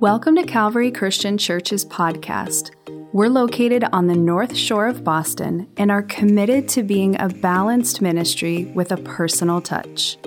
Welcome 0.00 0.36
to 0.36 0.44
Calvary 0.44 0.90
Christian 0.90 1.38
Church's 1.38 1.82
podcast. 1.82 2.70
We're 3.14 3.30
located 3.30 3.82
on 3.94 4.08
the 4.08 4.14
North 4.14 4.54
Shore 4.54 4.88
of 4.88 5.02
Boston 5.02 5.70
and 5.78 5.90
are 5.90 6.02
committed 6.02 6.68
to 6.68 6.82
being 6.82 7.18
a 7.18 7.30
balanced 7.30 8.02
ministry 8.02 8.66
with 8.74 8.92
a 8.92 8.98
personal 8.98 9.62
touch. 9.62 10.18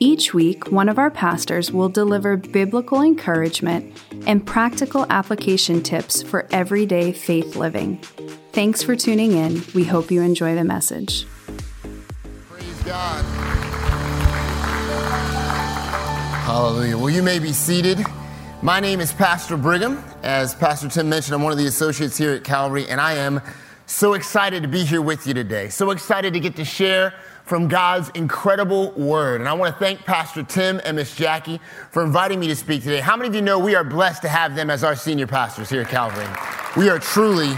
Each 0.00 0.34
week, 0.34 0.70
one 0.70 0.90
of 0.90 0.98
our 0.98 1.10
pastors 1.10 1.72
will 1.72 1.88
deliver 1.88 2.36
biblical 2.36 3.00
encouragement 3.00 3.98
and 4.26 4.46
practical 4.46 5.06
application 5.08 5.82
tips 5.82 6.22
for 6.22 6.46
everyday 6.50 7.10
faith 7.10 7.56
living. 7.56 7.96
Thanks 8.52 8.82
for 8.82 8.96
tuning 8.96 9.32
in. 9.32 9.62
We 9.74 9.84
hope 9.84 10.10
you 10.10 10.20
enjoy 10.20 10.54
the 10.54 10.64
message. 10.64 11.24
Praise 12.50 12.82
God. 12.84 13.24
Hallelujah. 16.44 16.98
Well, 16.98 17.08
you 17.08 17.22
may 17.22 17.38
be 17.38 17.54
seated. 17.54 18.04
My 18.62 18.78
name 18.78 19.00
is 19.00 19.10
Pastor 19.10 19.56
Brigham. 19.56 20.04
As 20.22 20.54
Pastor 20.54 20.86
Tim 20.86 21.08
mentioned, 21.08 21.34
I'm 21.34 21.42
one 21.42 21.50
of 21.50 21.56
the 21.56 21.64
associates 21.64 22.18
here 22.18 22.34
at 22.34 22.44
Calvary, 22.44 22.86
and 22.90 23.00
I 23.00 23.14
am 23.14 23.40
so 23.86 24.12
excited 24.12 24.62
to 24.62 24.68
be 24.68 24.84
here 24.84 25.00
with 25.00 25.26
you 25.26 25.32
today. 25.32 25.70
So 25.70 25.92
excited 25.92 26.34
to 26.34 26.40
get 26.40 26.56
to 26.56 26.64
share 26.66 27.14
from 27.46 27.68
God's 27.68 28.10
incredible 28.10 28.90
word. 28.90 29.40
And 29.40 29.48
I 29.48 29.54
want 29.54 29.74
to 29.74 29.78
thank 29.78 30.00
Pastor 30.00 30.42
Tim 30.42 30.78
and 30.84 30.98
Miss 30.98 31.16
Jackie 31.16 31.58
for 31.90 32.04
inviting 32.04 32.38
me 32.38 32.48
to 32.48 32.54
speak 32.54 32.82
today. 32.82 33.00
How 33.00 33.16
many 33.16 33.30
of 33.30 33.34
you 33.34 33.40
know 33.40 33.58
we 33.58 33.74
are 33.74 33.82
blessed 33.82 34.20
to 34.22 34.28
have 34.28 34.54
them 34.54 34.68
as 34.68 34.84
our 34.84 34.94
senior 34.94 35.26
pastors 35.26 35.70
here 35.70 35.80
at 35.80 35.88
Calvary? 35.88 36.28
We 36.76 36.90
are 36.90 36.98
truly, 36.98 37.54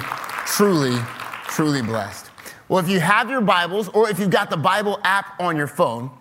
truly, 0.47 0.97
truly 1.49 1.83
blessed. 1.83 2.31
Well, 2.69 2.79
if 2.79 2.89
you 2.89 3.01
have 3.01 3.29
your 3.29 3.41
Bibles 3.41 3.89
or 3.89 4.09
if 4.09 4.21
you've 4.21 4.31
got 4.31 4.51
the 4.51 4.57
Bible 4.57 5.01
app 5.03 5.41
on 5.41 5.57
your 5.57 5.67
phone, 5.67 6.13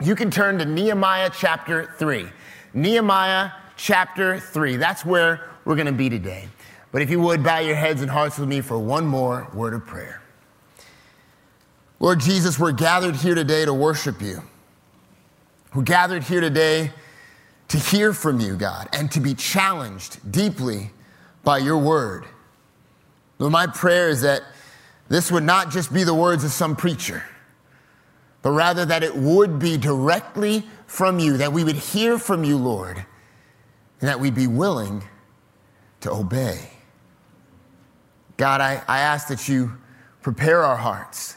you 0.00 0.14
can 0.14 0.30
turn 0.30 0.58
to 0.58 0.64
Nehemiah 0.64 1.30
chapter 1.34 1.92
3. 1.98 2.28
Nehemiah 2.72 3.50
chapter 3.82 4.38
3. 4.38 4.76
That's 4.76 5.04
where 5.04 5.50
we're 5.64 5.74
going 5.74 5.86
to 5.86 5.92
be 5.92 6.08
today. 6.08 6.48
But 6.92 7.02
if 7.02 7.10
you 7.10 7.20
would, 7.20 7.42
bow 7.42 7.58
your 7.58 7.74
heads 7.74 8.00
and 8.00 8.08
hearts 8.08 8.38
with 8.38 8.48
me 8.48 8.60
for 8.60 8.78
one 8.78 9.04
more 9.04 9.48
word 9.52 9.74
of 9.74 9.84
prayer. 9.84 10.22
Lord 11.98 12.20
Jesus, 12.20 12.60
we're 12.60 12.72
gathered 12.72 13.16
here 13.16 13.34
today 13.34 13.64
to 13.64 13.74
worship 13.74 14.22
you. 14.22 14.40
We're 15.74 15.82
gathered 15.82 16.22
here 16.22 16.40
today 16.40 16.92
to 17.68 17.76
hear 17.76 18.12
from 18.12 18.38
you, 18.38 18.56
God, 18.56 18.88
and 18.92 19.10
to 19.12 19.20
be 19.20 19.34
challenged 19.34 20.30
deeply 20.30 20.90
by 21.42 21.58
your 21.58 21.78
word. 21.78 22.26
Lord, 23.40 23.52
my 23.52 23.66
prayer 23.66 24.10
is 24.10 24.22
that 24.22 24.42
this 25.08 25.32
would 25.32 25.42
not 25.42 25.70
just 25.70 25.92
be 25.92 26.04
the 26.04 26.14
words 26.14 26.44
of 26.44 26.52
some 26.52 26.76
preacher, 26.76 27.24
but 28.42 28.50
rather 28.50 28.84
that 28.84 29.02
it 29.02 29.16
would 29.16 29.58
be 29.58 29.76
directly 29.76 30.64
from 30.86 31.18
you, 31.18 31.36
that 31.38 31.52
we 31.52 31.64
would 31.64 31.76
hear 31.76 32.18
from 32.18 32.44
you, 32.44 32.56
Lord, 32.58 33.04
and 34.02 34.08
that 34.08 34.18
we'd 34.18 34.34
be 34.34 34.48
willing 34.48 35.02
to 36.00 36.10
obey. 36.10 36.58
God, 38.36 38.60
I, 38.60 38.82
I 38.88 38.98
ask 38.98 39.28
that 39.28 39.48
you 39.48 39.72
prepare 40.22 40.64
our 40.64 40.76
hearts. 40.76 41.36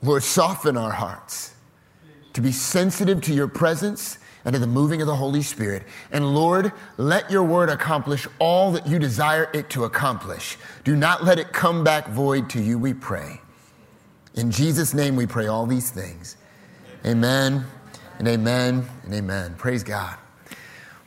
Lord, 0.00 0.22
soften 0.22 0.76
our 0.76 0.92
hearts 0.92 1.52
to 2.34 2.40
be 2.40 2.52
sensitive 2.52 3.20
to 3.22 3.34
your 3.34 3.48
presence 3.48 4.18
and 4.44 4.52
to 4.54 4.60
the 4.60 4.66
moving 4.66 5.00
of 5.00 5.08
the 5.08 5.16
Holy 5.16 5.42
Spirit. 5.42 5.82
And 6.12 6.36
Lord, 6.36 6.70
let 6.96 7.28
your 7.32 7.42
word 7.42 7.68
accomplish 7.68 8.28
all 8.38 8.70
that 8.70 8.86
you 8.86 9.00
desire 9.00 9.50
it 9.52 9.68
to 9.70 9.84
accomplish. 9.84 10.56
Do 10.84 10.94
not 10.94 11.24
let 11.24 11.40
it 11.40 11.52
come 11.52 11.82
back 11.82 12.08
void 12.10 12.48
to 12.50 12.62
you, 12.62 12.78
we 12.78 12.94
pray. 12.94 13.40
In 14.36 14.52
Jesus' 14.52 14.94
name 14.94 15.16
we 15.16 15.26
pray 15.26 15.48
all 15.48 15.66
these 15.66 15.90
things. 15.90 16.36
Amen 17.04 17.64
and 18.20 18.28
amen 18.28 18.88
and 19.02 19.12
amen. 19.12 19.56
Praise 19.56 19.82
God. 19.82 20.16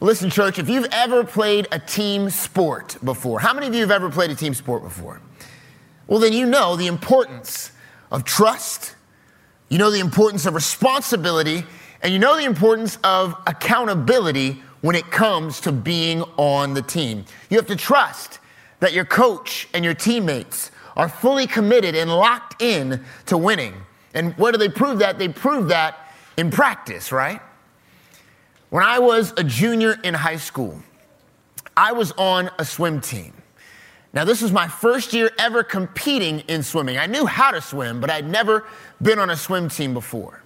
Listen, 0.04 0.30
church, 0.30 0.60
if 0.60 0.68
you've 0.68 0.90
ever 0.92 1.24
played 1.24 1.66
a 1.72 1.80
team 1.80 2.30
sport 2.30 2.98
before, 3.06 3.40
how 3.40 3.54
many 3.54 3.68
of 3.68 3.74
you 3.74 3.80
have 3.80 3.90
ever 3.90 4.10
played 4.10 4.30
a 4.32 4.36
team 4.36 4.54
sport 4.54 4.84
before? 4.84 5.22
Well, 6.08 6.20
then 6.20 6.34
you 6.34 6.46
know 6.46 6.76
the 6.76 6.88
importance 6.88 7.72
of 8.12 8.26
trust, 8.26 8.96
you 9.70 9.78
know 9.78 9.90
the 9.90 10.02
importance 10.02 10.46
of 10.46 10.56
responsibility, 10.56 11.64
and 12.02 12.12
you 12.12 12.20
know 12.20 12.36
the 12.36 12.44
importance 12.44 12.98
of 13.06 13.34
accountability 13.48 14.62
when 14.82 14.98
it 14.98 15.10
comes 15.10 15.62
to 15.62 15.72
being 15.72 16.24
on 16.36 16.74
the 16.74 16.82
team. 16.82 17.24
You 17.50 17.56
have 17.56 17.68
to 17.68 17.78
trust 17.78 18.40
that 18.82 18.92
your 18.92 19.06
coach 19.06 19.70
and 19.74 19.86
your 19.86 19.94
teammates 19.94 20.72
are 20.98 21.08
fully 21.08 21.48
committed 21.48 21.96
and 21.96 22.12
locked 22.12 22.62
in 22.62 23.06
to 23.28 23.38
winning. 23.38 23.74
And 24.14 24.34
where 24.34 24.52
do 24.52 24.58
they 24.58 24.68
prove 24.68 25.00
that? 25.00 25.18
They 25.18 25.30
prove 25.30 25.70
that 25.70 25.98
in 26.36 26.52
practice, 26.52 27.14
right? 27.14 27.40
When 28.74 28.84
I 28.84 28.98
was 28.98 29.36
a 29.38 29.44
junior 29.44 30.00
in 30.04 30.16
high 30.16 30.38
school, 30.38 30.82
I 31.78 31.92
was 31.92 32.12
on 32.14 32.50
a 32.58 32.66
swim 32.66 33.02
team. 33.02 33.32
Now, 34.14 34.26
this 34.26 34.42
was 34.42 34.52
my 34.52 34.68
first 34.68 35.14
year 35.14 35.30
ever 35.38 35.64
competing 35.64 36.40
in 36.48 36.64
swimming. 36.64 36.98
I 36.98 37.06
knew 37.06 37.28
how 37.28 37.52
to 37.52 37.62
swim, 37.62 38.02
but 38.02 38.10
I'd 38.10 38.28
never 38.28 38.66
been 39.00 39.20
on 39.20 39.30
a 39.30 39.36
swim 39.36 39.70
team 39.70 39.94
before. 39.94 40.42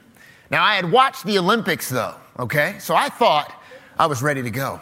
Now, 0.51 0.61
I 0.61 0.75
had 0.75 0.91
watched 0.91 1.23
the 1.23 1.37
Olympics 1.37 1.87
though, 1.87 2.15
okay? 2.37 2.75
So 2.79 2.95
I 2.95 3.07
thought 3.07 3.63
I 3.97 4.07
was 4.07 4.21
ready 4.21 4.43
to 4.43 4.51
go. 4.51 4.81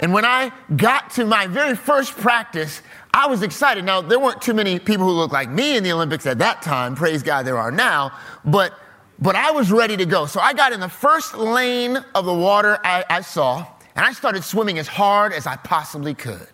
And 0.00 0.12
when 0.12 0.26
I 0.26 0.52
got 0.76 1.08
to 1.12 1.24
my 1.24 1.46
very 1.46 1.74
first 1.74 2.18
practice, 2.18 2.82
I 3.14 3.28
was 3.28 3.42
excited. 3.42 3.82
Now, 3.86 4.02
there 4.02 4.20
weren't 4.20 4.42
too 4.42 4.52
many 4.52 4.78
people 4.78 5.06
who 5.06 5.12
looked 5.12 5.32
like 5.32 5.48
me 5.48 5.74
in 5.78 5.84
the 5.84 5.92
Olympics 5.92 6.26
at 6.26 6.38
that 6.40 6.60
time. 6.60 6.96
Praise 6.96 7.22
God, 7.22 7.46
there 7.46 7.56
are 7.56 7.70
now. 7.70 8.12
But 8.44 8.74
but 9.20 9.36
I 9.36 9.50
was 9.50 9.70
ready 9.70 9.96
to 9.98 10.06
go. 10.06 10.26
So 10.26 10.40
I 10.40 10.54
got 10.54 10.72
in 10.72 10.80
the 10.80 10.88
first 10.88 11.36
lane 11.36 11.96
of 12.14 12.24
the 12.24 12.34
water 12.34 12.78
I, 12.82 13.04
I 13.08 13.20
saw, 13.20 13.66
and 13.94 14.06
I 14.06 14.12
started 14.12 14.44
swimming 14.44 14.78
as 14.78 14.88
hard 14.88 15.32
as 15.32 15.46
I 15.46 15.56
possibly 15.56 16.14
could. 16.14 16.48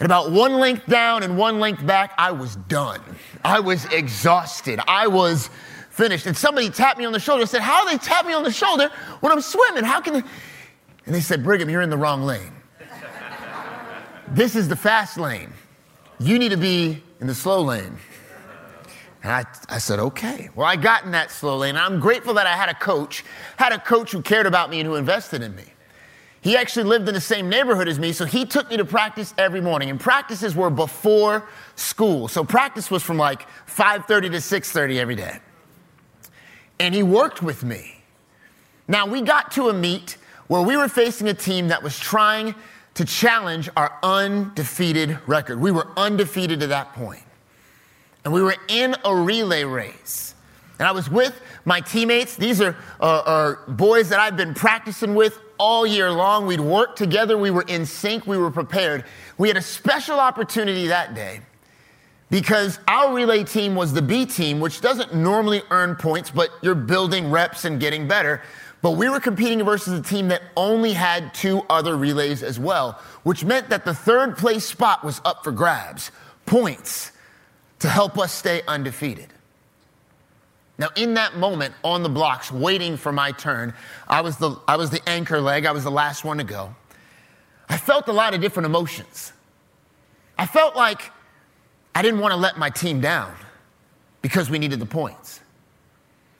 And 0.00 0.06
about 0.06 0.32
one 0.32 0.54
length 0.54 0.86
down 0.86 1.22
and 1.22 1.36
one 1.36 1.60
length 1.60 1.86
back, 1.86 2.12
I 2.16 2.32
was 2.32 2.56
done. 2.56 3.00
I 3.44 3.60
was 3.60 3.84
exhausted. 3.92 4.80
I 4.88 5.06
was 5.06 5.50
finished. 5.90 6.24
And 6.24 6.34
somebody 6.34 6.70
tapped 6.70 6.98
me 6.98 7.04
on 7.04 7.12
the 7.12 7.20
shoulder 7.20 7.42
and 7.42 7.50
said, 7.50 7.60
How 7.60 7.84
do 7.84 7.90
they 7.90 7.98
tap 7.98 8.26
me 8.26 8.32
on 8.32 8.42
the 8.42 8.50
shoulder 8.50 8.90
when 9.20 9.30
I'm 9.30 9.42
swimming? 9.42 9.84
How 9.84 10.00
can 10.00 10.14
they? 10.14 10.22
And 11.04 11.14
they 11.14 11.20
said, 11.20 11.44
Brigham, 11.44 11.68
you're 11.68 11.82
in 11.82 11.90
the 11.90 11.98
wrong 11.98 12.22
lane. 12.22 12.52
this 14.28 14.56
is 14.56 14.68
the 14.68 14.76
fast 14.76 15.18
lane. 15.18 15.52
You 16.18 16.38
need 16.38 16.50
to 16.50 16.56
be 16.56 17.02
in 17.20 17.26
the 17.26 17.34
slow 17.34 17.60
lane. 17.60 17.98
And 19.22 19.32
I, 19.32 19.44
I 19.68 19.78
said, 19.78 19.98
okay. 19.98 20.48
Well, 20.54 20.66
I 20.66 20.76
got 20.76 21.04
in 21.04 21.10
that 21.10 21.30
slow 21.30 21.58
lane. 21.58 21.76
I'm 21.76 22.00
grateful 22.00 22.34
that 22.34 22.46
I 22.46 22.56
had 22.56 22.68
a 22.68 22.74
coach, 22.74 23.24
had 23.56 23.72
a 23.72 23.78
coach 23.78 24.12
who 24.12 24.22
cared 24.22 24.46
about 24.46 24.70
me 24.70 24.80
and 24.80 24.86
who 24.86 24.94
invested 24.94 25.42
in 25.42 25.54
me. 25.54 25.64
He 26.42 26.56
actually 26.56 26.84
lived 26.84 27.06
in 27.06 27.14
the 27.14 27.20
same 27.20 27.50
neighborhood 27.50 27.86
as 27.86 27.98
me, 27.98 28.12
so 28.12 28.24
he 28.24 28.46
took 28.46 28.70
me 28.70 28.78
to 28.78 28.84
practice 28.84 29.34
every 29.36 29.60
morning. 29.60 29.90
And 29.90 30.00
practices 30.00 30.56
were 30.56 30.70
before 30.70 31.46
school. 31.76 32.28
So 32.28 32.44
practice 32.44 32.90
was 32.90 33.02
from 33.02 33.18
like 33.18 33.46
5:30 33.66 34.30
to 34.30 34.40
6:30 34.40 34.98
every 34.98 35.16
day. 35.16 35.38
And 36.78 36.94
he 36.94 37.02
worked 37.02 37.42
with 37.42 37.62
me. 37.62 38.02
Now, 38.88 39.06
we 39.06 39.20
got 39.20 39.52
to 39.52 39.68
a 39.68 39.74
meet 39.74 40.16
where 40.46 40.62
we 40.62 40.78
were 40.78 40.88
facing 40.88 41.28
a 41.28 41.34
team 41.34 41.68
that 41.68 41.82
was 41.82 41.98
trying 41.98 42.54
to 42.94 43.04
challenge 43.04 43.68
our 43.76 43.98
undefeated 44.02 45.18
record. 45.26 45.60
We 45.60 45.70
were 45.70 45.88
undefeated 45.96 46.60
to 46.60 46.66
that 46.68 46.94
point 46.94 47.22
and 48.24 48.32
we 48.32 48.42
were 48.42 48.56
in 48.68 48.94
a 49.04 49.14
relay 49.14 49.64
race. 49.64 50.34
And 50.78 50.88
I 50.88 50.92
was 50.92 51.10
with 51.10 51.40
my 51.64 51.80
teammates. 51.80 52.36
These 52.36 52.60
are, 52.60 52.76
uh, 53.00 53.22
are 53.26 53.58
boys 53.68 54.08
that 54.08 54.18
I've 54.18 54.36
been 54.36 54.54
practicing 54.54 55.14
with 55.14 55.38
all 55.58 55.86
year 55.86 56.10
long. 56.10 56.46
We'd 56.46 56.60
worked 56.60 56.96
together. 56.96 57.36
We 57.36 57.50
were 57.50 57.64
in 57.68 57.84
sync. 57.84 58.26
We 58.26 58.38
were 58.38 58.50
prepared. 58.50 59.04
We 59.36 59.48
had 59.48 59.58
a 59.58 59.62
special 59.62 60.18
opportunity 60.18 60.86
that 60.86 61.14
day 61.14 61.40
because 62.30 62.78
our 62.88 63.12
relay 63.12 63.44
team 63.44 63.74
was 63.74 63.92
the 63.92 64.00
B 64.00 64.24
team, 64.24 64.60
which 64.60 64.80
doesn't 64.80 65.14
normally 65.14 65.62
earn 65.70 65.96
points, 65.96 66.30
but 66.30 66.48
you're 66.62 66.74
building 66.74 67.30
reps 67.30 67.66
and 67.66 67.78
getting 67.78 68.08
better. 68.08 68.40
But 68.80 68.92
we 68.92 69.10
were 69.10 69.20
competing 69.20 69.62
versus 69.62 69.98
a 69.98 70.02
team 70.02 70.28
that 70.28 70.40
only 70.56 70.94
had 70.94 71.34
two 71.34 71.62
other 71.68 71.96
relays 71.96 72.42
as 72.42 72.58
well, 72.58 72.98
which 73.24 73.44
meant 73.44 73.68
that 73.68 73.84
the 73.84 73.92
third 73.92 74.38
place 74.38 74.64
spot 74.64 75.04
was 75.04 75.20
up 75.26 75.44
for 75.44 75.52
grabs 75.52 76.10
points 76.46 77.12
to 77.80 77.88
help 77.88 78.18
us 78.18 78.32
stay 78.32 78.62
undefeated. 78.68 79.28
Now, 80.78 80.88
in 80.96 81.14
that 81.14 81.36
moment 81.36 81.74
on 81.84 82.02
the 82.02 82.08
blocks, 82.08 82.50
waiting 82.50 82.96
for 82.96 83.12
my 83.12 83.32
turn, 83.32 83.74
I 84.08 84.22
was, 84.22 84.38
the, 84.38 84.56
I 84.66 84.76
was 84.76 84.88
the 84.88 85.06
anchor 85.06 85.40
leg, 85.40 85.66
I 85.66 85.72
was 85.72 85.84
the 85.84 85.90
last 85.90 86.24
one 86.24 86.38
to 86.38 86.44
go. 86.44 86.74
I 87.68 87.76
felt 87.76 88.08
a 88.08 88.12
lot 88.12 88.32
of 88.32 88.40
different 88.40 88.64
emotions. 88.64 89.32
I 90.38 90.46
felt 90.46 90.74
like 90.74 91.12
I 91.94 92.00
didn't 92.00 92.20
want 92.20 92.32
to 92.32 92.36
let 92.36 92.56
my 92.56 92.70
team 92.70 93.00
down 93.00 93.34
because 94.22 94.48
we 94.48 94.58
needed 94.58 94.80
the 94.80 94.86
points. 94.86 95.40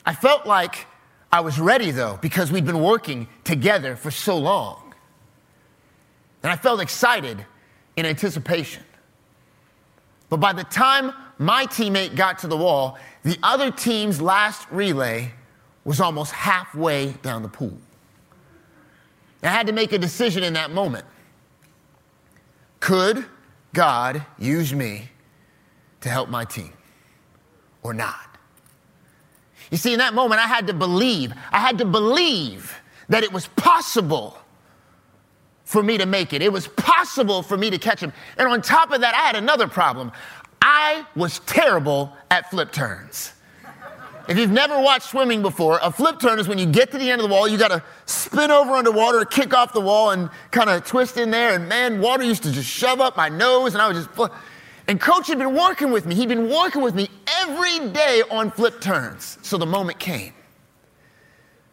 I 0.06 0.14
felt 0.14 0.46
like 0.46 0.87
I 1.31 1.40
was 1.40 1.60
ready 1.60 1.90
though 1.90 2.19
because 2.22 2.50
we'd 2.50 2.64
been 2.64 2.81
working 2.82 3.28
together 3.44 3.94
for 3.94 4.10
so 4.10 4.38
long. 4.38 4.94
And 6.42 6.50
I 6.50 6.56
felt 6.56 6.81
excited 6.81 7.44
in 7.96 8.06
anticipation. 8.06 8.82
But 10.30 10.38
by 10.38 10.52
the 10.54 10.64
time 10.64 11.12
my 11.38 11.66
teammate 11.66 12.16
got 12.16 12.38
to 12.38 12.46
the 12.46 12.56
wall, 12.56 12.98
the 13.24 13.38
other 13.42 13.70
team's 13.70 14.22
last 14.22 14.66
relay 14.70 15.32
was 15.84 16.00
almost 16.00 16.32
halfway 16.32 17.12
down 17.22 17.42
the 17.42 17.48
pool. 17.48 17.76
I 19.42 19.48
had 19.48 19.66
to 19.66 19.72
make 19.72 19.92
a 19.92 19.98
decision 19.98 20.42
in 20.42 20.52
that 20.54 20.70
moment. 20.70 21.04
Could 22.78 23.26
God 23.72 24.24
use 24.38 24.72
me 24.72 25.10
to 26.00 26.08
help 26.08 26.28
my 26.28 26.44
team 26.44 26.72
or 27.82 27.92
not? 27.92 28.38
You 29.70 29.76
see, 29.76 29.92
in 29.92 29.98
that 29.98 30.14
moment, 30.14 30.40
I 30.40 30.46
had 30.46 30.66
to 30.66 30.74
believe, 30.74 31.32
I 31.52 31.58
had 31.58 31.78
to 31.78 31.84
believe 31.84 32.74
that 33.08 33.22
it 33.22 33.32
was 33.32 33.48
possible 33.48 34.38
for 35.70 35.84
me 35.84 35.96
to 35.96 36.05
make 36.05 36.32
it. 36.32 36.43
It 36.43 36.52
was 36.52 36.67
possible 36.67 37.44
for 37.44 37.56
me 37.56 37.70
to 37.70 37.78
catch 37.78 38.00
him. 38.00 38.12
And 38.37 38.49
on 38.49 38.61
top 38.61 38.90
of 38.90 39.02
that, 39.02 39.14
I 39.14 39.19
had 39.19 39.37
another 39.37 39.69
problem. 39.69 40.11
I 40.61 41.06
was 41.14 41.38
terrible 41.46 42.12
at 42.28 42.50
flip 42.50 42.72
turns. 42.72 43.32
If 44.28 44.37
you've 44.37 44.50
never 44.50 44.81
watched 44.81 45.11
swimming 45.11 45.43
before, 45.43 45.78
a 45.81 45.93
flip 45.93 46.19
turn 46.19 46.40
is 46.40 46.49
when 46.49 46.58
you 46.58 46.67
get 46.67 46.90
to 46.90 46.99
the 46.99 47.08
end 47.08 47.20
of 47.20 47.28
the 47.28 47.32
wall, 47.32 47.46
you 47.46 47.56
got 47.56 47.69
to 47.69 47.84
spin 48.05 48.50
over 48.50 48.72
underwater, 48.72 49.25
kick 49.25 49.55
off 49.55 49.72
the 49.72 49.81
wall, 49.81 50.11
and 50.11 50.28
kind 50.50 50.69
of 50.69 50.84
twist 50.84 51.17
in 51.17 51.31
there. 51.31 51.55
And 51.55 51.69
man, 51.69 52.00
water 52.00 52.25
used 52.25 52.43
to 52.43 52.50
just 52.50 52.69
shove 52.69 53.00
up 53.00 53.16
my 53.16 53.28
nose, 53.28 53.75
and 53.75 53.81
I 53.81 53.88
was 53.88 54.05
just. 54.05 54.32
And 54.88 55.00
coach 55.00 55.28
had 55.28 55.38
been 55.38 55.55
working 55.55 55.93
with 55.93 56.05
me. 56.05 56.16
He'd 56.16 56.28
been 56.28 56.50
working 56.50 56.82
with 56.82 56.96
me 56.96 57.08
every 57.43 57.90
day 57.90 58.25
on 58.28 58.50
flip 58.50 58.81
turns. 58.81 59.38
So 59.43 59.56
the 59.56 59.66
moment 59.66 60.00
came. 60.00 60.32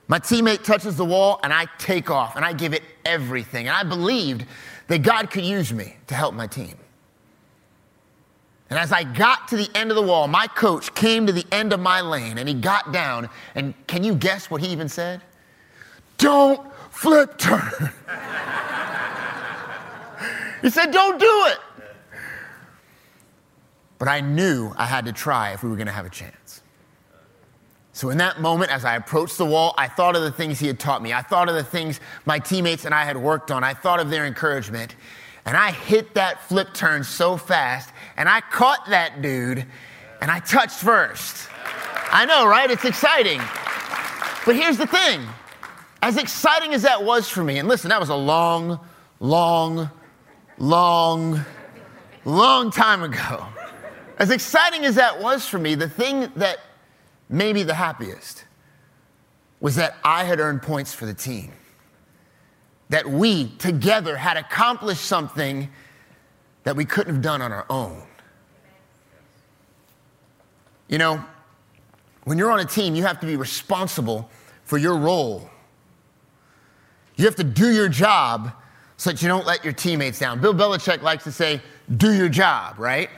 My 0.07 0.19
teammate 0.19 0.63
touches 0.63 0.95
the 0.95 1.06
wall, 1.06 1.39
and 1.44 1.54
I 1.54 1.68
take 1.77 2.09
off, 2.09 2.36
and 2.36 2.45
I 2.45 2.54
give 2.54 2.74
it 2.74 2.83
everything. 3.06 3.68
And 3.68 3.75
I 3.75 3.83
believed 3.83 4.45
that 4.88 5.00
God 5.00 5.30
could 5.30 5.44
use 5.44 5.74
me 5.74 5.95
to 6.07 6.15
help 6.15 6.33
my 6.33 6.48
team. 6.48 6.75
And 8.69 8.77
as 8.77 8.92
I 8.92 9.04
got 9.04 9.48
to 9.50 9.57
the 9.57 9.69
end 9.75 9.92
of 9.92 9.95
the 9.95 10.01
wall, 10.01 10.27
my 10.27 10.48
coach 10.48 10.94
came 10.94 11.25
to 11.25 11.31
the 11.31 11.45
end 11.51 11.71
of 11.71 11.80
my 11.80 12.01
lane 12.01 12.38
and 12.38 12.50
he 12.50 12.54
got 12.56 12.92
down. 12.92 13.30
And 13.56 13.74
can 13.88 14.04
you 14.04 14.13
guess 14.13 14.51
what 14.51 14.62
he 14.62 14.68
even 14.68 14.89
said? 14.89 15.21
Don't 16.18 16.62
flip 16.92 17.38
turn. 17.38 17.71
he 20.62 20.69
said, 20.69 20.92
Don't 20.92 21.18
do 21.18 21.45
it. 21.48 21.59
But 24.00 24.09
I 24.09 24.19
knew 24.19 24.74
I 24.77 24.86
had 24.86 25.06
to 25.06 25.13
try 25.13 25.54
if 25.54 25.63
we 25.63 25.69
were 25.69 25.75
going 25.75 25.88
to 25.88 25.94
have 25.94 26.06
a 26.06 26.09
chance. 26.09 26.62
So, 27.98 28.12
in 28.12 28.20
that 28.20 28.40
moment, 28.40 28.70
as 28.70 28.86
I 28.86 28.96
approached 28.96 29.40
the 29.40 29.46
wall, 29.48 29.74
I 29.76 29.88
thought 29.88 30.16
of 30.16 30.22
the 30.22 30.32
things 30.32 30.60
he 30.60 30.68
had 30.68 30.80
taught 30.80 31.02
me. 31.02 31.14
I 31.14 31.24
thought 31.24 31.50
of 31.50 31.56
the 31.56 31.64
things 31.64 32.00
my 32.28 32.38
teammates 32.38 32.86
and 32.86 32.94
I 32.94 33.04
had 33.04 33.18
worked 33.18 33.50
on. 33.50 33.64
I 33.64 33.74
thought 33.74 34.00
of 34.00 34.12
their 34.12 34.28
encouragement. 34.28 34.96
And 35.48 35.58
I 35.58 35.72
hit 35.72 36.14
that 36.14 36.44
flip 36.44 36.76
turn 36.76 37.04
so 37.04 37.38
fast, 37.38 37.90
and 38.16 38.30
I 38.30 38.42
caught 38.42 38.86
that 38.90 39.24
dude, 39.24 39.66
and 40.22 40.30
I 40.30 40.42
touched 40.42 40.78
first. 40.78 41.50
I 42.12 42.26
know, 42.26 42.46
right? 42.46 42.70
It's 42.70 42.86
exciting. 42.86 43.40
But 44.46 44.56
here's 44.56 44.78
the 44.78 44.86
thing 44.86 45.26
as 46.04 46.18
exciting 46.18 46.76
as 46.76 46.84
that 46.84 47.04
was 47.04 47.28
for 47.28 47.44
me, 47.44 47.58
and 47.58 47.68
listen, 47.68 47.90
that 47.90 48.00
was 48.00 48.10
a 48.10 48.16
long, 48.16 48.80
long, 49.20 49.90
long, 50.60 51.44
long 52.26 52.70
time 52.70 53.02
ago. 53.02 53.48
As 54.20 54.30
exciting 54.30 54.86
as 54.86 54.94
that 54.94 55.20
was 55.20 55.48
for 55.48 55.58
me, 55.58 55.74
the 55.74 55.90
thing 55.90 56.32
that 56.36 56.60
made 57.30 57.54
me 57.54 57.64
the 57.64 57.74
happiest 57.74 58.46
was 59.60 59.76
that 59.76 59.98
I 60.04 60.24
had 60.24 60.40
earned 60.40 60.62
points 60.62 60.94
for 60.94 61.06
the 61.06 61.14
team 61.14 61.52
that 62.90 63.10
we 63.10 63.50
together 63.58 64.16
had 64.16 64.38
accomplished 64.38 65.04
something 65.04 65.70
that 66.64 66.76
we 66.76 66.86
couldn't 66.86 67.14
have 67.14 67.22
done 67.22 67.42
on 67.42 67.52
our 67.52 67.66
own. 67.70 68.04
You 70.88 70.98
know, 70.98 71.24
when 72.24 72.38
you're 72.38 72.52
on 72.52 72.60
a 72.60 72.66
team, 72.66 72.96
you 72.96 73.04
have 73.04 73.20
to 73.20 73.26
be 73.26 73.36
responsible 73.36 74.30
for 74.64 74.78
your 74.78 74.98
role. 74.98 75.50
You 77.16 77.26
have 77.26 77.36
to 77.36 77.44
do 77.44 77.74
your 77.74 77.90
job 77.90 78.52
so 78.96 79.12
that 79.12 79.22
you 79.22 79.28
don't 79.28 79.46
let 79.46 79.64
your 79.64 79.74
teammates 79.74 80.20
down. 80.20 80.40
Bill 80.40 80.54
Belichick 80.54 81.02
likes 81.02 81.24
to 81.26 81.32
say, 81.32 81.62
do 81.98 82.14
your 82.14 82.30
job, 82.30 82.80
right? 82.80 83.10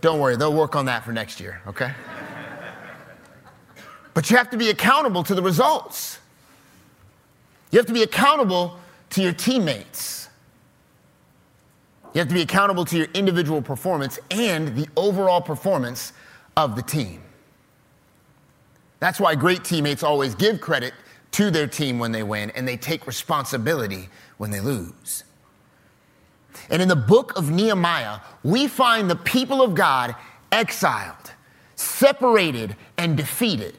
Don't 0.00 0.20
worry, 0.20 0.36
they'll 0.36 0.54
work 0.54 0.76
on 0.76 0.86
that 0.86 1.04
for 1.04 1.12
next 1.12 1.40
year, 1.40 1.60
okay? 1.66 1.92
But 4.20 4.30
you 4.30 4.36
have 4.36 4.50
to 4.50 4.58
be 4.58 4.68
accountable 4.68 5.22
to 5.22 5.34
the 5.34 5.40
results. 5.40 6.18
You 7.70 7.78
have 7.78 7.86
to 7.86 7.94
be 7.94 8.02
accountable 8.02 8.76
to 9.08 9.22
your 9.22 9.32
teammates. 9.32 10.28
You 12.12 12.18
have 12.18 12.28
to 12.28 12.34
be 12.34 12.42
accountable 12.42 12.84
to 12.84 12.98
your 12.98 13.06
individual 13.14 13.62
performance 13.62 14.18
and 14.30 14.76
the 14.76 14.86
overall 14.94 15.40
performance 15.40 16.12
of 16.54 16.76
the 16.76 16.82
team. 16.82 17.22
That's 18.98 19.18
why 19.18 19.36
great 19.36 19.64
teammates 19.64 20.02
always 20.02 20.34
give 20.34 20.60
credit 20.60 20.92
to 21.30 21.50
their 21.50 21.66
team 21.66 21.98
when 21.98 22.12
they 22.12 22.22
win 22.22 22.50
and 22.50 22.68
they 22.68 22.76
take 22.76 23.06
responsibility 23.06 24.10
when 24.36 24.50
they 24.50 24.60
lose. 24.60 25.24
And 26.68 26.82
in 26.82 26.88
the 26.88 26.94
book 26.94 27.38
of 27.38 27.50
Nehemiah, 27.50 28.18
we 28.42 28.68
find 28.68 29.08
the 29.08 29.16
people 29.16 29.62
of 29.62 29.74
God 29.74 30.14
exiled, 30.52 31.32
separated, 31.74 32.76
and 32.98 33.16
defeated. 33.16 33.76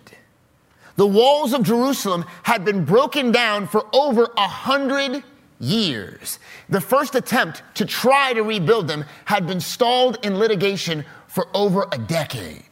The 0.96 1.08
walls 1.08 1.54
of 1.54 1.64
Jerusalem 1.64 2.26
had 2.44 2.66
been 2.66 2.86
broken 2.86 3.32
down 3.32 3.68
for 3.68 3.88
over 3.94 4.30
a 4.38 4.48
hundred 4.48 5.24
years. 5.60 6.40
The 6.70 6.82
first 6.82 7.16
attempt 7.16 7.64
to 7.76 7.86
try 7.86 8.34
to 8.34 8.42
rebuild 8.44 8.88
them 8.88 9.06
had 9.26 9.48
been 9.48 9.60
stalled 9.62 10.18
in 10.24 10.38
litigation 10.38 11.06
for 11.28 11.48
over 11.54 11.88
a 11.92 11.98
decade. 11.98 12.64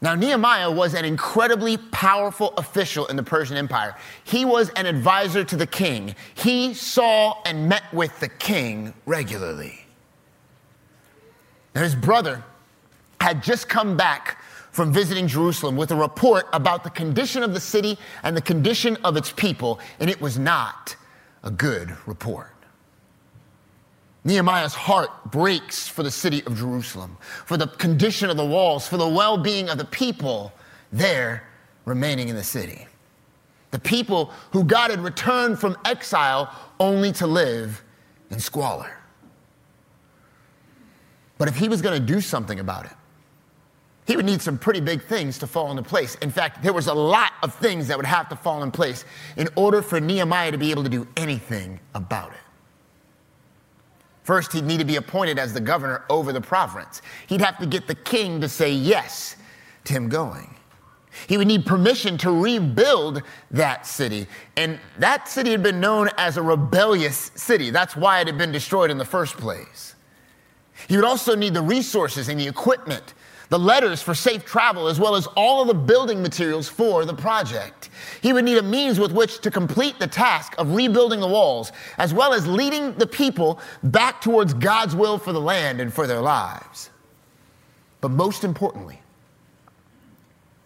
Now, 0.00 0.16
Nehemiah 0.16 0.70
was 0.70 0.94
an 0.94 1.04
incredibly 1.04 1.76
powerful 1.76 2.54
official 2.56 3.06
in 3.06 3.14
the 3.14 3.22
Persian 3.22 3.56
Empire. 3.56 3.96
He 4.24 4.44
was 4.44 4.70
an 4.70 4.86
advisor 4.86 5.44
to 5.44 5.56
the 5.56 5.66
king. 5.66 6.16
He 6.34 6.74
saw 6.74 7.40
and 7.46 7.68
met 7.68 7.84
with 7.92 8.18
the 8.18 8.28
king 8.28 8.94
regularly. 9.06 9.84
Now, 11.72 11.82
his 11.82 11.94
brother 11.94 12.42
had 13.20 13.44
just 13.44 13.68
come 13.68 13.96
back 13.96 14.41
from 14.72 14.92
visiting 14.92 15.28
Jerusalem 15.28 15.76
with 15.76 15.90
a 15.90 15.96
report 15.96 16.46
about 16.52 16.82
the 16.82 16.90
condition 16.90 17.42
of 17.42 17.54
the 17.54 17.60
city 17.60 17.98
and 18.22 18.36
the 18.36 18.42
condition 18.42 18.96
of 19.04 19.16
its 19.16 19.30
people, 19.30 19.78
and 20.00 20.10
it 20.10 20.20
was 20.20 20.38
not 20.38 20.96
a 21.44 21.50
good 21.50 21.94
report. 22.06 22.48
Nehemiah's 24.24 24.74
heart 24.74 25.10
breaks 25.30 25.88
for 25.88 26.02
the 26.02 26.10
city 26.10 26.42
of 26.46 26.56
Jerusalem, 26.56 27.18
for 27.44 27.56
the 27.56 27.66
condition 27.66 28.30
of 28.30 28.36
the 28.36 28.46
walls, 28.46 28.88
for 28.88 28.96
the 28.96 29.08
well 29.08 29.36
being 29.36 29.68
of 29.68 29.78
the 29.78 29.84
people 29.84 30.52
there 30.92 31.44
remaining 31.84 32.28
in 32.28 32.36
the 32.36 32.44
city. 32.44 32.86
The 33.72 33.78
people 33.78 34.30
who 34.52 34.64
God 34.64 34.90
had 34.90 35.00
returned 35.00 35.58
from 35.58 35.76
exile 35.84 36.54
only 36.78 37.12
to 37.12 37.26
live 37.26 37.82
in 38.30 38.38
squalor. 38.38 38.98
But 41.38 41.48
if 41.48 41.56
he 41.56 41.68
was 41.68 41.82
going 41.82 41.98
to 41.98 42.06
do 42.06 42.20
something 42.20 42.60
about 42.60 42.84
it, 42.84 42.92
he 44.06 44.16
would 44.16 44.24
need 44.24 44.42
some 44.42 44.58
pretty 44.58 44.80
big 44.80 45.02
things 45.02 45.38
to 45.38 45.46
fall 45.46 45.70
into 45.70 45.82
place. 45.82 46.16
In 46.16 46.30
fact, 46.30 46.62
there 46.62 46.72
was 46.72 46.88
a 46.88 46.94
lot 46.94 47.32
of 47.42 47.54
things 47.54 47.86
that 47.88 47.96
would 47.96 48.06
have 48.06 48.28
to 48.30 48.36
fall 48.36 48.62
in 48.62 48.70
place 48.70 49.04
in 49.36 49.48
order 49.54 49.80
for 49.80 50.00
Nehemiah 50.00 50.50
to 50.50 50.58
be 50.58 50.70
able 50.70 50.82
to 50.82 50.88
do 50.88 51.06
anything 51.16 51.78
about 51.94 52.32
it. 52.32 52.38
First, 54.24 54.52
he'd 54.52 54.64
need 54.64 54.78
to 54.78 54.84
be 54.84 54.96
appointed 54.96 55.38
as 55.38 55.52
the 55.52 55.60
governor 55.60 56.04
over 56.08 56.32
the 56.32 56.40
province. 56.40 57.02
He'd 57.26 57.40
have 57.40 57.58
to 57.58 57.66
get 57.66 57.86
the 57.86 57.94
king 57.94 58.40
to 58.40 58.48
say 58.48 58.72
yes 58.72 59.36
to 59.84 59.92
him 59.92 60.08
going. 60.08 60.54
He 61.28 61.36
would 61.36 61.46
need 61.46 61.66
permission 61.66 62.16
to 62.18 62.30
rebuild 62.30 63.22
that 63.50 63.86
city. 63.86 64.26
And 64.56 64.80
that 64.98 65.28
city 65.28 65.50
had 65.50 65.62
been 65.62 65.80
known 65.80 66.08
as 66.16 66.36
a 66.36 66.42
rebellious 66.42 67.30
city. 67.34 67.70
That's 67.70 67.96
why 67.96 68.20
it 68.20 68.26
had 68.26 68.38
been 68.38 68.52
destroyed 68.52 68.90
in 68.90 68.98
the 68.98 69.04
first 69.04 69.36
place. 69.36 69.94
He 70.88 70.96
would 70.96 71.04
also 71.04 71.36
need 71.36 71.54
the 71.54 71.62
resources 71.62 72.28
and 72.28 72.40
the 72.40 72.48
equipment 72.48 73.14
the 73.52 73.58
letters 73.58 74.00
for 74.00 74.14
safe 74.14 74.46
travel, 74.46 74.88
as 74.88 74.98
well 74.98 75.14
as 75.14 75.26
all 75.36 75.60
of 75.60 75.68
the 75.68 75.74
building 75.74 76.22
materials 76.22 76.70
for 76.70 77.04
the 77.04 77.12
project. 77.12 77.90
He 78.22 78.32
would 78.32 78.46
need 78.46 78.56
a 78.56 78.62
means 78.62 78.98
with 78.98 79.12
which 79.12 79.42
to 79.42 79.50
complete 79.50 79.98
the 79.98 80.06
task 80.06 80.54
of 80.56 80.74
rebuilding 80.74 81.20
the 81.20 81.28
walls, 81.28 81.70
as 81.98 82.14
well 82.14 82.32
as 82.32 82.46
leading 82.46 82.94
the 82.94 83.06
people 83.06 83.60
back 83.82 84.22
towards 84.22 84.54
God's 84.54 84.96
will 84.96 85.18
for 85.18 85.34
the 85.34 85.40
land 85.40 85.82
and 85.82 85.92
for 85.92 86.06
their 86.06 86.22
lives. 86.22 86.88
But 88.00 88.12
most 88.12 88.42
importantly, 88.42 88.98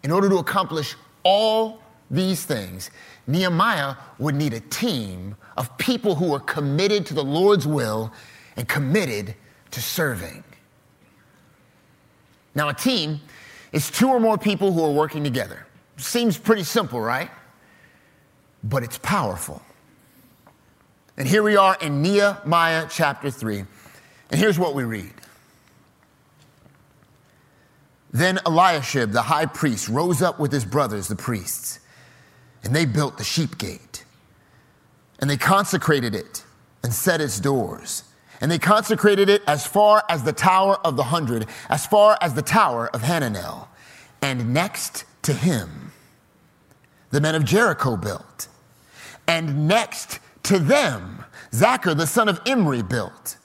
in 0.05 0.13
order 0.13 0.29
to 0.29 0.37
accomplish 0.37 0.95
all 1.25 1.83
these 2.09 2.45
things, 2.45 2.93
Nehemiah 3.27 3.97
would 4.21 4.37
need 4.37 4.55
a 4.55 4.61
team 4.61 5.35
of 5.57 5.77
people 5.77 6.15
who 6.15 6.31
were 6.31 6.39
committed 6.39 7.05
to 7.07 7.15
the 7.15 7.25
Lord's 7.25 7.67
will 7.67 8.13
and 8.57 8.69
committed 8.69 9.35
to 9.73 9.83
serving. 9.83 10.45
Now, 12.57 12.71
a 12.71 12.75
team 12.75 13.21
is 13.71 13.91
two 13.91 14.09
or 14.09 14.19
more 14.19 14.39
people 14.39 14.73
who 14.73 14.83
are 14.83 14.91
working 14.91 15.23
together. 15.23 15.67
Seems 15.99 16.39
pretty 16.39 16.65
simple, 16.65 17.01
right? 17.01 17.31
But 18.65 18.83
it's 18.83 18.99
powerful. 18.99 19.63
And 21.19 21.29
here 21.29 21.43
we 21.43 21.57
are 21.57 21.77
in 21.81 22.03
Nehemiah 22.03 22.87
chapter 22.91 23.31
3. 23.31 23.59
And 24.31 24.41
here's 24.41 24.59
what 24.59 24.75
we 24.75 24.85
read. 24.85 25.13
Then 28.11 28.41
Eliashib, 28.47 29.13
the 29.13 29.23
high 29.23 29.47
priest, 29.47 29.89
rose 29.89 30.23
up 30.23 30.41
with 30.41 30.51
his 30.51 30.65
brothers, 30.65 31.09
the 31.09 31.17
priests, 31.17 31.81
and 32.65 32.75
they 32.75 32.87
built 32.87 33.19
the 33.19 33.25
sheep 33.25 33.59
gate. 33.59 34.05
and 35.19 35.31
they 35.31 35.37
consecrated 35.37 36.15
it 36.15 36.45
and 36.83 36.93
set 36.93 37.21
its 37.21 37.41
doors. 37.41 38.05
And 38.41 38.51
they 38.51 38.59
consecrated 38.59 39.29
it 39.29 39.43
as 39.47 39.67
far 39.67 40.03
as 40.09 40.23
the 40.23 40.33
Tower 40.33 40.79
of 40.85 40.97
the 40.97 41.05
Hundred, 41.05 41.47
as 41.69 41.87
far 41.87 42.19
as 42.21 42.35
the 42.35 42.43
Tower 42.43 42.89
of 42.89 43.03
Hananel. 43.03 43.69
And 44.23 44.53
next 44.53 45.05
to 45.23 45.33
him, 45.33 45.93
the 47.11 47.21
men 47.21 47.35
of 47.35 47.45
Jericho 47.45 47.97
built. 47.97 48.49
And 49.27 49.69
next 49.69 50.21
to 50.45 50.59
them, 50.59 51.25
Zaccur, 51.53 51.97
the 51.97 52.07
son 52.07 52.29
of 52.29 52.41
Imri, 52.45 52.83
built. 52.83 53.39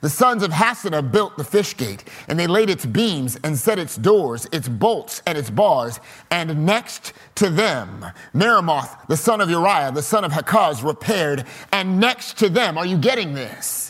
The 0.00 0.08
sons 0.08 0.42
of 0.44 0.52
Hassenaah 0.52 1.10
built 1.10 1.36
the 1.36 1.44
fish 1.44 1.76
gate, 1.76 2.04
and 2.28 2.38
they 2.38 2.46
laid 2.46 2.70
its 2.70 2.86
beams 2.86 3.36
and 3.42 3.58
set 3.58 3.78
its 3.78 3.96
doors, 3.96 4.46
its 4.52 4.68
bolts, 4.68 5.22
and 5.26 5.36
its 5.36 5.50
bars. 5.50 5.98
And 6.30 6.64
next 6.64 7.12
to 7.36 7.50
them, 7.50 8.06
Meremoth, 8.32 9.08
the 9.08 9.16
son 9.16 9.40
of 9.40 9.50
Uriah, 9.50 9.90
the 9.92 10.02
son 10.02 10.24
of 10.24 10.32
Hakaz, 10.32 10.84
repaired. 10.84 11.44
And 11.72 11.98
next 11.98 12.38
to 12.38 12.48
them, 12.48 12.78
are 12.78 12.86
you 12.86 12.96
getting 12.96 13.34
this? 13.34 13.87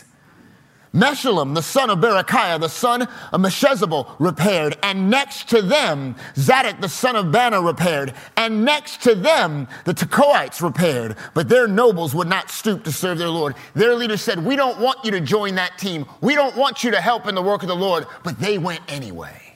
Meshullam, 0.93 1.53
the 1.53 1.61
son 1.61 1.91
of 1.91 1.99
Berechiah, 1.99 2.59
the 2.59 2.67
son 2.67 3.03
of 3.03 3.41
Meshezabel, 3.41 4.15
repaired. 4.17 4.77
And 4.81 5.09
next 5.09 5.47
to 5.49 5.61
them, 5.61 6.15
Zadok, 6.35 6.81
the 6.81 6.89
son 6.89 7.15
of 7.15 7.27
Baana, 7.27 7.65
repaired. 7.65 8.13
And 8.35 8.65
next 8.65 9.03
to 9.03 9.13
them, 9.13 9.67
the 9.85 9.93
Tekoites 9.93 10.61
repaired. 10.61 11.15
But 11.35 11.47
their 11.47 11.67
nobles 11.67 12.15
would 12.15 12.27
not 12.27 12.49
stoop 12.49 12.83
to 12.85 12.91
serve 12.91 13.19
their 13.19 13.29
Lord. 13.29 13.55
Their 13.75 13.93
leaders 13.93 14.21
said, 14.21 14.43
We 14.43 14.55
don't 14.55 14.79
want 14.79 15.05
you 15.05 15.11
to 15.11 15.21
join 15.21 15.55
that 15.55 15.77
team. 15.77 16.07
We 16.21 16.33
don't 16.33 16.55
want 16.55 16.83
you 16.83 16.89
to 16.91 17.01
help 17.01 17.27
in 17.27 17.35
the 17.35 17.41
work 17.43 17.61
of 17.61 17.67
the 17.67 17.75
Lord. 17.75 18.07
But 18.23 18.39
they 18.39 18.57
went 18.57 18.81
anyway. 18.87 19.49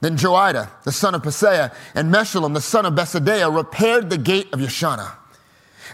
Then 0.00 0.16
Joiada, 0.16 0.68
the 0.84 0.92
son 0.92 1.14
of 1.14 1.22
Paseah, 1.22 1.74
and 1.94 2.12
Meshullam, 2.12 2.54
the 2.54 2.60
son 2.60 2.86
of 2.86 2.92
Besodeiah, 2.92 3.54
repaired 3.54 4.10
the 4.10 4.18
gate 4.18 4.52
of 4.52 4.60
Yeshanah. 4.60 5.12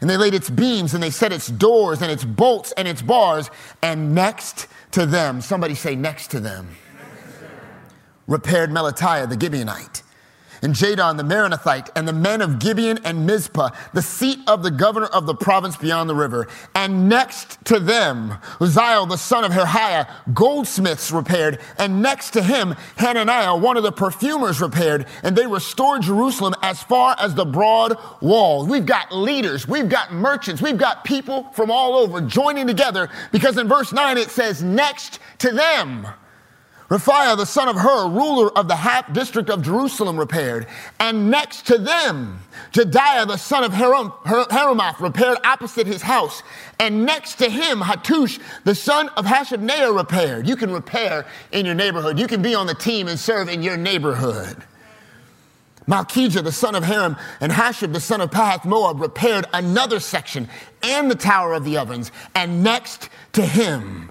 And 0.00 0.08
they 0.08 0.16
laid 0.16 0.34
its 0.34 0.48
beams 0.48 0.94
and 0.94 1.02
they 1.02 1.10
set 1.10 1.32
its 1.32 1.48
doors 1.48 2.00
and 2.02 2.10
its 2.10 2.24
bolts 2.24 2.72
and 2.72 2.88
its 2.88 3.02
bars. 3.02 3.50
And 3.82 4.14
next 4.14 4.66
to 4.92 5.06
them, 5.06 5.40
somebody 5.40 5.74
say, 5.74 5.94
next 5.94 6.30
to 6.32 6.40
them, 6.40 6.76
repaired 8.26 8.70
Melatiah 8.70 9.28
the 9.28 9.36
Gibeonite 9.36 10.02
and 10.62 10.74
Jadon 10.74 11.16
the 11.16 11.22
Meronothite, 11.22 11.88
and 11.94 12.06
the 12.06 12.12
men 12.12 12.40
of 12.40 12.58
Gibeon 12.58 12.98
and 13.04 13.26
Mizpah, 13.26 13.70
the 13.92 14.02
seat 14.02 14.38
of 14.46 14.62
the 14.62 14.70
governor 14.70 15.06
of 15.06 15.26
the 15.26 15.34
province 15.34 15.76
beyond 15.76 16.08
the 16.08 16.14
river. 16.14 16.48
And 16.74 17.08
next 17.08 17.64
to 17.66 17.80
them, 17.80 18.38
Uzziel 18.58 19.08
the 19.08 19.16
son 19.16 19.44
of 19.44 19.52
Harhaiah, 19.52 20.08
goldsmiths 20.34 21.10
repaired, 21.10 21.60
and 21.78 22.02
next 22.02 22.30
to 22.30 22.42
him, 22.42 22.74
Hananiah, 22.96 23.56
one 23.56 23.76
of 23.76 23.82
the 23.82 23.92
perfumers 23.92 24.60
repaired, 24.60 25.06
and 25.22 25.36
they 25.36 25.46
restored 25.46 26.02
Jerusalem 26.02 26.54
as 26.62 26.82
far 26.82 27.16
as 27.18 27.34
the 27.34 27.44
broad 27.44 27.96
wall. 28.20 28.66
We've 28.66 28.86
got 28.86 29.12
leaders, 29.12 29.66
we've 29.66 29.88
got 29.88 30.12
merchants, 30.12 30.62
we've 30.62 30.78
got 30.78 31.04
people 31.04 31.44
from 31.52 31.70
all 31.70 31.94
over 31.94 32.20
joining 32.20 32.66
together 32.66 33.08
because 33.32 33.56
in 33.58 33.68
verse 33.68 33.92
9 33.92 34.18
it 34.18 34.30
says, 34.30 34.62
next 34.62 35.18
to 35.38 35.50
them. 35.50 36.06
Raphiah, 36.90 37.36
the 37.36 37.46
son 37.46 37.68
of 37.68 37.76
Hur, 37.76 38.08
ruler 38.08 38.50
of 38.58 38.66
the 38.66 38.74
half 38.74 39.12
district 39.12 39.48
of 39.48 39.62
Jerusalem, 39.62 40.18
repaired. 40.18 40.66
And 40.98 41.30
next 41.30 41.68
to 41.68 41.78
them, 41.78 42.40
Jedaiah, 42.72 43.28
the 43.28 43.36
son 43.36 43.62
of 43.62 43.72
Haram, 43.72 44.10
Haramath, 44.24 44.98
repaired 44.98 45.38
opposite 45.44 45.86
his 45.86 46.02
house. 46.02 46.42
And 46.80 47.06
next 47.06 47.36
to 47.36 47.48
him, 47.48 47.78
Hattush, 47.78 48.40
the 48.64 48.74
son 48.74 49.08
of 49.10 49.24
Hashabneiah, 49.24 49.96
repaired. 49.96 50.48
You 50.48 50.56
can 50.56 50.72
repair 50.72 51.26
in 51.52 51.64
your 51.64 51.76
neighborhood. 51.76 52.18
You 52.18 52.26
can 52.26 52.42
be 52.42 52.56
on 52.56 52.66
the 52.66 52.74
team 52.74 53.06
and 53.06 53.16
serve 53.16 53.48
in 53.48 53.62
your 53.62 53.76
neighborhood. 53.76 54.56
Malchijah, 55.86 56.42
the 56.42 56.52
son 56.52 56.74
of 56.74 56.82
Haram, 56.82 57.16
and 57.40 57.52
Hashab, 57.52 57.92
the 57.92 58.00
son 58.00 58.20
of 58.20 58.30
Pahath 58.30 58.64
Moab, 58.64 59.00
repaired 59.00 59.46
another 59.52 60.00
section 60.00 60.48
and 60.82 61.08
the 61.08 61.14
Tower 61.14 61.52
of 61.52 61.64
the 61.64 61.78
Ovens. 61.78 62.10
And 62.34 62.64
next 62.64 63.08
to 63.32 63.42
him, 63.42 64.10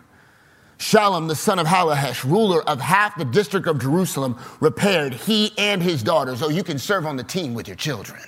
Shallum, 0.80 1.28
the 1.28 1.36
son 1.36 1.60
of 1.60 1.68
Hallohesh, 1.68 2.24
ruler 2.24 2.64
of 2.64 2.80
half 2.80 3.18
the 3.18 3.26
district 3.26 3.68
of 3.68 3.80
Jerusalem, 3.80 4.40
repaired 4.62 5.14
he 5.14 5.52
and 5.58 5.84
his 5.84 6.02
daughters. 6.02 6.42
Oh, 6.42 6.50
you 6.50 6.64
can 6.64 6.80
serve 6.80 7.06
on 7.06 7.18
the 7.18 7.24
team 7.24 7.54
with 7.54 7.68
your 7.68 7.76
children. 7.76 8.20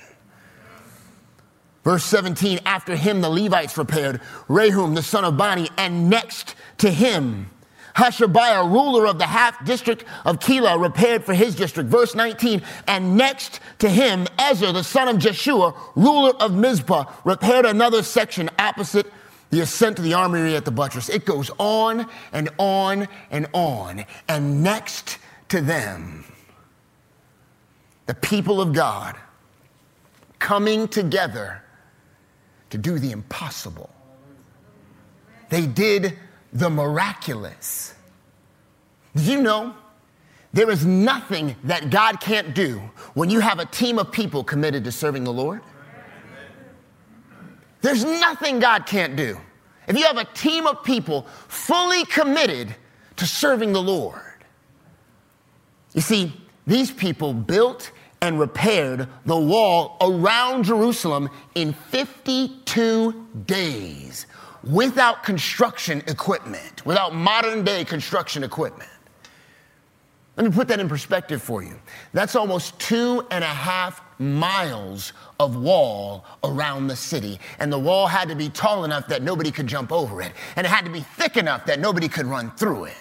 Verse 1.82 2.04
17, 2.04 2.60
after 2.66 2.94
him 2.94 3.22
the 3.22 3.30
Levites 3.30 3.76
repaired, 3.78 4.20
Rehum, 4.48 4.94
the 4.94 5.02
son 5.02 5.24
of 5.24 5.36
Bani, 5.38 5.68
and 5.78 6.10
next 6.10 6.54
to 6.78 6.90
him, 6.90 7.50
Hashabiah, 7.96 8.70
ruler 8.70 9.06
of 9.06 9.18
the 9.18 9.26
half 9.26 9.64
district 9.64 10.04
of 10.26 10.38
Keilah, 10.38 10.80
repaired 10.80 11.24
for 11.24 11.32
his 11.32 11.56
district. 11.56 11.88
Verse 11.88 12.14
19, 12.14 12.62
and 12.86 13.16
next 13.16 13.60
to 13.78 13.88
him, 13.88 14.26
Ezra, 14.38 14.72
the 14.72 14.84
son 14.84 15.08
of 15.08 15.18
Jeshua, 15.18 15.74
ruler 15.96 16.32
of 16.38 16.54
Mizpah, 16.54 17.04
repaired 17.24 17.64
another 17.64 18.02
section 18.02 18.50
opposite 18.58 19.06
the 19.52 19.60
ascent 19.60 19.96
to 19.96 20.02
the 20.02 20.14
armory 20.14 20.56
at 20.56 20.64
the 20.64 20.70
buttress. 20.70 21.10
It 21.10 21.26
goes 21.26 21.50
on 21.58 22.08
and 22.32 22.48
on 22.56 23.06
and 23.30 23.46
on. 23.52 24.06
And 24.26 24.62
next 24.62 25.18
to 25.50 25.60
them, 25.60 26.24
the 28.06 28.14
people 28.14 28.62
of 28.62 28.72
God 28.72 29.14
coming 30.38 30.88
together 30.88 31.62
to 32.70 32.78
do 32.78 32.98
the 32.98 33.10
impossible. 33.10 33.90
They 35.50 35.66
did 35.66 36.18
the 36.54 36.70
miraculous. 36.70 37.94
Did 39.14 39.26
you 39.26 39.42
know 39.42 39.74
there 40.54 40.70
is 40.70 40.86
nothing 40.86 41.56
that 41.64 41.90
God 41.90 42.20
can't 42.20 42.54
do 42.54 42.80
when 43.12 43.28
you 43.28 43.40
have 43.40 43.58
a 43.58 43.66
team 43.66 43.98
of 43.98 44.10
people 44.10 44.42
committed 44.42 44.82
to 44.84 44.92
serving 44.92 45.24
the 45.24 45.32
Lord? 45.32 45.60
There's 47.82 48.04
nothing 48.04 48.60
God 48.60 48.86
can't 48.86 49.16
do. 49.16 49.38
If 49.86 49.98
you 49.98 50.04
have 50.04 50.16
a 50.16 50.24
team 50.24 50.66
of 50.66 50.82
people 50.82 51.26
fully 51.48 52.04
committed 52.06 52.74
to 53.16 53.26
serving 53.26 53.72
the 53.72 53.82
Lord. 53.82 54.20
You 55.92 56.00
see, 56.00 56.32
these 56.66 56.90
people 56.90 57.34
built 57.34 57.90
and 58.20 58.38
repaired 58.38 59.08
the 59.26 59.36
wall 59.36 59.96
around 60.00 60.64
Jerusalem 60.64 61.28
in 61.56 61.72
52 61.72 63.26
days 63.46 64.26
without 64.62 65.24
construction 65.24 66.02
equipment, 66.06 66.86
without 66.86 67.14
modern 67.14 67.64
day 67.64 67.84
construction 67.84 68.44
equipment. 68.44 68.88
Let 70.36 70.46
me 70.46 70.52
put 70.52 70.68
that 70.68 70.80
in 70.80 70.88
perspective 70.88 71.42
for 71.42 71.62
you. 71.62 71.78
That's 72.12 72.36
almost 72.36 72.78
two 72.78 73.26
and 73.30 73.44
a 73.44 73.48
half 73.48 74.00
miles 74.18 75.12
of 75.40 75.56
wall 75.56 76.24
around 76.44 76.86
the 76.86 76.96
city. 76.96 77.38
And 77.58 77.72
the 77.72 77.78
wall 77.78 78.06
had 78.06 78.28
to 78.28 78.34
be 78.34 78.48
tall 78.48 78.84
enough 78.84 79.08
that 79.08 79.22
nobody 79.22 79.50
could 79.50 79.66
jump 79.66 79.92
over 79.92 80.22
it. 80.22 80.32
And 80.56 80.66
it 80.66 80.70
had 80.70 80.84
to 80.84 80.90
be 80.90 81.00
thick 81.00 81.36
enough 81.36 81.66
that 81.66 81.80
nobody 81.80 82.08
could 82.08 82.26
run 82.26 82.50
through 82.52 82.84
it. 82.84 82.96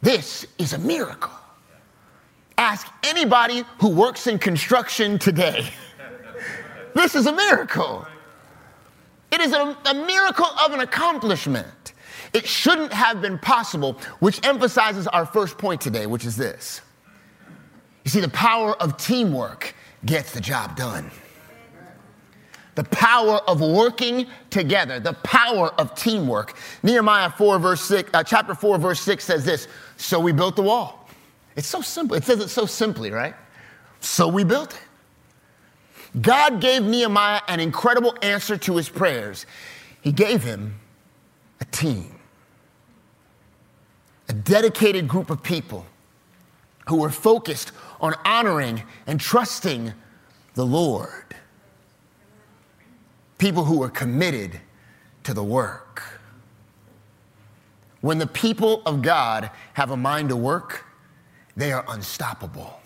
This 0.00 0.46
is 0.58 0.72
a 0.72 0.78
miracle. 0.78 1.32
Ask 2.56 2.88
anybody 3.04 3.64
who 3.80 3.88
works 3.88 4.26
in 4.26 4.38
construction 4.38 5.18
today. 5.18 5.66
this 6.94 7.14
is 7.14 7.26
a 7.26 7.32
miracle. 7.32 8.06
It 9.30 9.40
is 9.40 9.52
a, 9.52 9.76
a, 9.86 9.94
miracle 9.94 10.46
of 10.64 10.72
an 10.72 10.80
accomplishment. 10.80 11.92
It 12.32 12.46
shouldn't 12.46 12.92
have 12.92 13.20
been 13.20 13.38
possible, 13.38 13.94
which 14.20 14.44
emphasizes 14.44 15.06
our 15.08 15.26
first 15.26 15.58
point 15.58 15.80
today, 15.80 16.06
which 16.06 16.24
is 16.24 16.36
this. 16.36 16.80
You 18.08 18.10
see, 18.10 18.20
the 18.20 18.28
power 18.30 18.74
of 18.80 18.96
teamwork 18.96 19.74
gets 20.06 20.32
the 20.32 20.40
job 20.40 20.76
done. 20.76 21.10
The 22.74 22.84
power 22.84 23.42
of 23.46 23.60
working 23.60 24.28
together, 24.48 24.98
the 24.98 25.12
power 25.12 25.74
of 25.78 25.94
teamwork. 25.94 26.56
Nehemiah 26.82 27.28
4, 27.28 27.58
verse 27.58 27.82
6, 27.82 28.08
uh, 28.14 28.24
chapter 28.24 28.54
4, 28.54 28.78
verse 28.78 29.00
6 29.02 29.22
says 29.22 29.44
this 29.44 29.68
So 29.98 30.18
we 30.20 30.32
built 30.32 30.56
the 30.56 30.62
wall. 30.62 31.06
It's 31.54 31.66
so 31.66 31.82
simple. 31.82 32.16
It 32.16 32.24
says 32.24 32.40
it 32.40 32.48
so 32.48 32.64
simply, 32.64 33.10
right? 33.10 33.34
So 34.00 34.26
we 34.26 34.42
built 34.42 34.72
it. 34.72 36.22
God 36.22 36.62
gave 36.62 36.84
Nehemiah 36.84 37.42
an 37.46 37.60
incredible 37.60 38.16
answer 38.22 38.56
to 38.56 38.76
his 38.78 38.88
prayers. 38.88 39.44
He 40.00 40.12
gave 40.12 40.42
him 40.42 40.80
a 41.60 41.66
team, 41.66 42.18
a 44.30 44.32
dedicated 44.32 45.08
group 45.08 45.28
of 45.28 45.42
people 45.42 45.84
who 46.88 46.96
were 46.96 47.10
focused 47.10 47.72
on 48.00 48.14
honoring 48.24 48.82
and 49.06 49.20
trusting 49.20 49.92
the 50.54 50.64
Lord. 50.64 51.36
People 53.38 53.64
who 53.64 53.82
are 53.82 53.90
committed 53.90 54.60
to 55.24 55.34
the 55.34 55.44
work. 55.44 56.02
When 58.00 58.18
the 58.18 58.26
people 58.26 58.82
of 58.86 59.02
God 59.02 59.50
have 59.74 59.90
a 59.90 59.96
mind 59.96 60.28
to 60.30 60.36
work, 60.36 60.84
they 61.56 61.72
are 61.72 61.84
unstoppable. 61.88 62.80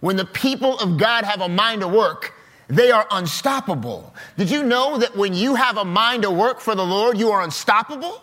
When 0.00 0.16
the 0.16 0.26
people 0.26 0.78
of 0.78 0.98
God 0.98 1.24
have 1.24 1.40
a 1.40 1.48
mind 1.48 1.80
to 1.80 1.88
work, 1.88 2.34
they 2.68 2.90
are 2.90 3.06
unstoppable. 3.10 4.14
Did 4.36 4.50
you 4.50 4.62
know 4.62 4.98
that 4.98 5.16
when 5.16 5.32
you 5.34 5.54
have 5.54 5.78
a 5.78 5.84
mind 5.84 6.22
to 6.22 6.30
work 6.30 6.60
for 6.60 6.74
the 6.74 6.84
Lord, 6.84 7.18
you 7.18 7.30
are 7.30 7.42
unstoppable? 7.42 8.22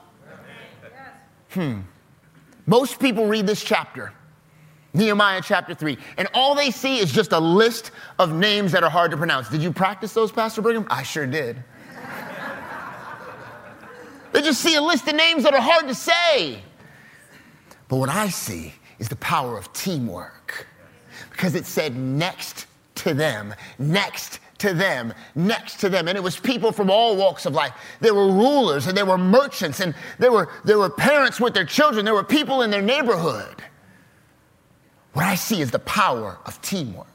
Hmm. 1.50 1.82
Most 2.66 3.00
people 3.00 3.28
read 3.28 3.48
this 3.48 3.64
chapter 3.64 4.14
Nehemiah 4.94 5.42
chapter 5.44 5.74
3. 5.74 5.98
And 6.18 6.28
all 6.34 6.54
they 6.54 6.70
see 6.70 7.00
is 7.00 7.12
just 7.12 7.32
a 7.32 7.40
list 7.40 7.92
of 8.20 8.34
names 8.34 8.72
that 8.74 8.84
are 8.84 8.90
hard 8.90 9.12
to 9.12 9.18
pronounce. 9.18 9.50
Did 9.50 9.64
you 9.64 9.72
practice 9.72 10.14
those, 10.14 10.32
Pastor 10.32 10.62
Brigham? 10.62 10.86
I 10.90 11.04
sure 11.04 11.26
did. 11.26 11.64
they 14.32 14.42
just 14.42 14.62
see 14.62 14.76
a 14.76 14.82
list 14.82 15.08
of 15.08 15.16
names 15.16 15.44
that 15.44 15.54
are 15.54 15.62
hard 15.62 15.88
to 15.88 15.96
say. 15.96 16.62
But 17.88 17.98
what 17.98 18.10
I 18.10 18.30
see 18.30 18.74
is 19.00 19.10
the 19.10 19.16
power 19.18 19.58
of 19.58 19.72
teamwork 19.74 20.68
because 21.32 21.56
it 21.56 21.66
said 21.66 21.96
next 21.96 22.68
to 22.96 23.14
them, 23.14 23.54
next 23.80 24.40
to 24.60 24.74
them, 24.74 25.14
next 25.36 25.80
to 25.80 25.90
them. 25.90 26.08
And 26.08 26.18
it 26.18 26.22
was 26.22 26.40
people 26.40 26.72
from 26.72 26.90
all 26.90 27.18
walks 27.18 27.46
of 27.46 27.54
life. 27.54 27.74
There 28.00 28.14
were 28.14 28.28
rulers 28.28 28.88
and 28.88 28.96
there 28.96 29.06
were 29.06 29.18
merchants 29.18 29.80
and 29.80 29.96
there 30.20 30.32
were, 30.32 30.50
there 30.64 30.78
were 30.78 30.90
parents 30.90 31.40
with 31.40 31.54
their 31.54 31.66
children. 31.66 32.06
There 32.06 32.14
were 32.14 32.24
people 32.24 32.62
in 32.62 32.70
their 32.70 32.82
neighborhood. 32.82 33.64
What 35.14 35.26
I 35.26 35.36
see 35.36 35.62
is 35.62 35.72
the 35.72 35.80
power 35.80 36.40
of 36.46 36.62
teamwork. 36.62 37.08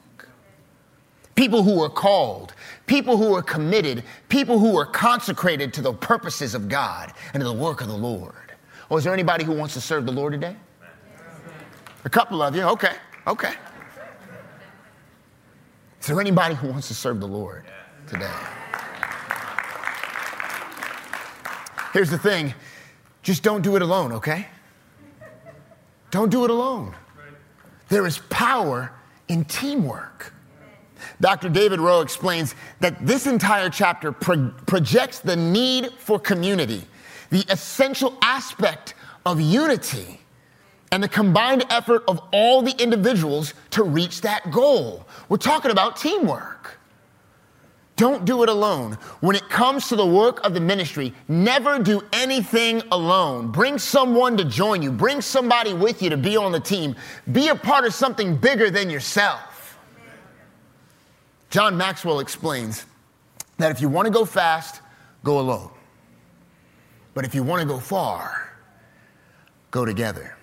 People 1.35 1.63
who 1.63 1.81
are 1.81 1.89
called, 1.89 2.53
people 2.85 3.15
who 3.17 3.33
are 3.33 3.41
committed, 3.41 4.03
people 4.27 4.59
who 4.59 4.77
are 4.77 4.85
consecrated 4.85 5.73
to 5.73 5.81
the 5.81 5.93
purposes 5.93 6.53
of 6.53 6.67
God 6.67 7.13
and 7.33 7.41
to 7.41 7.47
the 7.47 7.53
work 7.53 7.81
of 7.81 7.87
the 7.87 7.95
Lord. 7.95 8.33
Oh, 8.89 8.97
is 8.97 9.03
there 9.03 9.13
anybody 9.13 9.43
who 9.43 9.53
wants 9.53 9.73
to 9.75 9.81
serve 9.81 10.05
the 10.05 10.11
Lord 10.11 10.33
today? 10.33 10.55
A 12.05 12.09
couple 12.09 12.41
of 12.41 12.55
you, 12.55 12.63
okay, 12.63 12.95
okay. 13.27 13.53
Is 16.01 16.07
there 16.07 16.19
anybody 16.19 16.55
who 16.55 16.69
wants 16.69 16.87
to 16.87 16.93
serve 16.93 17.19
the 17.19 17.27
Lord 17.27 17.65
today? 18.07 18.31
Here's 21.93 22.09
the 22.09 22.17
thing 22.17 22.53
just 23.21 23.43
don't 23.43 23.61
do 23.61 23.75
it 23.75 23.81
alone, 23.81 24.13
okay? 24.13 24.47
Don't 26.11 26.31
do 26.31 26.45
it 26.45 26.49
alone. 26.49 26.95
There 27.89 28.05
is 28.05 28.19
power 28.29 28.91
in 29.27 29.45
teamwork. 29.45 30.33
Dr. 31.21 31.49
David 31.49 31.79
Rowe 31.79 32.01
explains 32.01 32.55
that 32.79 33.05
this 33.05 33.27
entire 33.27 33.69
chapter 33.69 34.11
pro- 34.11 34.51
projects 34.65 35.19
the 35.19 35.35
need 35.35 35.91
for 35.97 36.19
community, 36.19 36.83
the 37.29 37.45
essential 37.49 38.17
aspect 38.21 38.93
of 39.25 39.41
unity, 39.41 40.21
and 40.91 41.03
the 41.03 41.07
combined 41.07 41.65
effort 41.69 42.03
of 42.07 42.21
all 42.31 42.61
the 42.61 42.75
individuals 42.81 43.53
to 43.71 43.83
reach 43.83 44.21
that 44.21 44.49
goal. 44.51 45.05
We're 45.27 45.37
talking 45.37 45.71
about 45.71 45.97
teamwork. 45.97 46.78
Don't 47.99 48.23
do 48.23 48.43
it 48.43 48.49
alone. 48.49 48.93
When 49.19 49.35
it 49.35 49.49
comes 49.49 49.89
to 49.89 49.97
the 49.97 50.05
work 50.05 50.45
of 50.45 50.53
the 50.53 50.61
ministry, 50.61 51.13
never 51.27 51.79
do 51.79 52.01
anything 52.13 52.81
alone. 52.93 53.51
Bring 53.51 53.77
someone 53.77 54.37
to 54.37 54.45
join 54.45 54.81
you, 54.81 54.89
bring 54.89 55.19
somebody 55.19 55.73
with 55.73 56.01
you 56.01 56.09
to 56.09 56.15
be 56.15 56.37
on 56.37 56.53
the 56.53 56.61
team. 56.61 56.95
Be 57.33 57.49
a 57.49 57.55
part 57.55 57.83
of 57.83 57.93
something 57.93 58.37
bigger 58.37 58.69
than 58.69 58.89
yourself. 58.89 59.77
John 61.49 61.75
Maxwell 61.75 62.21
explains 62.21 62.85
that 63.57 63.69
if 63.69 63.81
you 63.81 63.89
want 63.89 64.05
to 64.05 64.13
go 64.13 64.23
fast, 64.23 64.79
go 65.25 65.41
alone. 65.41 65.69
But 67.13 67.25
if 67.25 67.35
you 67.35 67.43
want 67.43 67.61
to 67.63 67.67
go 67.67 67.81
far, 67.81 68.53
go 69.71 69.83
together. 69.83 70.37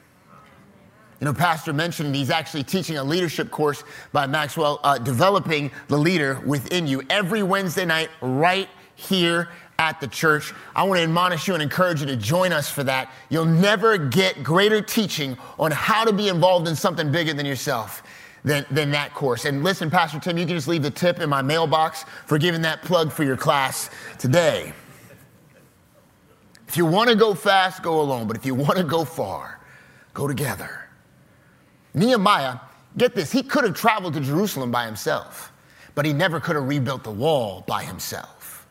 You 1.21 1.25
know, 1.25 1.33
Pastor 1.33 1.73
mentioned 1.73 2.15
he's 2.15 2.31
actually 2.31 2.63
teaching 2.63 2.99
a 2.99 3.05
leadership 3.05 3.51
course 3.51 3.85
by 4.13 4.27
Maxwell, 4.27 4.81
uh, 4.85 4.99
developing 4.99 5.71
the 5.89 5.97
leader 5.97 6.41
within 6.45 6.87
you 6.87 7.03
every 7.09 7.43
Wednesday 7.43 7.87
night, 7.87 8.11
right 8.21 8.69
here 8.97 9.49
at 9.79 10.01
the 10.01 10.09
church. 10.09 10.53
I 10.75 10.83
want 10.83 10.99
to 10.99 11.05
admonish 11.05 11.49
you 11.49 11.55
and 11.55 11.63
encourage 11.63 12.01
you 12.01 12.07
to 12.07 12.17
join 12.17 12.53
us 12.53 12.69
for 12.69 12.85
that. 12.85 13.11
You'll 13.31 13.47
never 13.47 13.97
get 13.97 14.43
greater 14.43 14.83
teaching 14.83 15.39
on 15.59 15.71
how 15.71 16.05
to 16.05 16.13
be 16.13 16.29
involved 16.29 16.69
in 16.69 16.77
something 16.77 17.11
bigger 17.11 17.33
than 17.33 17.47
yourself. 17.47 18.03
Than, 18.45 18.65
than 18.71 18.93
that 18.93 19.13
course. 19.13 19.45
And 19.45 19.65
listen, 19.65 19.91
Pastor 19.91 20.21
Tim, 20.21 20.39
you 20.39 20.47
can 20.47 20.55
just 20.55 20.69
leave 20.69 20.85
the 20.85 20.91
tip 20.91 21.19
in 21.19 21.29
my 21.29 21.43
mailbox 21.43 22.05
for 22.27 22.39
giving 22.39 22.63
that 22.63 22.81
plug 22.83 23.11
for 23.11 23.25
your 23.25 23.37
class 23.37 23.91
today. 24.21 24.73
If 26.69 26.77
you 26.77 26.87
want 26.87 27.11
to 27.11 27.17
go 27.17 27.35
fast, 27.35 27.83
go 27.83 28.01
alone. 28.01 28.29
But 28.29 28.37
if 28.37 28.47
you 28.47 28.55
want 28.55 28.79
to 28.79 28.85
go 28.85 29.05
far, 29.05 29.59
go 30.15 30.29
together. 30.29 30.86
Nehemiah, 31.97 32.59
get 32.97 33.15
this, 33.15 33.33
he 33.33 33.43
could 33.43 33.65
have 33.65 33.75
traveled 33.75 34.15
to 34.15 34.21
Jerusalem 34.21 34.71
by 34.71 34.85
himself, 34.87 35.51
but 35.95 36.05
he 36.05 36.13
never 36.13 36.39
could 36.39 36.55
have 36.55 36.69
rebuilt 36.69 37.03
the 37.03 37.11
wall 37.11 37.65
by 37.67 37.83
himself. 37.83 38.67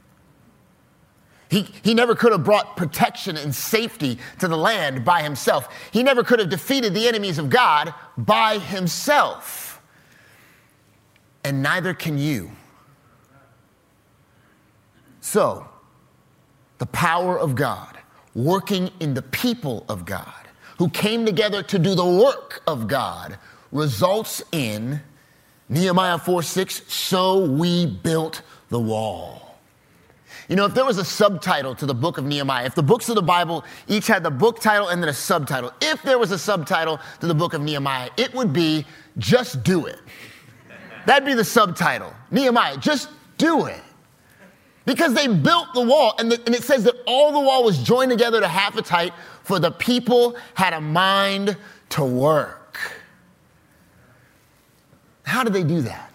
He, 1.49 1.67
he 1.83 1.93
never 1.93 2.15
could 2.15 2.31
have 2.31 2.43
brought 2.43 2.77
protection 2.77 3.37
and 3.37 3.53
safety 3.53 4.19
to 4.39 4.47
the 4.47 4.57
land 4.57 5.03
by 5.03 5.21
himself. 5.21 5.69
He 5.91 6.03
never 6.03 6.23
could 6.23 6.39
have 6.39 6.49
defeated 6.49 6.93
the 6.93 7.07
enemies 7.07 7.37
of 7.37 7.49
God 7.49 7.93
by 8.17 8.59
himself. 8.59 9.81
And 11.43 11.61
neither 11.61 11.93
can 11.93 12.17
you. 12.17 12.51
So, 15.21 15.67
the 16.77 16.85
power 16.87 17.39
of 17.39 17.55
God 17.55 17.97
working 18.33 18.91
in 18.99 19.13
the 19.13 19.21
people 19.21 19.85
of 19.87 20.05
God 20.05 20.44
who 20.77 20.89
came 20.89 21.25
together 21.25 21.63
to 21.63 21.79
do 21.79 21.95
the 21.95 22.05
work 22.05 22.61
of 22.67 22.87
God 22.87 23.37
results 23.71 24.43
in 24.51 25.01
Nehemiah 25.69 26.17
4 26.17 26.43
6, 26.43 26.81
so 26.91 27.45
we 27.45 27.85
built 27.85 28.41
the 28.69 28.79
wall. 28.79 29.57
You 30.47 30.55
know, 30.55 30.65
if 30.65 30.75
there 30.75 30.85
was 30.85 30.99
a 30.99 31.05
subtitle 31.05 31.73
to 31.75 31.85
the 31.85 31.93
book 31.93 32.17
of 32.17 32.25
Nehemiah, 32.25 32.65
if 32.65 32.75
the 32.75 32.83
books 32.83 33.09
of 33.09 33.15
the 33.15 33.21
Bible 33.21 33.65
each 33.87 34.05
had 34.05 34.21
the 34.21 34.29
book 34.29 34.59
title 34.59 34.89
and 34.89 35.01
then 35.01 35.09
a 35.09 35.13
subtitle, 35.13 35.71
if 35.81 36.03
there 36.03 36.19
was 36.19 36.31
a 36.31 36.37
subtitle 36.37 36.99
to 37.19 37.27
the 37.27 37.33
book 37.33 37.53
of 37.53 37.61
Nehemiah, 37.61 38.09
it 38.17 38.33
would 38.33 38.53
be 38.53 38.85
Just 39.17 39.63
Do 39.63 39.87
It. 39.87 39.99
That'd 41.05 41.25
be 41.25 41.33
the 41.33 41.43
subtitle. 41.43 42.13
Nehemiah, 42.31 42.77
just 42.77 43.09
do 43.37 43.65
it. 43.65 43.81
Because 44.85 45.13
they 45.13 45.27
built 45.27 45.67
the 45.73 45.81
wall, 45.81 46.13
and, 46.19 46.31
the, 46.31 46.39
and, 46.45 46.53
it 46.53 46.63
says 46.63 46.83
that 46.83 46.95
all 47.07 47.31
the 47.31 47.39
wall 47.39 47.63
was 47.63 47.81
joined 47.81 48.11
together 48.11 48.39
to 48.39 48.47
half 48.47 48.77
its 48.77 48.89
height, 48.89 49.13
for 49.45 49.59
the 49.59 49.71
people 49.71 50.35
had 50.55 50.73
a 50.73 50.81
mind 50.81 51.55
to 51.89 52.03
work. 52.03 52.79
How 55.23 55.43
did 55.43 55.53
they 55.53 55.63
do 55.63 55.81
that? 55.81 56.11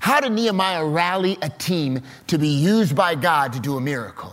How 0.00 0.20
did 0.20 0.32
Nehemiah 0.32 0.84
rally 0.84 1.38
a 1.40 1.48
team 1.48 2.02
to 2.26 2.38
be 2.38 2.48
used 2.48 2.96
by 2.96 3.14
God 3.14 3.52
to 3.52 3.60
do 3.60 3.76
a 3.76 3.80
miracle? 3.80 4.32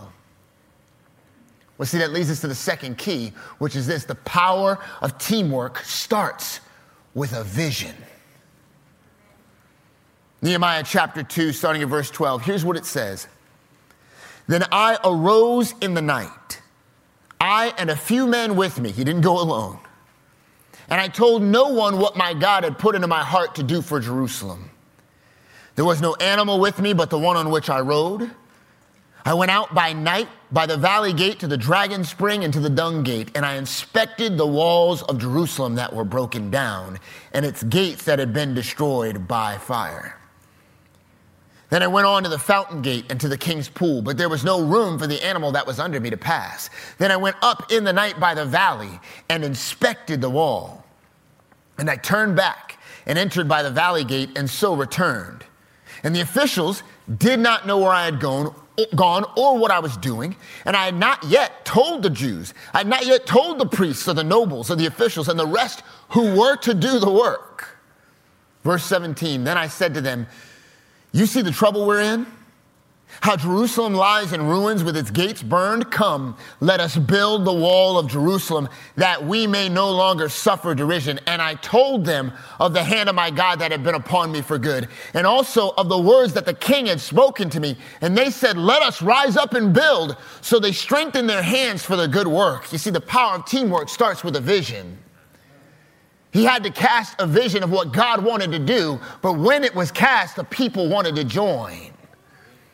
Well, 1.76 1.86
see, 1.86 1.98
that 1.98 2.10
leads 2.10 2.30
us 2.30 2.40
to 2.40 2.48
the 2.48 2.54
second 2.54 2.98
key, 2.98 3.32
which 3.58 3.76
is 3.76 3.86
this 3.86 4.04
the 4.04 4.16
power 4.16 4.78
of 5.00 5.16
teamwork 5.18 5.78
starts 5.78 6.60
with 7.14 7.32
a 7.32 7.44
vision. 7.44 7.94
Nehemiah 10.42 10.82
chapter 10.84 11.22
2, 11.22 11.52
starting 11.52 11.82
at 11.82 11.88
verse 11.88 12.10
12. 12.10 12.42
Here's 12.42 12.64
what 12.64 12.76
it 12.76 12.84
says 12.84 13.28
Then 14.48 14.64
I 14.72 14.98
arose 15.04 15.74
in 15.80 15.94
the 15.94 16.02
night 16.02 16.57
I 17.40 17.72
and 17.78 17.90
a 17.90 17.96
few 17.96 18.26
men 18.26 18.56
with 18.56 18.80
me, 18.80 18.90
he 18.90 19.04
didn't 19.04 19.22
go 19.22 19.40
alone. 19.40 19.78
And 20.90 21.00
I 21.00 21.08
told 21.08 21.42
no 21.42 21.68
one 21.68 21.98
what 21.98 22.16
my 22.16 22.34
God 22.34 22.64
had 22.64 22.78
put 22.78 22.94
into 22.94 23.06
my 23.06 23.22
heart 23.22 23.54
to 23.56 23.62
do 23.62 23.82
for 23.82 24.00
Jerusalem. 24.00 24.70
There 25.76 25.84
was 25.84 26.00
no 26.00 26.14
animal 26.16 26.58
with 26.58 26.80
me 26.80 26.92
but 26.92 27.10
the 27.10 27.18
one 27.18 27.36
on 27.36 27.50
which 27.50 27.70
I 27.70 27.80
rode. 27.80 28.30
I 29.24 29.34
went 29.34 29.50
out 29.50 29.74
by 29.74 29.92
night 29.92 30.28
by 30.50 30.66
the 30.66 30.76
valley 30.76 31.12
gate 31.12 31.38
to 31.40 31.46
the 31.46 31.56
dragon 31.56 32.02
spring 32.04 32.44
and 32.44 32.52
to 32.54 32.60
the 32.60 32.70
dung 32.70 33.02
gate, 33.02 33.30
and 33.34 33.44
I 33.44 33.56
inspected 33.56 34.38
the 34.38 34.46
walls 34.46 35.02
of 35.02 35.18
Jerusalem 35.18 35.74
that 35.74 35.92
were 35.92 36.04
broken 36.04 36.50
down 36.50 36.98
and 37.32 37.44
its 37.44 37.62
gates 37.62 38.04
that 38.04 38.18
had 38.18 38.32
been 38.32 38.54
destroyed 38.54 39.28
by 39.28 39.58
fire. 39.58 40.17
Then 41.70 41.82
I 41.82 41.86
went 41.86 42.06
on 42.06 42.22
to 42.22 42.28
the 42.28 42.38
fountain 42.38 42.80
gate 42.80 43.06
and 43.10 43.20
to 43.20 43.28
the 43.28 43.36
king's 43.36 43.68
pool, 43.68 44.00
but 44.00 44.16
there 44.16 44.28
was 44.28 44.42
no 44.42 44.64
room 44.64 44.98
for 44.98 45.06
the 45.06 45.22
animal 45.22 45.52
that 45.52 45.66
was 45.66 45.78
under 45.78 46.00
me 46.00 46.08
to 46.10 46.16
pass. 46.16 46.70
Then 46.96 47.12
I 47.12 47.16
went 47.16 47.36
up 47.42 47.70
in 47.70 47.84
the 47.84 47.92
night 47.92 48.18
by 48.18 48.34
the 48.34 48.46
valley 48.46 49.00
and 49.28 49.44
inspected 49.44 50.20
the 50.20 50.30
wall. 50.30 50.84
And 51.76 51.90
I 51.90 51.96
turned 51.96 52.36
back 52.36 52.78
and 53.06 53.18
entered 53.18 53.48
by 53.48 53.62
the 53.62 53.70
valley 53.70 54.04
gate 54.04 54.30
and 54.36 54.48
so 54.48 54.74
returned. 54.74 55.44
And 56.02 56.14
the 56.14 56.20
officials 56.20 56.82
did 57.18 57.38
not 57.38 57.66
know 57.66 57.78
where 57.78 57.90
I 57.90 58.04
had 58.04 58.18
gone, 58.18 58.54
gone 58.94 59.24
or 59.36 59.58
what 59.58 59.70
I 59.70 59.80
was 59.80 59.96
doing. 59.98 60.36
And 60.64 60.74
I 60.74 60.86
had 60.86 60.94
not 60.94 61.22
yet 61.24 61.64
told 61.66 62.02
the 62.02 62.10
Jews, 62.10 62.54
I 62.72 62.78
had 62.78 62.86
not 62.86 63.04
yet 63.04 63.26
told 63.26 63.58
the 63.58 63.66
priests 63.66 64.08
or 64.08 64.14
the 64.14 64.24
nobles 64.24 64.70
or 64.70 64.76
the 64.76 64.86
officials 64.86 65.28
and 65.28 65.38
the 65.38 65.46
rest 65.46 65.82
who 66.10 66.38
were 66.38 66.56
to 66.56 66.72
do 66.72 66.98
the 66.98 67.10
work. 67.10 67.78
Verse 68.64 68.84
17 68.84 69.44
Then 69.44 69.58
I 69.58 69.68
said 69.68 69.94
to 69.94 70.00
them, 70.00 70.26
you 71.12 71.26
see 71.26 71.42
the 71.42 71.50
trouble 71.50 71.86
we're 71.86 72.00
in? 72.00 72.26
How 73.20 73.36
Jerusalem 73.36 73.94
lies 73.94 74.32
in 74.32 74.46
ruins 74.46 74.84
with 74.84 74.96
its 74.96 75.10
gates 75.10 75.42
burned? 75.42 75.90
Come, 75.90 76.36
let 76.60 76.78
us 76.78 76.96
build 76.96 77.44
the 77.44 77.52
wall 77.52 77.98
of 77.98 78.06
Jerusalem 78.06 78.68
that 78.96 79.24
we 79.24 79.46
may 79.46 79.68
no 79.68 79.90
longer 79.90 80.28
suffer 80.28 80.74
derision. 80.74 81.18
And 81.26 81.40
I 81.40 81.54
told 81.54 82.04
them 82.04 82.32
of 82.60 82.74
the 82.74 82.84
hand 82.84 83.08
of 83.08 83.14
my 83.14 83.30
God 83.30 83.58
that 83.60 83.72
had 83.72 83.82
been 83.82 83.94
upon 83.94 84.30
me 84.30 84.42
for 84.42 84.58
good, 84.58 84.88
and 85.14 85.26
also 85.26 85.70
of 85.70 85.88
the 85.88 85.98
words 85.98 86.34
that 86.34 86.44
the 86.44 86.54
king 86.54 86.86
had 86.86 87.00
spoken 87.00 87.48
to 87.50 87.60
me. 87.60 87.76
And 88.02 88.16
they 88.16 88.30
said, 88.30 88.56
Let 88.56 88.82
us 88.82 89.02
rise 89.02 89.36
up 89.36 89.54
and 89.54 89.72
build. 89.72 90.16
So 90.42 90.60
they 90.60 90.72
strengthened 90.72 91.28
their 91.28 91.42
hands 91.42 91.82
for 91.82 91.96
the 91.96 92.08
good 92.08 92.28
work. 92.28 92.70
You 92.72 92.78
see, 92.78 92.90
the 92.90 93.00
power 93.00 93.36
of 93.36 93.46
teamwork 93.46 93.88
starts 93.88 94.22
with 94.22 94.36
a 94.36 94.40
vision. 94.40 94.98
He 96.38 96.44
had 96.44 96.62
to 96.62 96.70
cast 96.70 97.20
a 97.20 97.26
vision 97.26 97.64
of 97.64 97.72
what 97.72 97.92
God 97.92 98.22
wanted 98.22 98.52
to 98.52 98.60
do, 98.60 99.00
but 99.22 99.32
when 99.32 99.64
it 99.64 99.74
was 99.74 99.90
cast, 99.90 100.36
the 100.36 100.44
people 100.44 100.88
wanted 100.88 101.16
to 101.16 101.24
join. 101.24 101.90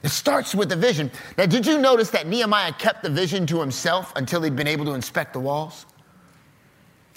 It 0.03 0.11
starts 0.11 0.55
with 0.55 0.69
the 0.69 0.77
vision. 0.77 1.11
Now, 1.39 1.47
did 1.47 1.67
you 1.67 1.79
notice 1.79 2.11
that 2.11 2.27
Nehemiah 2.27 2.75
kept 2.75 3.03
the 3.03 3.09
vision 3.09 3.47
to 3.47 3.59
himself 3.59 4.13
until 4.17 4.43
he'd 4.43 4.55
been 4.55 4.67
able 4.67 4.85
to 4.85 4.93
inspect 4.93 5.33
the 5.33 5.41
walls? 5.41 5.87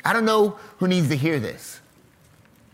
I 0.05 0.13
don't 0.13 0.23
know 0.23 0.57
who 0.77 0.87
needs 0.87 1.09
to 1.09 1.17
hear 1.17 1.37
this, 1.37 1.81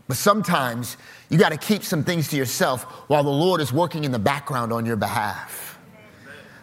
but 0.08 0.18
sometimes 0.18 0.96
you 1.30 1.40
got 1.40 1.52
to 1.52 1.58
keep 1.58 1.84
some 1.84 2.04
things 2.04 2.28
to 2.28 2.38
yourself 2.38 2.84
while 3.10 3.24
the 3.24 3.32
Lord 3.32 3.60
is 3.60 3.74
working 3.74 4.04
in 4.04 4.12
the 4.12 4.20
background 4.20 4.72
on 4.72 4.86
your 4.86 4.98
behalf. 4.98 5.73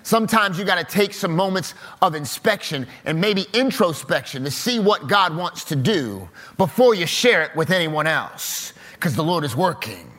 Sometimes 0.03 0.59
you 0.59 0.65
got 0.65 0.79
to 0.79 0.85
take 0.85 1.13
some 1.13 1.35
moments 1.35 1.75
of 2.01 2.15
inspection 2.15 2.87
and 3.05 3.21
maybe 3.21 3.47
introspection 3.53 4.45
to 4.45 4.51
see 4.51 4.79
what 4.79 5.09
God 5.09 5.37
wants 5.37 5.65
to 5.65 5.77
do 5.77 6.29
before 6.57 6.95
you 6.95 7.07
share 7.07 7.43
it 7.43 7.55
with 7.55 7.71
anyone 7.71 8.07
else 8.07 8.73
because 8.95 9.15
the 9.15 9.25
Lord 9.25 9.45
is 9.45 9.55
working. 9.55 10.11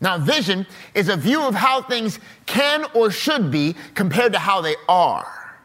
Now, 0.00 0.18
vision 0.18 0.66
is 0.94 1.08
a 1.08 1.16
view 1.16 1.42
of 1.42 1.54
how 1.54 1.82
things 1.82 2.18
can 2.46 2.84
or 2.94 3.10
should 3.10 3.50
be 3.50 3.74
compared 3.94 4.32
to 4.32 4.38
how 4.38 4.62
they 4.62 4.76
are. 4.88 5.58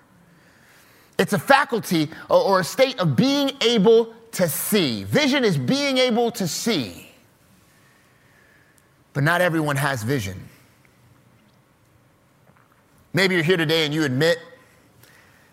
It's 1.17 1.33
a 1.33 1.39
faculty 1.39 2.09
or, 2.29 2.59
a 2.59 2.63
state 2.63 2.99
of 2.99 3.15
being 3.15 3.51
able 3.61 4.13
to 4.33 4.49
see. 4.49 5.05
Vision 5.05 5.45
is 5.45 5.57
being 5.57 5.97
able 5.97 6.31
to 6.31 6.47
see. 6.47 7.09
But 9.13 9.23
not 9.23 9.39
everyone 9.39 9.77
has 9.77 10.03
vision. 10.03 10.49
Maybe 13.15 13.33
you're 13.33 13.45
here 13.45 13.55
today 13.55 13.85
and 13.85 13.93
you 13.93 14.03
admit, 14.03 14.39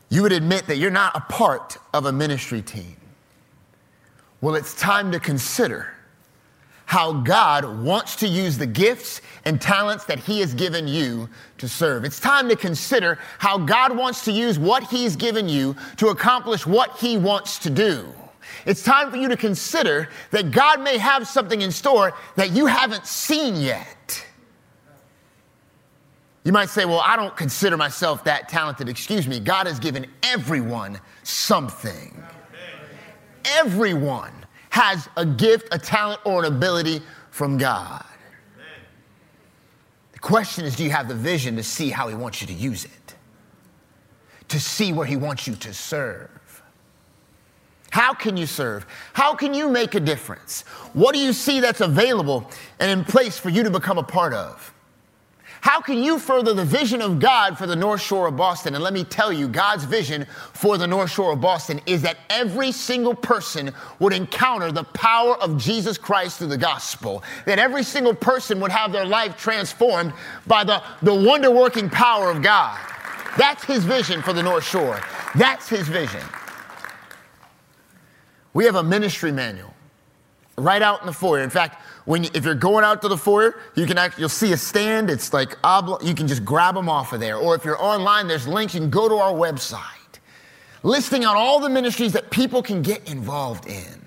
you 0.08 0.22
would 0.22 0.32
admit 0.32 0.66
that 0.66 0.78
you're 0.78 0.90
not 0.90 1.14
a 1.14 1.20
part 1.20 1.76
of 1.94 2.06
a 2.06 2.12
ministry 2.12 2.60
team. 2.60 2.96
Well, 4.40 4.56
it's 4.56 4.74
time 4.74 5.12
to 5.12 5.20
consider 5.20 5.94
how 6.86 7.12
God 7.12 7.84
wants 7.84 8.16
to 8.16 8.26
use 8.26 8.58
the 8.58 8.66
gifts 8.66 9.20
and 9.44 9.60
talents 9.60 10.06
that 10.06 10.18
He 10.18 10.40
has 10.40 10.54
given 10.54 10.88
you 10.88 11.28
to 11.58 11.68
serve. 11.68 12.04
It's 12.04 12.18
time 12.18 12.48
to 12.48 12.56
consider 12.56 13.16
how 13.38 13.58
God 13.58 13.96
wants 13.96 14.24
to 14.24 14.32
use 14.32 14.58
what 14.58 14.82
He's 14.90 15.14
given 15.14 15.48
you 15.48 15.76
to 15.98 16.08
accomplish 16.08 16.66
what 16.66 16.98
He 16.98 17.16
wants 17.16 17.60
to 17.60 17.70
do. 17.70 18.12
It's 18.66 18.82
time 18.82 19.08
for 19.08 19.18
you 19.18 19.28
to 19.28 19.36
consider 19.36 20.08
that 20.32 20.50
God 20.50 20.80
may 20.80 20.98
have 20.98 21.28
something 21.28 21.62
in 21.62 21.70
store 21.70 22.12
that 22.34 22.50
you 22.50 22.66
haven't 22.66 23.06
seen 23.06 23.54
yet. 23.54 23.86
You 26.44 26.52
might 26.52 26.68
say, 26.68 26.84
Well, 26.84 27.00
I 27.00 27.16
don't 27.16 27.36
consider 27.36 27.76
myself 27.76 28.24
that 28.24 28.48
talented. 28.48 28.88
Excuse 28.88 29.28
me, 29.28 29.38
God 29.38 29.66
has 29.66 29.78
given 29.78 30.06
everyone 30.22 31.00
something. 31.22 32.22
Everyone 33.44 34.32
has 34.70 35.08
a 35.16 35.26
gift, 35.26 35.68
a 35.72 35.78
talent, 35.78 36.20
or 36.24 36.44
an 36.44 36.52
ability 36.52 37.02
from 37.30 37.58
God. 37.58 38.04
The 40.12 40.18
question 40.18 40.64
is 40.64 40.76
do 40.76 40.84
you 40.84 40.90
have 40.90 41.08
the 41.08 41.14
vision 41.14 41.56
to 41.56 41.62
see 41.62 41.90
how 41.90 42.08
He 42.08 42.14
wants 42.14 42.40
you 42.40 42.46
to 42.48 42.52
use 42.52 42.84
it? 42.84 43.14
To 44.48 44.60
see 44.60 44.92
where 44.92 45.06
He 45.06 45.16
wants 45.16 45.46
you 45.46 45.54
to 45.56 45.72
serve? 45.72 46.30
How 47.90 48.14
can 48.14 48.38
you 48.38 48.46
serve? 48.46 48.86
How 49.12 49.34
can 49.34 49.52
you 49.52 49.68
make 49.68 49.94
a 49.94 50.00
difference? 50.00 50.62
What 50.94 51.14
do 51.14 51.20
you 51.20 51.34
see 51.34 51.60
that's 51.60 51.82
available 51.82 52.50
and 52.80 52.90
in 52.90 53.04
place 53.04 53.38
for 53.38 53.50
you 53.50 53.62
to 53.64 53.70
become 53.70 53.98
a 53.98 54.02
part 54.02 54.32
of? 54.32 54.72
How 55.62 55.80
can 55.80 56.02
you 56.02 56.18
further 56.18 56.54
the 56.54 56.64
vision 56.64 57.00
of 57.00 57.20
God 57.20 57.56
for 57.56 57.68
the 57.68 57.76
North 57.76 58.00
Shore 58.00 58.26
of 58.26 58.36
Boston? 58.36 58.74
And 58.74 58.82
let 58.82 58.92
me 58.92 59.04
tell 59.04 59.32
you, 59.32 59.46
God's 59.46 59.84
vision 59.84 60.26
for 60.54 60.76
the 60.76 60.88
North 60.88 61.12
Shore 61.12 61.34
of 61.34 61.40
Boston 61.40 61.80
is 61.86 62.02
that 62.02 62.16
every 62.30 62.72
single 62.72 63.14
person 63.14 63.72
would 64.00 64.12
encounter 64.12 64.72
the 64.72 64.82
power 64.82 65.36
of 65.36 65.56
Jesus 65.56 65.96
Christ 65.96 66.38
through 66.38 66.48
the 66.48 66.58
gospel. 66.58 67.22
That 67.46 67.60
every 67.60 67.84
single 67.84 68.12
person 68.12 68.58
would 68.58 68.72
have 68.72 68.90
their 68.90 69.06
life 69.06 69.36
transformed 69.36 70.12
by 70.48 70.64
the, 70.64 70.82
the 71.00 71.14
wonder 71.14 71.52
working 71.52 71.88
power 71.88 72.28
of 72.28 72.42
God. 72.42 72.76
That's 73.38 73.62
his 73.62 73.84
vision 73.84 74.20
for 74.20 74.32
the 74.32 74.42
North 74.42 74.64
Shore. 74.64 75.00
That's 75.36 75.68
his 75.68 75.86
vision. 75.86 76.22
We 78.52 78.64
have 78.64 78.74
a 78.74 78.82
ministry 78.82 79.30
manual 79.30 79.72
right 80.58 80.82
out 80.82 81.00
in 81.00 81.06
the 81.06 81.12
foyer. 81.12 81.42
In 81.42 81.50
fact, 81.50 81.80
when 82.04 82.24
you, 82.24 82.30
if 82.34 82.44
you're 82.44 82.54
going 82.54 82.84
out 82.84 83.02
to 83.02 83.08
the 83.08 83.16
foyer, 83.16 83.60
you 83.74 83.86
can 83.86 83.98
actually, 83.98 84.22
you'll 84.22 84.28
see 84.28 84.52
a 84.52 84.56
stand. 84.56 85.10
It's 85.10 85.32
like 85.32 85.56
you 86.02 86.14
can 86.14 86.26
just 86.26 86.44
grab 86.44 86.74
them 86.74 86.88
off 86.88 87.12
of 87.12 87.20
there. 87.20 87.36
Or 87.36 87.54
if 87.54 87.64
you're 87.64 87.82
online, 87.82 88.28
there's 88.28 88.46
links. 88.46 88.74
You 88.74 88.80
can 88.80 88.90
go 88.90 89.08
to 89.08 89.16
our 89.16 89.32
website, 89.32 90.18
listing 90.82 91.24
out 91.24 91.36
all 91.36 91.60
the 91.60 91.68
ministries 91.68 92.12
that 92.12 92.30
people 92.30 92.62
can 92.62 92.82
get 92.82 93.08
involved 93.10 93.66
in. 93.66 94.02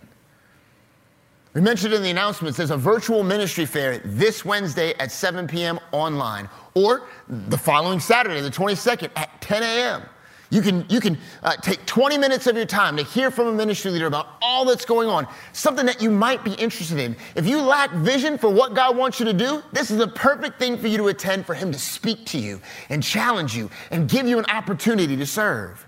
We 1.54 1.62
mentioned 1.62 1.94
in 1.94 2.04
the 2.04 2.10
announcements 2.10 2.58
there's 2.58 2.72
a 2.72 2.78
virtual 2.78 3.24
ministry 3.24 3.66
fair 3.66 4.00
this 4.00 4.44
Wednesday 4.44 4.94
at 4.96 5.10
7 5.10 5.48
p.m. 5.48 5.80
online, 5.94 6.50
or 6.74 7.08
the 7.30 7.58
following 7.58 8.02
Saturday, 8.02 8.42
the 8.42 8.50
22nd, 8.50 9.10
at 9.16 9.42
10 9.42 9.64
a.m. 9.64 10.02
You 10.50 10.62
can, 10.62 10.86
you 10.90 11.00
can 11.00 11.18
uh, 11.44 11.56
take 11.58 11.86
20 11.86 12.18
minutes 12.18 12.48
of 12.48 12.56
your 12.56 12.66
time 12.66 12.98
to 12.98 13.04
hear 13.04 13.32
from 13.32 13.48
a 13.48 13.52
ministry 13.52 13.92
leader 13.92 14.06
about 14.06 14.28
all 14.42 14.66
that's 14.66 14.86
going 14.86 15.10
on, 15.10 15.28
something 15.54 15.86
that 15.86 16.02
you 16.02 16.12
might 16.12 16.44
be 16.44 16.54
interested 16.54 17.00
in. 17.00 17.16
If 17.36 17.48
you 17.48 17.62
lack 17.62 17.92
vision 17.92 18.38
for 18.38 18.50
what 18.50 18.74
God 18.74 18.96
wants 18.96 19.20
you 19.20 19.26
to 19.26 19.34
do, 19.34 19.64
this 19.72 19.90
is 19.90 19.98
the 19.98 20.08
perfect 20.08 20.60
thing 20.60 20.78
for 20.78 20.88
you 20.88 20.98
to 20.98 21.08
attend 21.08 21.46
for 21.46 21.56
Him 21.56 21.72
to 21.72 21.80
speak 21.80 22.26
to 22.28 22.38
you 22.38 22.62
and 22.90 23.02
challenge 23.02 23.56
you 23.56 23.70
and 23.92 24.08
give 24.08 24.28
you 24.28 24.38
an 24.38 24.46
opportunity 24.46 25.18
to 25.18 25.26
serve. 25.26 25.86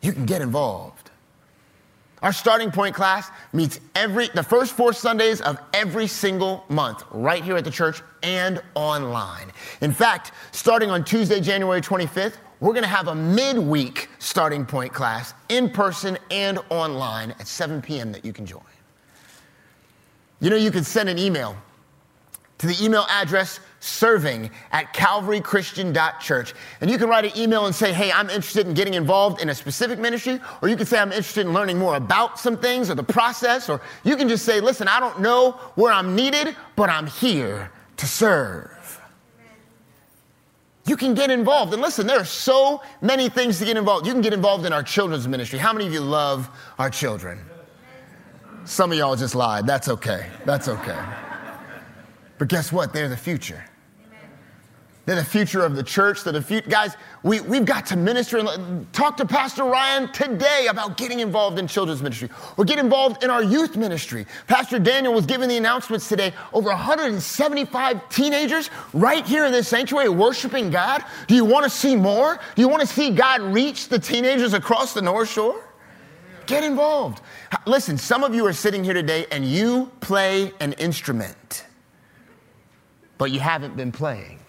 You 0.00 0.12
can 0.12 0.26
get 0.26 0.42
involved. 0.42 1.10
Our 2.22 2.32
starting 2.32 2.70
point 2.70 2.94
class 2.94 3.30
meets 3.52 3.80
every 3.94 4.28
the 4.28 4.42
first 4.42 4.74
four 4.74 4.92
Sundays 4.92 5.40
of 5.40 5.58
every 5.72 6.06
single 6.06 6.64
month 6.68 7.02
right 7.10 7.42
here 7.42 7.56
at 7.56 7.64
the 7.64 7.70
church 7.70 8.02
and 8.22 8.62
online. 8.74 9.50
In 9.80 9.92
fact, 9.92 10.32
starting 10.52 10.90
on 10.90 11.02
Tuesday, 11.02 11.40
January 11.40 11.80
25th, 11.80 12.34
we're 12.60 12.72
going 12.72 12.82
to 12.82 12.88
have 12.88 13.08
a 13.08 13.14
midweek 13.14 14.08
starting 14.18 14.66
point 14.66 14.92
class 14.92 15.34
in 15.48 15.70
person 15.70 16.18
and 16.30 16.58
online 16.68 17.32
at 17.32 17.48
7 17.48 17.80
p.m. 17.82 18.12
that 18.12 18.24
you 18.24 18.32
can 18.32 18.46
join. 18.46 18.62
You 20.40 20.50
know, 20.50 20.56
you 20.56 20.70
can 20.70 20.84
send 20.84 21.08
an 21.08 21.18
email 21.18 21.56
to 22.58 22.66
the 22.66 22.84
email 22.84 23.06
address 23.08 23.58
serving 23.80 24.50
at 24.72 24.92
calvarychristian.church. 24.92 26.54
And 26.82 26.90
you 26.90 26.98
can 26.98 27.08
write 27.08 27.24
an 27.24 27.32
email 27.34 27.64
and 27.64 27.74
say, 27.74 27.92
hey, 27.92 28.12
I'm 28.12 28.28
interested 28.28 28.66
in 28.66 28.74
getting 28.74 28.92
involved 28.94 29.40
in 29.40 29.48
a 29.48 29.54
specific 29.54 29.98
ministry, 29.98 30.38
or 30.60 30.68
you 30.68 30.76
can 30.76 30.84
say, 30.84 30.98
I'm 30.98 31.12
interested 31.12 31.46
in 31.46 31.54
learning 31.54 31.78
more 31.78 31.96
about 31.96 32.38
some 32.38 32.58
things 32.58 32.90
or 32.90 32.94
the 32.94 33.02
process, 33.02 33.70
or 33.70 33.80
you 34.04 34.16
can 34.16 34.28
just 34.28 34.44
say, 34.44 34.60
listen, 34.60 34.88
I 34.88 35.00
don't 35.00 35.20
know 35.20 35.52
where 35.76 35.92
I'm 35.92 36.14
needed, 36.14 36.54
but 36.76 36.90
I'm 36.90 37.06
here 37.06 37.70
to 37.96 38.06
serve. 38.06 38.79
You 40.90 40.96
can 40.96 41.14
get 41.14 41.30
involved. 41.30 41.72
And 41.72 41.80
listen, 41.80 42.04
there 42.04 42.18
are 42.18 42.24
so 42.24 42.82
many 43.00 43.28
things 43.28 43.60
to 43.60 43.64
get 43.64 43.76
involved. 43.76 44.08
You 44.08 44.12
can 44.12 44.22
get 44.22 44.32
involved 44.32 44.66
in 44.66 44.72
our 44.72 44.82
children's 44.82 45.28
ministry. 45.28 45.56
How 45.56 45.72
many 45.72 45.86
of 45.86 45.92
you 45.92 46.00
love 46.00 46.50
our 46.80 46.90
children? 46.90 47.38
Some 48.64 48.90
of 48.90 48.98
y'all 48.98 49.14
just 49.14 49.36
lied. 49.36 49.68
That's 49.68 49.88
okay. 49.88 50.26
That's 50.44 50.66
okay. 50.66 50.98
But 52.38 52.48
guess 52.48 52.72
what? 52.72 52.92
They're 52.92 53.08
the 53.08 53.16
future. 53.16 53.64
They're 55.10 55.18
the 55.18 55.24
future 55.24 55.64
of 55.64 55.74
the 55.74 55.82
church. 55.82 56.22
The 56.22 56.40
future. 56.40 56.70
Guys, 56.70 56.96
we, 57.24 57.40
we've 57.40 57.64
got 57.64 57.84
to 57.86 57.96
minister 57.96 58.38
and 58.38 58.46
uh, 58.48 58.58
talk 58.92 59.16
to 59.16 59.26
Pastor 59.26 59.64
Ryan 59.64 60.06
today 60.12 60.68
about 60.70 60.96
getting 60.96 61.18
involved 61.18 61.58
in 61.58 61.66
children's 61.66 62.00
ministry 62.00 62.28
or 62.56 62.64
get 62.64 62.78
involved 62.78 63.24
in 63.24 63.28
our 63.28 63.42
youth 63.42 63.76
ministry. 63.76 64.24
Pastor 64.46 64.78
Daniel 64.78 65.12
was 65.12 65.26
giving 65.26 65.48
the 65.48 65.56
announcements 65.56 66.08
today. 66.08 66.32
Over 66.52 66.68
175 66.68 68.08
teenagers 68.08 68.70
right 68.92 69.26
here 69.26 69.46
in 69.46 69.50
this 69.50 69.66
sanctuary 69.66 70.10
worshiping 70.10 70.70
God. 70.70 71.02
Do 71.26 71.34
you 71.34 71.44
want 71.44 71.64
to 71.64 71.70
see 71.70 71.96
more? 71.96 72.38
Do 72.54 72.62
you 72.62 72.68
want 72.68 72.82
to 72.82 72.86
see 72.86 73.10
God 73.10 73.40
reach 73.40 73.88
the 73.88 73.98
teenagers 73.98 74.54
across 74.54 74.94
the 74.94 75.02
North 75.02 75.28
Shore? 75.28 75.60
Get 76.46 76.62
involved. 76.62 77.20
Listen, 77.66 77.98
some 77.98 78.22
of 78.22 78.32
you 78.32 78.46
are 78.46 78.52
sitting 78.52 78.84
here 78.84 78.94
today 78.94 79.26
and 79.32 79.44
you 79.44 79.90
play 79.98 80.52
an 80.60 80.72
instrument, 80.74 81.66
but 83.18 83.32
you 83.32 83.40
haven't 83.40 83.76
been 83.76 83.90
playing. 83.90 84.39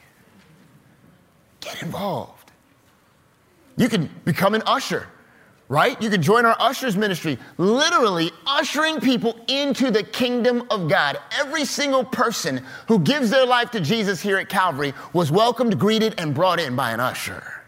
Get 1.61 1.81
involved. 1.81 2.51
You 3.77 3.87
can 3.87 4.09
become 4.25 4.53
an 4.53 4.63
usher, 4.65 5.07
right? 5.69 5.99
You 6.01 6.09
can 6.09 6.21
join 6.21 6.45
our 6.45 6.55
ushers 6.59 6.97
ministry, 6.97 7.37
literally 7.57 8.31
ushering 8.45 8.99
people 8.99 9.39
into 9.47 9.89
the 9.89 10.03
kingdom 10.03 10.63
of 10.69 10.89
God. 10.89 11.17
Every 11.39 11.63
single 11.63 12.03
person 12.03 12.63
who 12.87 12.99
gives 12.99 13.29
their 13.29 13.45
life 13.45 13.71
to 13.71 13.79
Jesus 13.79 14.21
here 14.21 14.37
at 14.37 14.49
Calvary 14.49 14.93
was 15.13 15.31
welcomed, 15.31 15.79
greeted, 15.79 16.15
and 16.17 16.35
brought 16.35 16.59
in 16.59 16.75
by 16.75 16.91
an 16.91 16.99
usher. 16.99 17.61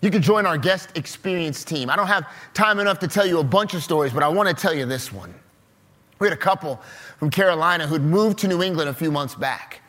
You 0.00 0.10
can 0.10 0.22
join 0.22 0.46
our 0.46 0.58
guest 0.58 0.90
experience 0.96 1.64
team. 1.64 1.90
I 1.90 1.96
don't 1.96 2.06
have 2.06 2.28
time 2.54 2.78
enough 2.78 2.98
to 3.00 3.08
tell 3.08 3.26
you 3.26 3.40
a 3.40 3.44
bunch 3.44 3.74
of 3.74 3.82
stories, 3.82 4.12
but 4.12 4.22
I 4.22 4.28
want 4.28 4.48
to 4.48 4.54
tell 4.54 4.74
you 4.74 4.86
this 4.86 5.12
one. 5.12 5.34
We 6.18 6.26
had 6.26 6.36
a 6.36 6.40
couple 6.40 6.80
from 7.18 7.30
Carolina 7.30 7.86
who'd 7.86 8.02
moved 8.02 8.38
to 8.40 8.48
New 8.48 8.62
England 8.62 8.90
a 8.90 8.94
few 8.94 9.10
months 9.10 9.34
back. 9.34 9.82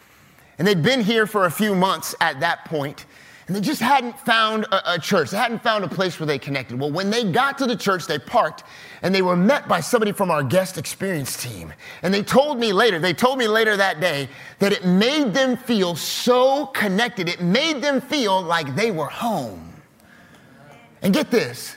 And 0.59 0.67
they'd 0.67 0.83
been 0.83 1.01
here 1.01 1.25
for 1.25 1.45
a 1.45 1.51
few 1.51 1.73
months 1.73 2.13
at 2.19 2.41
that 2.41 2.65
point, 2.65 3.05
And 3.47 3.55
they 3.55 3.61
just 3.61 3.81
hadn't 3.81 4.19
found 4.19 4.65
a, 4.65 4.93
a, 4.93 4.99
church. 4.99 5.31
They 5.31 5.37
hadn't 5.37 5.63
found 5.63 5.83
a 5.83 5.87
place 5.87 6.19
where 6.19 6.27
they 6.27 6.37
connected. 6.37 6.79
Well, 6.79 6.91
when 6.91 7.09
they 7.09 7.23
got 7.23 7.57
to 7.59 7.65
the 7.65 7.75
church, 7.75 8.05
they 8.05 8.19
parked 8.19 8.63
and 9.01 9.15
they 9.15 9.23
were 9.23 9.35
met 9.35 9.67
by 9.67 9.79
somebody 9.79 10.11
from 10.11 10.29
our 10.29 10.43
guest 10.43 10.77
experience 10.77 11.41
team. 11.41 11.73
And 12.03 12.13
they 12.13 12.21
told 12.21 12.59
me 12.59 12.73
later, 12.73 12.99
they 12.99 13.13
told 13.13 13.39
me 13.39 13.47
later 13.47 13.75
that 13.77 14.01
day 14.01 14.29
that 14.59 14.71
it 14.71 14.85
made 14.85 15.33
them 15.33 15.57
feel 15.57 15.95
so 15.95 16.67
connected. 16.67 17.27
It 17.27 17.41
made 17.41 17.81
them 17.81 18.01
feel 18.01 18.39
like 18.39 18.75
they 18.75 18.91
were 18.91 19.07
home. 19.07 19.73
And 21.01 21.13
get 21.13 21.31
this 21.31 21.75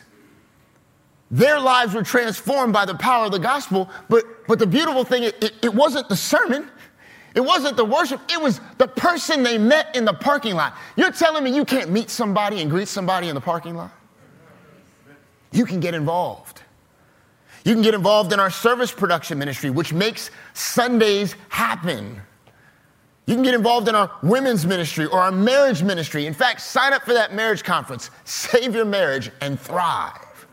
their 1.31 1.59
lives 1.59 1.95
were 1.95 2.03
transformed 2.03 2.75
by 2.75 2.85
the 2.85 2.95
power 2.95 3.25
of 3.25 3.33
the 3.33 3.39
gospel, 3.39 3.89
but, 4.11 4.47
but 4.47 4.59
the 4.59 4.67
beautiful 4.67 5.03
thing, 5.03 5.23
it, 5.23 5.55
it 5.63 5.75
wasn't 5.75 6.07
the 6.11 6.17
sermon. 6.17 6.71
It 7.35 7.41
wasn't 7.41 7.77
the 7.77 7.85
worship, 7.85 8.21
it 8.31 8.41
was 8.41 8.61
the 8.79 8.89
person 8.89 9.43
they 9.43 9.57
met 9.59 9.95
in 9.97 10.05
the 10.05 10.13
parking 10.13 10.55
lot. 10.55 10.75
You're 10.97 11.13
telling 11.13 11.45
me 11.45 11.55
you 11.55 11.65
can't 11.65 11.91
meet 11.91 12.11
somebody 12.11 12.61
and 12.61 12.71
greet 12.71 12.89
somebody 12.89 13.29
in 13.29 13.35
the 13.35 13.41
parking 13.41 13.75
lot? 13.75 13.91
You 15.51 15.65
can 15.65 15.81
get 15.81 15.95
involved. 15.95 16.63
You 17.65 17.75
can 17.75 17.83
get 17.83 17.95
involved 17.95 18.33
in 18.33 18.41
our 18.41 18.51
service 18.51 18.91
production 18.91 19.39
ministry, 19.39 19.71
which 19.71 19.93
makes 19.93 20.31
Sundays 20.53 21.37
happen. 21.49 22.21
You 23.27 23.35
can 23.35 23.45
get 23.45 23.55
involved 23.55 23.89
in 23.89 23.95
our 23.95 24.11
women's 24.23 24.67
ministry 24.67 25.07
or 25.07 25.21
our 25.21 25.31
marriage 25.31 25.83
ministry. 25.83 26.27
In 26.27 26.35
fact, 26.35 26.61
sign 26.61 26.93
up 26.93 27.03
for 27.03 27.13
that 27.13 27.33
marriage 27.33 27.63
conference, 27.63 28.11
Save 28.25 28.75
Your 28.75 28.85
Marriage 28.85 29.31
and 29.41 29.61
Thrive. 29.61 30.47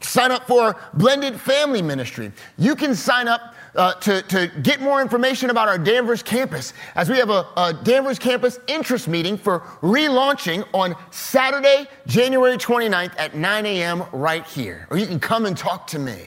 Sign 0.00 0.30
up 0.30 0.46
for 0.46 0.76
blended 0.94 1.40
family 1.40 1.82
ministry. 1.82 2.30
You 2.56 2.76
can 2.76 2.94
sign 2.94 3.26
up 3.26 3.53
uh, 3.76 3.94
to, 3.94 4.22
to 4.22 4.48
get 4.62 4.80
more 4.80 5.00
information 5.00 5.50
about 5.50 5.68
our 5.68 5.78
Danvers 5.78 6.22
campus, 6.22 6.72
as 6.94 7.08
we 7.08 7.18
have 7.18 7.30
a, 7.30 7.46
a 7.56 7.74
Danvers 7.82 8.18
campus 8.18 8.58
interest 8.66 9.08
meeting 9.08 9.36
for 9.36 9.60
relaunching 9.80 10.66
on 10.72 10.94
Saturday, 11.10 11.86
January 12.06 12.56
29th 12.56 13.12
at 13.18 13.34
9 13.34 13.66
a.m. 13.66 14.04
right 14.12 14.46
here. 14.46 14.86
Or 14.90 14.96
you 14.96 15.06
can 15.06 15.20
come 15.20 15.46
and 15.46 15.56
talk 15.56 15.86
to 15.88 15.98
me. 15.98 16.20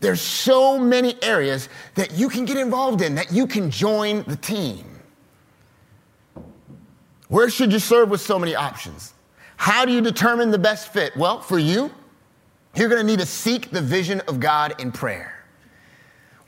There's 0.00 0.20
so 0.20 0.78
many 0.78 1.20
areas 1.22 1.68
that 1.94 2.12
you 2.12 2.28
can 2.28 2.44
get 2.44 2.56
involved 2.56 3.02
in, 3.02 3.14
that 3.16 3.32
you 3.32 3.46
can 3.46 3.70
join 3.70 4.22
the 4.24 4.36
team. 4.36 4.84
Where 7.28 7.50
should 7.50 7.72
you 7.72 7.78
serve 7.78 8.08
with 8.08 8.20
so 8.20 8.38
many 8.38 8.54
options? 8.54 9.12
How 9.56 9.84
do 9.84 9.92
you 9.92 10.00
determine 10.00 10.50
the 10.50 10.58
best 10.58 10.92
fit? 10.92 11.16
Well, 11.16 11.40
for 11.40 11.58
you, 11.58 11.90
you're 12.74 12.88
going 12.88 13.00
to 13.00 13.06
need 13.06 13.18
to 13.18 13.26
seek 13.26 13.70
the 13.70 13.82
vision 13.82 14.20
of 14.28 14.38
God 14.38 14.80
in 14.80 14.92
prayer. 14.92 15.37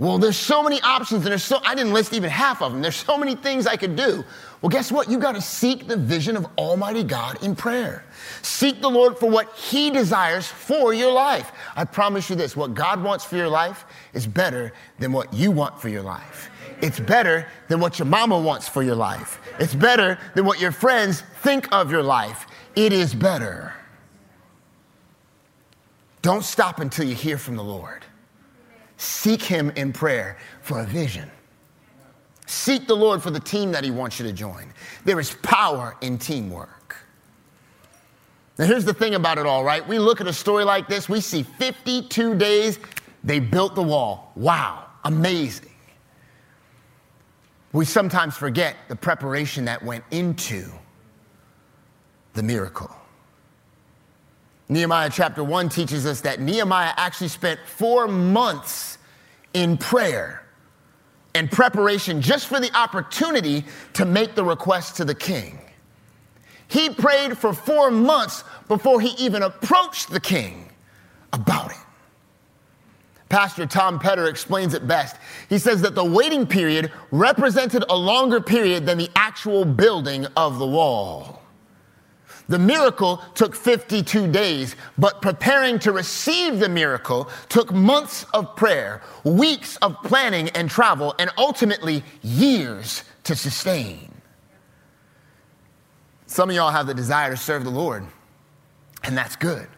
Well, 0.01 0.17
there's 0.17 0.39
so 0.39 0.63
many 0.63 0.81
options, 0.81 1.25
and 1.25 1.31
there's 1.31 1.45
so, 1.45 1.61
I 1.63 1.75
didn't 1.75 1.93
list 1.93 2.15
even 2.15 2.31
half 2.31 2.63
of 2.63 2.73
them. 2.73 2.81
There's 2.81 2.97
so 2.97 3.19
many 3.19 3.35
things 3.35 3.67
I 3.67 3.77
could 3.77 3.97
do. 3.97 4.25
Well, 4.63 4.71
guess 4.71 4.91
what? 4.91 5.11
You 5.11 5.19
got 5.19 5.35
to 5.35 5.43
seek 5.43 5.87
the 5.87 5.97
vision 5.99 6.39
of 6.39 6.47
Almighty 6.57 7.05
God 7.05 7.45
in 7.45 7.55
prayer. 7.55 8.07
Seek 8.41 8.81
the 8.81 8.89
Lord 8.89 9.19
for 9.19 9.29
what 9.29 9.55
He 9.55 9.91
desires 9.91 10.47
for 10.47 10.95
your 10.95 11.13
life. 11.13 11.53
I 11.77 11.85
promise 11.85 12.31
you 12.31 12.37
this 12.37 12.57
what 12.57 12.73
God 12.73 13.05
wants 13.05 13.27
for 13.27 13.37
your 13.37 13.51
life 13.51 13.85
is 14.15 14.27
better 14.27 14.73
than 14.99 15.13
what 15.13 15.35
you 15.35 15.51
want 15.51 15.79
for 15.79 15.91
your 15.91 16.03
life. 16.03 16.51
It's 16.81 16.99
better 16.99 17.47
than 17.69 17.79
what 17.79 17.99
your 17.99 18.07
mama 18.07 18.39
wants 18.41 18.67
for 18.67 18.83
your 18.83 18.97
life. 18.97 19.39
It's 19.59 19.75
better 19.75 20.19
than 20.35 20.47
what 20.47 20.63
your 20.63 20.73
friends 20.73 21.25
think 21.43 21.71
of 21.73 21.91
your 21.91 22.03
life. 22.03 22.47
It 22.75 22.95
is 22.95 23.15
better. 23.15 23.75
Don't 26.23 26.43
stop 26.43 26.81
until 26.81 27.07
you 27.07 27.15
hear 27.15 27.37
from 27.37 27.57
the 27.57 27.65
Lord. 27.65 28.07
Seek 29.01 29.41
Him 29.41 29.71
in 29.77 29.95
prayer 29.95 30.37
for 30.61 30.81
a 30.81 30.85
vision. 30.85 31.31
Seek 32.45 32.87
the 32.87 32.95
Lord 32.95 33.23
for 33.23 33.31
the 33.31 33.41
team 33.41 33.73
that 33.73 33.83
He 33.83 33.91
wants 33.91 34.21
you 34.21 34.27
to 34.27 34.33
join. 34.33 34.75
There 35.07 35.19
is 35.19 35.35
power 35.43 35.97
in 36.03 36.19
teamwork. 36.19 36.97
Now, 38.59 38.67
here's 38.67 38.85
the 38.85 38.93
thing 38.93 39.15
about 39.15 39.39
it 39.39 39.47
all, 39.47 39.65
right? 39.65 39.87
We 39.89 39.99
look 39.99 40.21
at 40.21 40.27
a 40.27 40.35
story 40.35 40.65
like 40.65 40.87
this, 40.87 41.09
we 41.09 41.23
see 41.23 41.43
52 41.43 42.35
days, 42.35 42.79
they 43.25 43.41
built 43.41 43.75
the 43.75 43.83
wall. 43.83 44.33
Wow, 44.37 44.85
amazing. 45.05 45.71
We 47.73 47.87
sometimes 47.87 48.37
forget 48.37 48.77
the 48.89 48.97
preparation 48.97 49.65
that 49.65 49.83
went 49.83 50.05
into 50.11 50.71
the 52.35 52.43
miracle. 52.43 52.95
Nehemiah 54.71 55.11
chapter 55.13 55.43
1 55.43 55.69
teaches 55.69 56.07
us 56.07 56.21
that 56.21 56.41
Nehemiah 56.41 56.95
actually 56.97 57.27
spent 57.27 57.59
four 57.67 58.07
months 58.07 58.99
in 59.53 59.77
prayer 59.77 60.47
and 61.35 61.51
preparation 61.51 62.23
just 62.23 62.47
for 62.47 62.61
the 62.61 62.73
opportunity 62.77 63.65
to 63.95 64.05
make 64.05 64.37
the 64.37 64.45
request 64.45 64.97
to 64.97 65.05
the 65.05 65.15
king. 65.15 65.59
He 66.69 66.89
prayed 66.89 67.37
for 67.37 67.53
four 67.53 67.91
months 67.91 68.45
before 68.69 69.01
he 69.01 69.09
even 69.19 69.43
approached 69.43 70.09
the 70.09 70.21
king 70.21 70.71
about 71.33 71.73
it. 71.73 71.77
Pastor 73.29 73.67
Tom 73.67 73.99
Petter 73.99 74.29
explains 74.29 74.75
it 74.75 74.87
best. 74.87 75.17
He 75.49 75.59
says 75.59 75.83
that 75.83 75.97
the 75.97 76.05
waiting 76.05 76.47
period 76.47 76.93
represented 77.11 77.85
a 77.89 77.97
longer 77.97 78.41
period 78.41 78.87
than 78.87 78.99
the 78.99 79.11
actual 79.17 79.65
building 79.65 80.27
of 80.37 80.61
the 80.61 80.67
wall. 80.67 81.40
The 82.51 82.59
miracle 82.59 83.23
took 83.35 83.55
52 83.55 84.27
days, 84.27 84.75
but 84.99 85.23
preparing 85.23 85.79
to 85.79 85.93
receive 85.93 86.59
the 86.59 86.69
miracle 86.69 87.31
took 87.49 87.73
months 87.73 88.27
of 88.35 88.57
prayer, 88.57 89.03
weeks 89.23 89.77
of 89.77 89.97
planning 90.03 90.49
and 90.49 90.69
travel, 90.69 91.15
and 91.21 91.31
ultimately 91.39 92.03
years 92.23 93.05
to 93.23 93.37
sustain. 93.37 94.13
Some 96.27 96.51
of 96.51 96.57
y'all 96.57 96.73
have 96.73 96.89
the 96.89 96.95
desire 96.95 97.31
to 97.31 97.37
serve 97.37 97.63
the 97.63 97.71
Lord, 97.71 98.05
and 99.05 99.17
that's 99.17 99.37
good. 99.37 99.69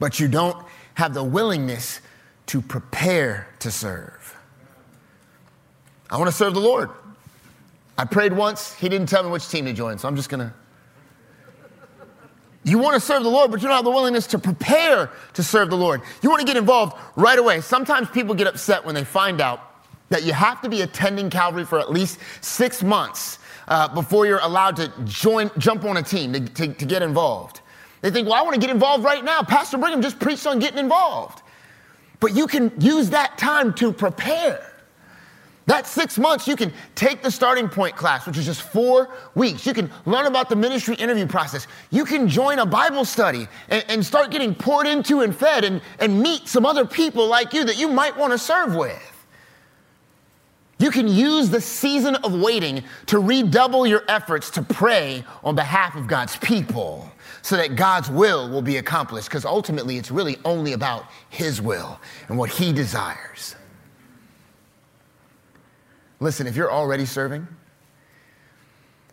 But 0.00 0.18
you 0.18 0.26
don't 0.26 0.60
have 0.94 1.14
the 1.14 1.22
willingness 1.22 2.00
to 2.46 2.62
prepare 2.62 3.46
to 3.60 3.70
serve. 3.70 4.36
I 6.10 6.16
want 6.16 6.28
to 6.28 6.36
serve 6.36 6.54
the 6.54 6.60
Lord. 6.60 6.90
I 7.96 8.06
prayed 8.06 8.32
once, 8.32 8.74
he 8.74 8.88
didn't 8.88 9.08
tell 9.08 9.22
me 9.22 9.30
which 9.30 9.48
team 9.48 9.66
to 9.66 9.72
join, 9.72 9.98
so 9.98 10.08
I'm 10.08 10.16
just 10.16 10.30
going 10.30 10.40
to 10.40 10.52
you 12.64 12.78
want 12.78 12.94
to 12.94 13.00
serve 13.00 13.22
the 13.22 13.30
Lord, 13.30 13.50
but 13.50 13.60
you 13.60 13.68
don't 13.68 13.76
have 13.76 13.84
the 13.84 13.90
willingness 13.90 14.26
to 14.28 14.38
prepare 14.38 15.10
to 15.34 15.42
serve 15.42 15.70
the 15.70 15.76
Lord. 15.76 16.00
You 16.22 16.30
want 16.30 16.40
to 16.40 16.46
get 16.46 16.56
involved 16.56 16.96
right 17.14 17.38
away. 17.38 17.60
Sometimes 17.60 18.08
people 18.08 18.34
get 18.34 18.46
upset 18.46 18.84
when 18.84 18.94
they 18.94 19.04
find 19.04 19.40
out 19.40 19.60
that 20.08 20.24
you 20.24 20.32
have 20.32 20.62
to 20.62 20.68
be 20.68 20.82
attending 20.82 21.30
Calvary 21.30 21.64
for 21.64 21.78
at 21.78 21.90
least 21.90 22.18
six 22.40 22.82
months 22.82 23.38
uh, 23.68 23.88
before 23.94 24.26
you're 24.26 24.40
allowed 24.40 24.76
to 24.76 24.92
join, 25.04 25.50
jump 25.58 25.84
on 25.84 25.96
a 25.96 26.02
team 26.02 26.32
to, 26.32 26.40
to, 26.40 26.72
to 26.72 26.84
get 26.84 27.02
involved. 27.02 27.60
They 28.00 28.10
think, 28.10 28.28
well, 28.28 28.38
I 28.38 28.42
want 28.42 28.54
to 28.54 28.60
get 28.60 28.70
involved 28.70 29.04
right 29.04 29.24
now. 29.24 29.42
Pastor 29.42 29.78
Brigham 29.78 30.02
just 30.02 30.18
preached 30.18 30.46
on 30.46 30.58
getting 30.58 30.78
involved. 30.78 31.42
But 32.20 32.34
you 32.34 32.46
can 32.46 32.72
use 32.78 33.10
that 33.10 33.38
time 33.38 33.72
to 33.74 33.92
prepare. 33.92 34.73
That 35.66 35.86
six 35.86 36.18
months, 36.18 36.46
you 36.46 36.56
can 36.56 36.72
take 36.94 37.22
the 37.22 37.30
starting 37.30 37.70
point 37.70 37.96
class, 37.96 38.26
which 38.26 38.36
is 38.36 38.44
just 38.44 38.60
four 38.60 39.08
weeks. 39.34 39.64
You 39.64 39.72
can 39.72 39.90
learn 40.04 40.26
about 40.26 40.50
the 40.50 40.56
ministry 40.56 40.94
interview 40.96 41.26
process. 41.26 41.66
You 41.90 42.04
can 42.04 42.28
join 42.28 42.58
a 42.58 42.66
Bible 42.66 43.06
study 43.06 43.48
and, 43.70 43.82
and 43.88 44.04
start 44.04 44.30
getting 44.30 44.54
poured 44.54 44.86
into 44.86 45.22
and 45.22 45.34
fed 45.34 45.64
and, 45.64 45.80
and 46.00 46.20
meet 46.20 46.48
some 46.48 46.66
other 46.66 46.84
people 46.84 47.26
like 47.26 47.54
you 47.54 47.64
that 47.64 47.78
you 47.78 47.88
might 47.88 48.14
want 48.14 48.32
to 48.32 48.38
serve 48.38 48.74
with. 48.74 49.10
You 50.78 50.90
can 50.90 51.08
use 51.08 51.48
the 51.48 51.62
season 51.62 52.16
of 52.16 52.38
waiting 52.38 52.84
to 53.06 53.18
redouble 53.18 53.86
your 53.86 54.02
efforts 54.08 54.50
to 54.50 54.62
pray 54.62 55.24
on 55.42 55.54
behalf 55.54 55.96
of 55.96 56.06
God's 56.06 56.36
people 56.36 57.10
so 57.40 57.56
that 57.56 57.74
God's 57.74 58.10
will 58.10 58.50
will 58.50 58.60
be 58.60 58.76
accomplished, 58.76 59.28
because 59.28 59.46
ultimately 59.46 59.96
it's 59.96 60.10
really 60.10 60.36
only 60.44 60.74
about 60.74 61.06
His 61.30 61.62
will 61.62 61.98
and 62.28 62.36
what 62.36 62.50
He 62.50 62.70
desires. 62.70 63.56
Listen, 66.20 66.46
if 66.46 66.56
you're 66.56 66.72
already 66.72 67.04
serving 67.04 67.46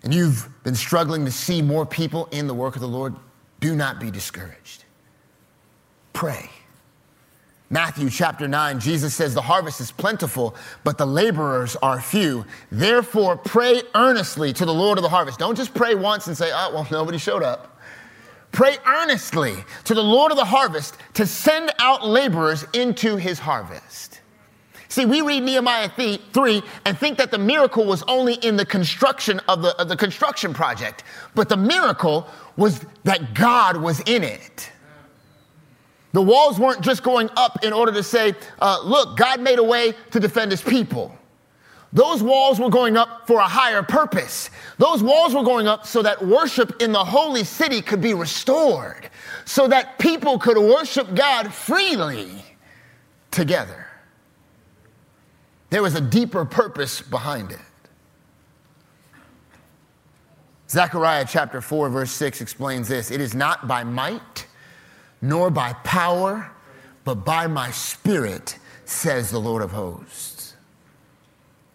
and 0.03 0.13
you've 0.13 0.47
been 0.63 0.75
struggling 0.75 1.25
to 1.25 1.31
see 1.31 1.61
more 1.61 1.85
people 1.85 2.27
in 2.31 2.47
the 2.47 2.53
work 2.53 2.75
of 2.75 2.81
the 2.81 2.87
Lord, 2.87 3.15
do 3.59 3.75
not 3.75 3.99
be 3.99 4.11
discouraged. 4.11 4.85
Pray. 6.13 6.49
Matthew 7.69 8.09
chapter 8.09 8.49
9, 8.49 8.81
Jesus 8.81 9.15
says, 9.15 9.33
The 9.33 9.41
harvest 9.41 9.79
is 9.79 9.91
plentiful, 9.91 10.55
but 10.83 10.97
the 10.97 11.05
laborers 11.05 11.77
are 11.77 12.01
few. 12.01 12.45
Therefore, 12.69 13.37
pray 13.37 13.81
earnestly 13.95 14.51
to 14.53 14.65
the 14.65 14.73
Lord 14.73 14.97
of 14.97 15.03
the 15.03 15.09
harvest. 15.09 15.39
Don't 15.39 15.55
just 15.55 15.73
pray 15.73 15.95
once 15.95 16.27
and 16.27 16.37
say, 16.37 16.51
Oh, 16.53 16.71
well, 16.73 16.87
nobody 16.91 17.17
showed 17.17 17.43
up. 17.43 17.79
Pray 18.51 18.75
earnestly 18.85 19.55
to 19.85 19.93
the 19.93 20.03
Lord 20.03 20.31
of 20.31 20.37
the 20.37 20.45
harvest 20.45 20.97
to 21.13 21.25
send 21.25 21.71
out 21.79 22.05
laborers 22.05 22.65
into 22.73 23.15
his 23.15 23.39
harvest. 23.39 24.20
See, 24.91 25.06
we 25.06 25.21
read 25.21 25.43
Nehemiah 25.43 25.88
3 25.88 26.62
and 26.86 26.97
think 26.97 27.17
that 27.17 27.32
the 27.32 27.38
miracle 27.38 27.86
was 27.86 28.04
only 28.10 28.34
in 28.34 28.58
the 28.58 28.65
construction 28.65 29.39
of 29.47 29.62
the, 29.62 29.73
of 29.80 29.88
the 29.88 29.95
construction 29.95 30.54
project, 30.54 31.06
but 31.34 31.47
the 31.47 31.56
miracle 31.56 32.27
was 32.58 32.86
that 33.06 33.34
God 33.34 33.77
was 33.77 34.01
in 34.01 34.21
it. 34.21 34.69
The 36.12 36.21
walls 36.21 36.60
weren't 36.60 36.82
just 36.82 37.04
going 37.04 37.30
up 37.38 37.63
in 37.63 37.71
order 37.71 37.93
to 37.93 38.04
say, 38.04 38.36
uh, 38.60 38.82
look, 38.84 39.15
God 39.15 39.39
made 39.39 39.60
a 39.60 39.63
way 39.63 39.93
to 40.12 40.19
defend 40.19 40.51
his 40.51 40.62
people. 40.62 41.17
Those 41.93 42.21
walls 42.21 42.60
were 42.60 42.69
going 42.69 42.97
up 42.97 43.27
for 43.27 43.39
a 43.39 43.47
higher 43.47 43.84
purpose. 43.84 44.49
Those 44.77 45.01
walls 45.01 45.34
were 45.34 45.43
going 45.43 45.69
up 45.69 45.88
so 45.88 46.01
that 46.01 46.21
worship 46.21 46.82
in 46.82 46.91
the 46.91 47.06
holy 47.06 47.45
city 47.45 47.82
could 47.82 48.01
be 48.01 48.13
restored, 48.13 49.10
so 49.45 49.69
that 49.69 49.99
people 49.99 50.38
could 50.38 50.58
worship 50.58 51.15
God 51.15 51.54
freely 51.54 52.43
together. 53.32 53.80
There 55.71 55.81
was 55.81 55.95
a 55.95 56.01
deeper 56.01 56.43
purpose 56.43 57.01
behind 57.01 57.51
it. 57.51 57.60
Zechariah 60.69 61.25
chapter 61.27 61.62
4, 61.62 61.89
verse 61.89 62.12
6 62.12 62.41
explains 62.41 62.89
this 62.89 63.10
It 63.10 63.21
is 63.21 63.34
not 63.34 63.67
by 63.67 63.84
might 63.84 64.47
nor 65.21 65.49
by 65.49 65.73
power, 65.84 66.51
but 67.05 67.25
by 67.25 67.47
my 67.47 67.71
spirit, 67.71 68.60
says 68.86 69.31
the 69.31 69.39
Lord 69.39 69.62
of 69.62 69.71
hosts. 69.71 70.55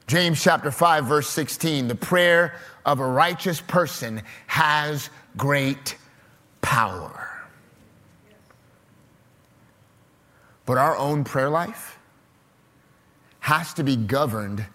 James 0.06 0.42
chapter 0.42 0.70
5, 0.70 1.06
verse 1.06 1.28
16 1.28 1.88
the 1.88 1.94
prayer 1.94 2.60
of 2.84 3.00
a 3.00 3.06
righteous 3.06 3.62
person 3.62 4.22
has 4.46 5.08
great 5.38 5.96
power. 6.60 7.22
But 10.66 10.76
our 10.76 10.96
own 10.96 11.24
prayer 11.24 11.48
life 11.48 11.98
has 13.46 13.72
to 13.72 13.84
be 13.84 13.94
governed 13.94 14.66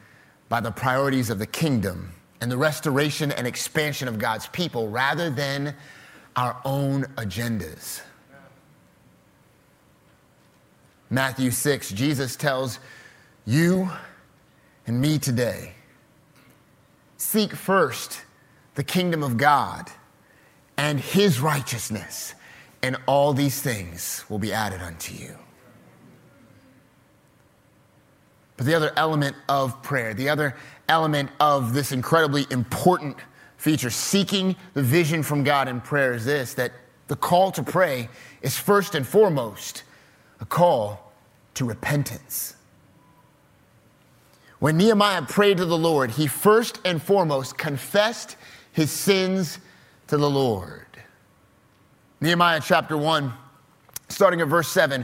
by 0.48 0.62
the 0.62 0.72
priorities 0.72 1.30
of 1.30 1.38
the 1.38 1.46
kingdom 1.46 2.10
and 2.40 2.50
the 2.50 2.56
restoration 2.56 3.30
and 3.30 3.46
expansion 3.46 4.08
of 4.08 4.18
God's 4.18 4.48
people 4.48 4.88
rather 4.88 5.30
than 5.30 5.76
our 6.38 6.56
own 6.64 7.04
agendas. 7.18 8.00
Matthew 11.10 11.52
6, 11.52 11.90
Jesus 11.90 12.38
tells 12.38 12.80
you 13.46 13.90
and 14.88 15.02
me 15.02 15.20
today 15.20 15.74
seek 17.18 17.54
first 17.54 18.22
the 18.76 18.86
kingdom 18.86 19.22
of 19.22 19.36
God 19.36 19.92
and 20.78 20.98
his 20.98 21.42
righteousness, 21.42 22.36
and 22.82 22.96
all 23.06 23.34
these 23.34 23.62
things 23.62 24.24
will 24.30 24.40
be 24.40 24.54
added 24.54 24.80
unto 24.82 25.14
you. 25.14 25.36
But 28.62 28.68
the 28.68 28.76
other 28.76 28.94
element 28.96 29.36
of 29.50 29.82
prayer, 29.82 30.14
the 30.14 30.30
other 30.30 30.56
element 30.88 31.32
of 31.40 31.74
this 31.74 31.92
incredibly 31.92 32.46
important 32.52 33.18
feature, 33.58 33.90
seeking 33.90 34.56
the 34.76 34.84
vision 34.84 35.24
from 35.24 35.44
God 35.44 35.68
in 35.68 35.82
prayer, 35.82 36.14
is 36.14 36.26
this 36.26 36.54
that 36.54 36.72
the 37.08 37.16
call 37.16 37.52
to 37.54 37.64
pray 37.64 38.08
is 38.44 38.56
first 38.56 38.94
and 38.94 39.08
foremost 39.08 39.82
a 40.42 40.46
call 40.46 41.12
to 41.56 41.66
repentance. 41.66 42.56
When 44.60 44.78
Nehemiah 44.78 45.24
prayed 45.24 45.58
to 45.58 45.66
the 45.66 45.76
Lord, 45.76 46.12
he 46.12 46.28
first 46.28 46.80
and 46.86 47.02
foremost 47.02 47.58
confessed 47.58 48.36
his 48.74 48.92
sins 48.92 49.58
to 50.06 50.18
the 50.18 50.30
Lord. 50.30 50.86
Nehemiah 52.20 52.62
chapter 52.64 52.96
1, 52.96 53.34
starting 54.10 54.40
at 54.40 54.48
verse 54.50 54.68
7 54.68 55.04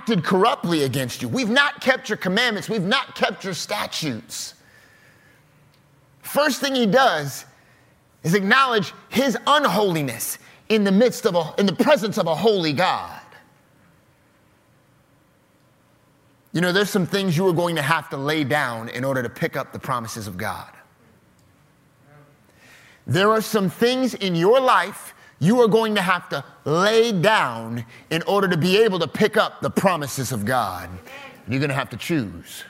acted 0.00 0.24
corruptly 0.24 0.84
against 0.84 1.20
you. 1.20 1.28
We've 1.28 1.50
not 1.50 1.82
kept 1.82 2.08
your 2.08 2.16
commandments. 2.16 2.70
We've 2.70 2.82
not 2.82 3.14
kept 3.14 3.44
your 3.44 3.52
statutes. 3.52 4.54
First 6.22 6.58
thing 6.62 6.74
he 6.74 6.86
does 6.86 7.44
is 8.22 8.32
acknowledge 8.34 8.94
his 9.10 9.36
unholiness 9.46 10.38
in 10.70 10.84
the 10.84 10.92
midst 10.92 11.26
of 11.26 11.34
a, 11.34 11.54
in 11.58 11.66
the 11.66 11.74
presence 11.74 12.16
of 12.16 12.26
a 12.26 12.34
holy 12.34 12.72
God. 12.72 13.20
You 16.54 16.62
know, 16.62 16.72
there's 16.72 16.88
some 16.88 17.04
things 17.04 17.36
you 17.36 17.46
are 17.46 17.52
going 17.52 17.76
to 17.76 17.82
have 17.82 18.08
to 18.08 18.16
lay 18.16 18.42
down 18.42 18.88
in 18.88 19.04
order 19.04 19.22
to 19.22 19.28
pick 19.28 19.54
up 19.54 19.70
the 19.70 19.78
promises 19.78 20.26
of 20.26 20.38
God. 20.38 20.70
There 23.06 23.30
are 23.30 23.42
some 23.42 23.68
things 23.68 24.14
in 24.14 24.34
your 24.34 24.60
life 24.60 25.14
you 25.40 25.60
are 25.62 25.68
going 25.68 25.94
to 25.96 26.02
have 26.02 26.28
to 26.28 26.44
lay 26.64 27.10
down 27.10 27.84
in 28.10 28.22
order 28.22 28.46
to 28.46 28.56
be 28.56 28.76
able 28.78 28.98
to 29.00 29.08
pick 29.08 29.36
up 29.36 29.60
the 29.60 29.70
promises 29.70 30.32
of 30.32 30.44
God. 30.44 30.88
You're 31.48 31.58
going 31.58 31.70
to 31.70 31.74
have 31.74 31.90
to 31.90 31.96
choose. 31.96 32.62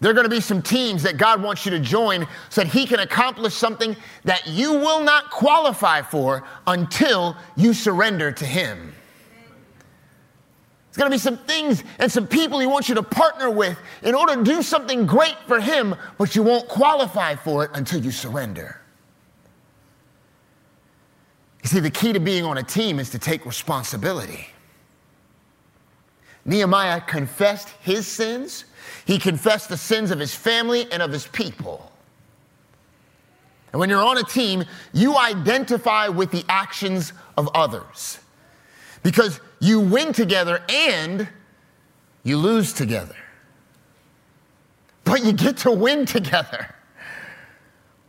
There 0.00 0.12
are 0.12 0.14
going 0.14 0.24
to 0.24 0.30
be 0.30 0.40
some 0.40 0.62
teams 0.62 1.02
that 1.02 1.16
God 1.16 1.42
wants 1.42 1.64
you 1.64 1.72
to 1.72 1.80
join 1.80 2.26
so 2.50 2.62
that 2.62 2.70
He 2.70 2.86
can 2.86 3.00
accomplish 3.00 3.52
something 3.52 3.96
that 4.24 4.46
you 4.46 4.74
will 4.74 5.02
not 5.02 5.30
qualify 5.30 6.02
for 6.02 6.44
until 6.68 7.36
you 7.56 7.74
surrender 7.74 8.30
to 8.30 8.46
Him. 8.46 8.94
There's 10.92 10.98
going 10.98 11.10
to 11.10 11.14
be 11.14 11.18
some 11.18 11.38
things 11.38 11.82
and 11.98 12.10
some 12.10 12.28
people 12.28 12.60
He 12.60 12.66
wants 12.66 12.88
you 12.88 12.94
to 12.94 13.02
partner 13.02 13.50
with 13.50 13.76
in 14.04 14.14
order 14.14 14.36
to 14.36 14.44
do 14.44 14.62
something 14.62 15.04
great 15.04 15.36
for 15.48 15.58
Him, 15.58 15.96
but 16.16 16.36
you 16.36 16.44
won't 16.44 16.68
qualify 16.68 17.34
for 17.34 17.64
it 17.64 17.72
until 17.74 18.00
you 18.00 18.12
surrender. 18.12 18.77
You 21.68 21.74
see, 21.74 21.80
the 21.80 21.90
key 21.90 22.14
to 22.14 22.18
being 22.18 22.44
on 22.44 22.56
a 22.56 22.62
team 22.62 22.98
is 22.98 23.10
to 23.10 23.18
take 23.18 23.44
responsibility. 23.44 24.46
Nehemiah 26.46 27.02
confessed 27.02 27.68
his 27.82 28.06
sins, 28.06 28.64
he 29.04 29.18
confessed 29.18 29.68
the 29.68 29.76
sins 29.76 30.10
of 30.10 30.18
his 30.18 30.34
family 30.34 30.90
and 30.90 31.02
of 31.02 31.12
his 31.12 31.26
people. 31.26 31.92
And 33.70 33.80
when 33.80 33.90
you're 33.90 34.02
on 34.02 34.16
a 34.16 34.22
team, 34.22 34.64
you 34.94 35.18
identify 35.18 36.08
with 36.08 36.30
the 36.30 36.42
actions 36.48 37.12
of 37.36 37.50
others 37.54 38.18
because 39.02 39.38
you 39.60 39.78
win 39.78 40.14
together 40.14 40.62
and 40.70 41.28
you 42.24 42.38
lose 42.38 42.72
together. 42.72 43.16
But 45.04 45.22
you 45.22 45.34
get 45.34 45.58
to 45.58 45.70
win 45.70 46.06
together. 46.06 46.74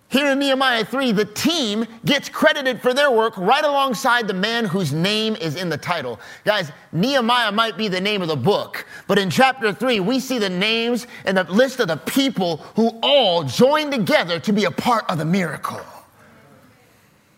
Here 0.09 0.25
in 0.31 0.39
Nehemiah 0.39 0.83
3, 0.83 1.11
the 1.11 1.25
team 1.25 1.85
gets 2.03 2.29
credited 2.29 2.81
for 2.81 2.95
their 2.95 3.11
work 3.11 3.37
right 3.37 3.63
alongside 3.63 4.27
the 4.27 4.33
man 4.33 4.65
whose 4.65 4.91
name 4.91 5.35
is 5.35 5.55
in 5.55 5.69
the 5.69 5.77
title. 5.77 6.19
Guys, 6.45 6.71
Nehemiah 6.91 7.51
might 7.51 7.77
be 7.77 7.87
the 7.87 8.01
name 8.01 8.23
of 8.23 8.27
the 8.27 8.35
book, 8.35 8.87
but 9.05 9.19
in 9.19 9.29
chapter 9.29 9.71
3, 9.71 9.99
we 9.99 10.19
see 10.19 10.39
the 10.39 10.49
names 10.49 11.05
and 11.25 11.37
the 11.37 11.43
list 11.43 11.79
of 11.79 11.89
the 11.89 11.97
people 11.97 12.57
who 12.75 12.89
all 13.03 13.43
joined 13.43 13.91
together 13.91 14.39
to 14.39 14.51
be 14.51 14.65
a 14.65 14.71
part 14.71 15.05
of 15.09 15.19
the 15.19 15.25
miracle. 15.25 15.81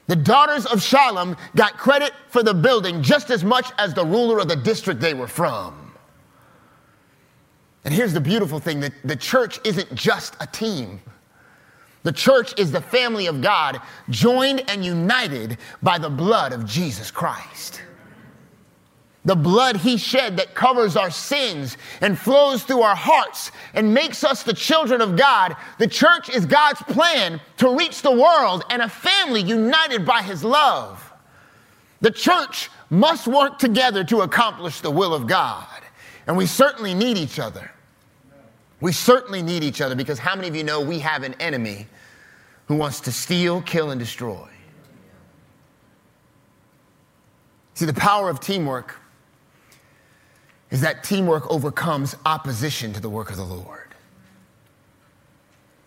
The 0.08 0.16
daughters 0.16 0.66
of 0.66 0.80
Shallum 0.80 1.38
got 1.58 1.78
credit 1.78 2.14
for 2.30 2.42
the 2.42 2.54
building 2.54 3.04
just 3.04 3.32
as 3.32 3.44
much 3.44 3.70
as 3.80 3.94
the 3.94 4.06
ruler 4.06 4.40
of 4.40 4.48
the 4.48 4.56
district 4.56 5.02
they 5.02 5.14
were 5.14 5.28
from. 5.28 5.92
And 7.84 7.94
here's 7.94 8.14
the 8.14 8.22
beautiful 8.22 8.60
thing 8.60 8.80
that 8.80 8.94
the 9.04 9.16
church 9.18 9.60
isn't 9.66 9.94
just 9.94 10.38
a 10.40 10.48
team. 10.48 11.02
The 12.04 12.12
church 12.12 12.60
is 12.60 12.72
the 12.72 12.82
family 12.82 13.28
of 13.28 13.42
God, 13.42 13.80
joined 14.10 14.68
and 14.70 14.84
united 14.84 15.58
by 15.84 15.98
the 15.98 16.10
blood 16.10 16.52
of 16.52 16.66
Jesus 16.66 17.12
Christ. 17.12 17.82
The 19.24 19.36
blood 19.36 19.78
he 19.78 19.98
shed 19.98 20.38
that 20.38 20.56
covers 20.56 20.96
our 20.96 21.12
sins 21.12 21.78
and 22.02 22.18
flows 22.18 22.64
through 22.64 22.82
our 22.82 22.96
hearts 22.96 23.52
and 23.76 23.94
makes 23.94 24.24
us 24.24 24.42
the 24.42 24.54
children 24.54 25.00
of 25.00 25.16
God. 25.16 25.56
The 25.78 25.88
church 25.88 26.28
is 26.30 26.48
God's 26.48 26.82
plan 26.84 27.40
to 27.58 27.78
reach 27.78 28.02
the 28.02 28.12
world 28.12 28.64
and 28.72 28.82
a 28.82 28.90
family 28.90 29.42
united 29.42 30.08
by 30.08 30.24
his 30.24 30.44
love. 30.44 31.08
The 32.02 32.10
church 32.10 32.72
must 32.90 33.28
work 33.28 33.60
together 33.60 34.04
to 34.06 34.22
accomplish 34.22 34.82
the 34.82 34.90
will 34.90 35.14
of 35.14 35.28
God. 35.28 35.68
And 36.26 36.36
we 36.36 36.48
certainly 36.48 36.96
need 36.96 37.18
each 37.18 37.38
other. 37.38 37.72
We 38.80 38.92
certainly 38.92 39.44
need 39.44 39.64
each 39.64 39.82
other 39.82 39.94
because 39.94 40.18
how 40.18 40.36
many 40.36 40.48
of 40.48 40.56
you 40.56 40.64
know 40.64 40.82
we 40.82 40.98
have 41.00 41.22
an 41.22 41.36
enemy 41.40 41.86
who 42.72 42.78
wants 42.78 43.02
to 43.02 43.12
steal, 43.12 43.62
kill, 43.64 43.92
and 43.92 44.00
destroy? 44.00 44.48
See, 47.74 47.84
the 47.84 47.94
power 47.94 48.30
of 48.30 48.40
teamwork 48.40 48.96
is 50.70 50.80
that 50.80 51.04
teamwork 51.04 51.52
overcomes 51.52 52.16
opposition 52.26 52.94
to 52.94 53.02
the 53.02 53.10
work 53.10 53.30
of 53.30 53.36
the 53.36 53.44
Lord. 53.44 53.94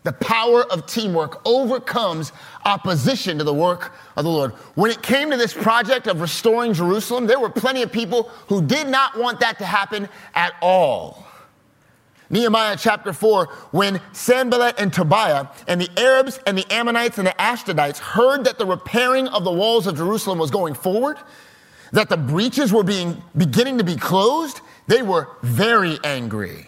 The 0.03 0.13
power 0.13 0.71
of 0.71 0.85
teamwork 0.85 1.41
overcomes 1.47 2.33
opposition 2.67 3.39
to 3.39 3.45
the 3.45 3.55
work 3.55 3.95
of 4.17 4.25
the 4.25 4.31
Lord. 4.31 4.53
When 4.75 4.91
it 4.91 5.01
came 5.01 5.31
to 5.31 5.39
this 5.39 5.55
project 5.55 6.07
of 6.07 6.21
restoring 6.21 6.75
Jerusalem, 6.75 7.27
there 7.27 7.41
were 7.41 7.49
plenty 7.49 7.81
of 7.81 7.91
people 7.91 8.25
who 8.49 8.61
did 8.61 8.89
not 8.89 9.19
want 9.19 9.41
that 9.41 9.57
to 9.57 9.65
happen 9.65 10.07
at 10.35 10.53
all. 10.61 11.25
Nehemiah 12.35 12.77
chapter 12.77 13.13
4, 13.13 13.47
when 13.71 14.01
Sanballat 14.13 14.75
and 14.81 14.93
Tobiah 14.93 15.47
and 15.69 15.81
the 15.81 15.89
Arabs 15.97 16.41
and 16.49 16.59
the 16.59 16.67
Ammonites 16.69 17.17
and 17.17 17.29
the 17.29 17.35
Ashdodites 17.39 17.99
heard 17.99 18.43
that 18.43 18.59
the 18.59 18.67
repairing 18.67 19.29
of 19.29 19.45
the 19.45 19.53
walls 19.53 19.87
of 19.87 19.97
Jerusalem 19.97 20.41
was 20.41 20.51
going 20.51 20.75
forward, 20.75 21.17
that 21.93 22.09
the 22.09 22.17
breaches 22.17 22.73
were 22.73 22.83
being, 22.83 23.23
beginning 23.37 23.79
to 23.79 23.85
be 23.85 23.95
closed, 23.95 24.63
they 24.89 25.01
were 25.01 25.29
very 25.45 25.97
angry. 26.03 26.67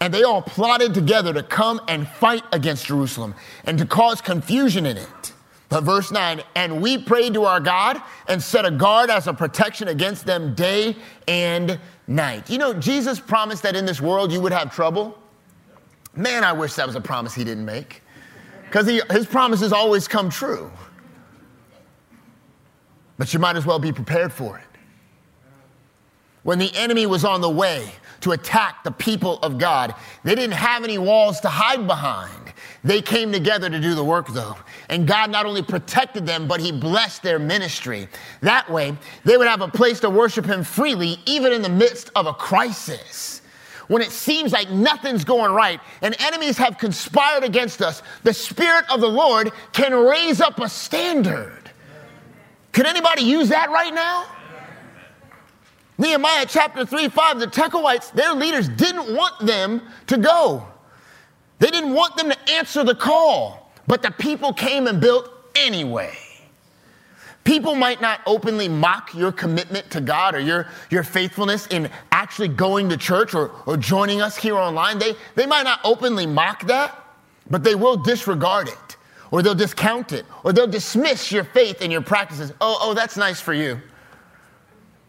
And 0.00 0.14
they 0.14 0.22
all 0.22 0.40
plotted 0.40 0.94
together 0.94 1.34
to 1.34 1.42
come 1.42 1.80
and 1.88 2.06
fight 2.06 2.44
against 2.52 2.86
Jerusalem 2.86 3.34
and 3.64 3.76
to 3.76 3.84
cause 3.84 4.20
confusion 4.20 4.86
in 4.86 4.98
it. 4.98 5.32
But 5.68 5.82
verse 5.82 6.12
9, 6.12 6.42
and 6.54 6.80
we 6.80 6.98
prayed 6.98 7.34
to 7.34 7.44
our 7.44 7.60
God 7.60 8.00
and 8.28 8.40
set 8.40 8.64
a 8.64 8.70
guard 8.70 9.10
as 9.10 9.26
a 9.26 9.34
protection 9.34 9.88
against 9.88 10.26
them 10.26 10.54
day 10.54 10.96
and 11.26 11.80
night. 12.10 12.50
You 12.50 12.58
know, 12.58 12.74
Jesus 12.74 13.18
promised 13.20 13.62
that 13.62 13.76
in 13.76 13.86
this 13.86 14.00
world 14.00 14.32
you 14.32 14.40
would 14.40 14.52
have 14.52 14.74
trouble. 14.74 15.16
Man, 16.14 16.44
I 16.44 16.52
wish 16.52 16.74
that 16.74 16.86
was 16.86 16.96
a 16.96 17.00
promise 17.00 17.34
he 17.34 17.44
didn't 17.44 17.64
make 17.64 18.02
because 18.66 18.86
his 19.10 19.26
promises 19.26 19.72
always 19.72 20.08
come 20.08 20.28
true. 20.28 20.70
But 23.16 23.32
you 23.32 23.38
might 23.38 23.56
as 23.56 23.64
well 23.64 23.78
be 23.78 23.92
prepared 23.92 24.32
for 24.32 24.58
it. 24.58 24.64
When 26.42 26.58
the 26.58 26.74
enemy 26.74 27.06
was 27.06 27.24
on 27.24 27.40
the 27.40 27.50
way 27.50 27.92
to 28.20 28.32
attack 28.32 28.82
the 28.82 28.90
people 28.90 29.38
of 29.40 29.58
God, 29.58 29.94
they 30.24 30.34
didn't 30.34 30.56
have 30.56 30.84
any 30.84 30.98
walls 30.98 31.40
to 31.40 31.48
hide 31.48 31.86
behind. 31.86 32.49
They 32.82 33.02
came 33.02 33.30
together 33.30 33.68
to 33.68 33.80
do 33.80 33.94
the 33.94 34.04
work, 34.04 34.28
though. 34.28 34.56
And 34.88 35.06
God 35.06 35.30
not 35.30 35.44
only 35.44 35.62
protected 35.62 36.26
them, 36.26 36.48
but 36.48 36.60
He 36.60 36.72
blessed 36.72 37.22
their 37.22 37.38
ministry. 37.38 38.08
That 38.40 38.70
way, 38.70 38.96
they 39.24 39.36
would 39.36 39.48
have 39.48 39.60
a 39.60 39.68
place 39.68 40.00
to 40.00 40.10
worship 40.10 40.46
Him 40.46 40.64
freely, 40.64 41.18
even 41.26 41.52
in 41.52 41.62
the 41.62 41.68
midst 41.68 42.10
of 42.16 42.26
a 42.26 42.32
crisis. 42.32 43.42
When 43.88 44.02
it 44.02 44.12
seems 44.12 44.52
like 44.52 44.70
nothing's 44.70 45.24
going 45.24 45.52
right 45.52 45.80
and 46.00 46.14
enemies 46.20 46.56
have 46.58 46.78
conspired 46.78 47.42
against 47.42 47.82
us, 47.82 48.02
the 48.22 48.32
Spirit 48.32 48.84
of 48.88 49.00
the 49.00 49.08
Lord 49.08 49.50
can 49.72 49.92
raise 49.92 50.40
up 50.40 50.60
a 50.60 50.68
standard. 50.68 51.70
Can 52.72 52.86
anybody 52.86 53.22
use 53.22 53.48
that 53.48 53.68
right 53.70 53.92
now? 53.92 54.26
Nehemiah 55.98 56.46
chapter 56.48 56.86
3 56.86 57.08
5, 57.08 57.40
the 57.40 57.46
Tekoites, 57.46 58.12
their 58.12 58.32
leaders 58.32 58.68
didn't 58.70 59.14
want 59.14 59.44
them 59.44 59.82
to 60.06 60.16
go. 60.16 60.66
They 61.60 61.70
didn't 61.70 61.92
want 61.94 62.16
them 62.16 62.30
to 62.30 62.50
answer 62.50 62.82
the 62.82 62.94
call, 62.94 63.70
but 63.86 64.02
the 64.02 64.10
people 64.10 64.52
came 64.52 64.88
and 64.88 65.00
built 65.00 65.30
anyway. 65.54 66.16
People 67.44 67.74
might 67.74 68.00
not 68.00 68.20
openly 68.26 68.68
mock 68.68 69.14
your 69.14 69.32
commitment 69.32 69.90
to 69.90 70.00
God 70.00 70.34
or 70.34 70.40
your, 70.40 70.68
your 70.90 71.02
faithfulness 71.02 71.66
in 71.68 71.90
actually 72.12 72.48
going 72.48 72.88
to 72.88 72.96
church 72.96 73.34
or, 73.34 73.50
or 73.66 73.76
joining 73.76 74.20
us 74.20 74.36
here 74.36 74.56
online. 74.56 74.98
They, 74.98 75.14
they 75.34 75.46
might 75.46 75.62
not 75.62 75.80
openly 75.84 76.26
mock 76.26 76.66
that, 76.66 76.96
but 77.50 77.62
they 77.64 77.74
will 77.74 77.96
disregard 77.96 78.68
it, 78.68 78.96
or 79.30 79.42
they'll 79.42 79.54
discount 79.54 80.12
it, 80.12 80.24
or 80.44 80.52
they'll 80.52 80.66
dismiss 80.66 81.32
your 81.32 81.44
faith 81.44 81.80
and 81.80 81.90
your 81.90 82.02
practices. 82.02 82.52
Oh, 82.60 82.78
oh, 82.80 82.94
that's 82.94 83.16
nice 83.16 83.40
for 83.40 83.52
you. 83.54 83.80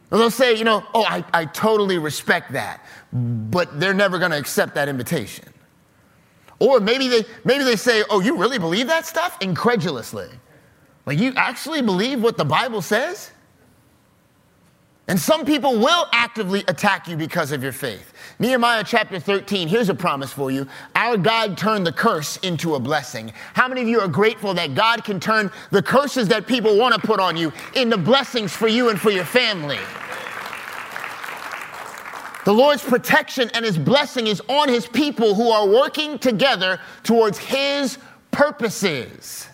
Or 0.09 0.17
they'll 0.17 0.31
say, 0.31 0.55
you 0.55 0.63
know, 0.63 0.83
oh, 0.93 1.03
I, 1.03 1.23
I 1.33 1.45
totally 1.45 1.97
respect 1.97 2.53
that, 2.53 2.83
but 3.13 3.79
they're 3.79 3.93
never 3.93 4.19
going 4.19 4.31
to 4.31 4.37
accept 4.37 4.75
that 4.75 4.89
invitation. 4.89 5.50
Or 6.61 6.79
maybe 6.79 7.07
they, 7.07 7.25
maybe 7.43 7.63
they 7.63 7.75
say, 7.75 8.03
oh, 8.11 8.19
you 8.19 8.37
really 8.37 8.59
believe 8.59 8.85
that 8.85 9.07
stuff? 9.07 9.35
Incredulously. 9.41 10.29
Like, 11.07 11.17
you 11.17 11.33
actually 11.35 11.81
believe 11.81 12.21
what 12.21 12.37
the 12.37 12.45
Bible 12.45 12.83
says? 12.83 13.31
And 15.07 15.19
some 15.19 15.43
people 15.43 15.79
will 15.79 16.05
actively 16.13 16.63
attack 16.67 17.07
you 17.07 17.17
because 17.17 17.51
of 17.51 17.63
your 17.63 17.71
faith. 17.71 18.13
Nehemiah 18.37 18.83
chapter 18.85 19.19
13, 19.19 19.67
here's 19.67 19.89
a 19.89 19.95
promise 19.95 20.31
for 20.31 20.51
you. 20.51 20.67
Our 20.93 21.17
God 21.17 21.57
turned 21.57 21.87
the 21.87 21.91
curse 21.91 22.37
into 22.37 22.75
a 22.75 22.79
blessing. 22.79 23.33
How 23.55 23.67
many 23.67 23.81
of 23.81 23.87
you 23.87 23.99
are 23.99 24.07
grateful 24.07 24.53
that 24.53 24.75
God 24.75 25.03
can 25.03 25.19
turn 25.19 25.49
the 25.71 25.81
curses 25.81 26.27
that 26.27 26.45
people 26.45 26.77
want 26.77 26.93
to 26.93 27.01
put 27.01 27.19
on 27.19 27.35
you 27.35 27.51
into 27.75 27.97
blessings 27.97 28.55
for 28.55 28.67
you 28.67 28.89
and 28.89 29.01
for 29.01 29.09
your 29.09 29.25
family? 29.25 29.79
The 32.43 32.53
Lord's 32.53 32.83
protection 32.83 33.51
and 33.53 33.63
his 33.63 33.77
blessing 33.77 34.27
is 34.27 34.41
on 34.47 34.67
his 34.67 34.87
people 34.87 35.35
who 35.35 35.49
are 35.51 35.67
working 35.67 36.17
together 36.17 36.79
towards 37.03 37.37
his 37.37 37.97
purposes. 38.31 39.47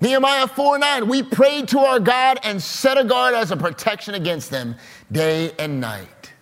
Nehemiah 0.00 0.46
4 0.46 0.78
9, 0.78 1.08
we 1.08 1.22
prayed 1.22 1.68
to 1.68 1.80
our 1.80 1.98
God 1.98 2.38
and 2.44 2.62
set 2.62 2.98
a 2.98 3.04
guard 3.04 3.34
as 3.34 3.50
a 3.50 3.56
protection 3.56 4.14
against 4.14 4.50
them 4.50 4.76
day 5.10 5.52
and 5.58 5.80
night. 5.80 6.32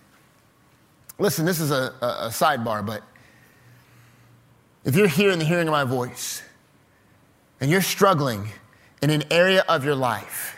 Listen, 1.17 1.45
this 1.45 1.59
is 1.59 1.71
a, 1.71 1.93
a, 2.01 2.05
a 2.05 2.29
sidebar, 2.29 2.85
but 2.85 3.01
if 4.83 4.95
you're 4.95 5.07
here 5.07 5.31
in 5.31 5.39
the 5.39 5.45
hearing 5.45 5.67
of 5.67 5.71
my 5.71 5.83
voice 5.83 6.43
and 7.59 7.71
you're 7.71 7.81
struggling 7.81 8.49
in 9.01 9.09
an 9.09 9.23
area 9.31 9.63
of 9.67 9.83
your 9.83 9.95
life, 9.95 10.57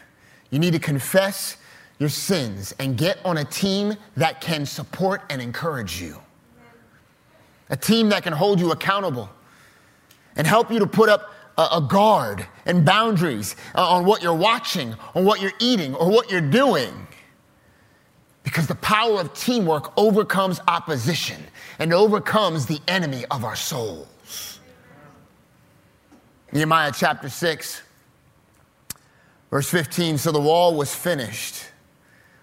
you 0.50 0.60
need 0.60 0.74
to 0.74 0.80
confess 0.80 1.56
your 2.00 2.10
sins 2.10 2.74
and 2.80 2.98
get 2.98 3.20
on 3.26 3.38
a 3.38 3.44
team 3.44 3.94
that 4.16 4.42
can 4.42 4.66
support 4.66 5.22
and 5.30 5.42
encourage 5.42 6.02
you. 6.02 6.20
A 7.70 7.78
team 7.78 8.10
that 8.10 8.24
can 8.24 8.34
hold 8.34 8.60
you 8.60 8.72
accountable 8.72 9.30
and 10.36 10.48
help 10.48 10.72
you 10.72 10.80
to 10.80 10.88
put 10.88 11.10
up 11.10 11.34
a, 11.58 11.82
guard 11.82 12.48
and 12.66 12.86
boundaries 12.86 13.58
uh, 13.76 13.86
on 13.86 14.06
what 14.06 14.24
you're 14.24 14.34
watching, 14.34 14.96
on 15.14 15.26
what 15.26 15.42
you're 15.42 15.52
eating, 15.60 15.94
or 15.94 16.10
what 16.10 16.32
you're 16.32 16.40
doing. 16.40 16.94
Because 18.44 18.66
the 18.66 18.76
power 18.76 19.20
of 19.20 19.34
teamwork 19.34 19.92
overcomes 19.98 20.62
opposition 20.70 21.44
and 21.78 21.94
overcomes 21.94 22.66
the 22.66 22.80
enemy 22.88 23.26
of 23.30 23.44
our 23.44 23.58
souls. 23.58 24.60
Nehemiah 26.54 26.94
chapter 26.96 27.28
6, 27.28 27.82
verse 29.52 29.70
15 29.70 30.18
So 30.18 30.32
the 30.32 30.40
wall 30.40 30.76
was 30.76 30.96
finished 30.96 31.69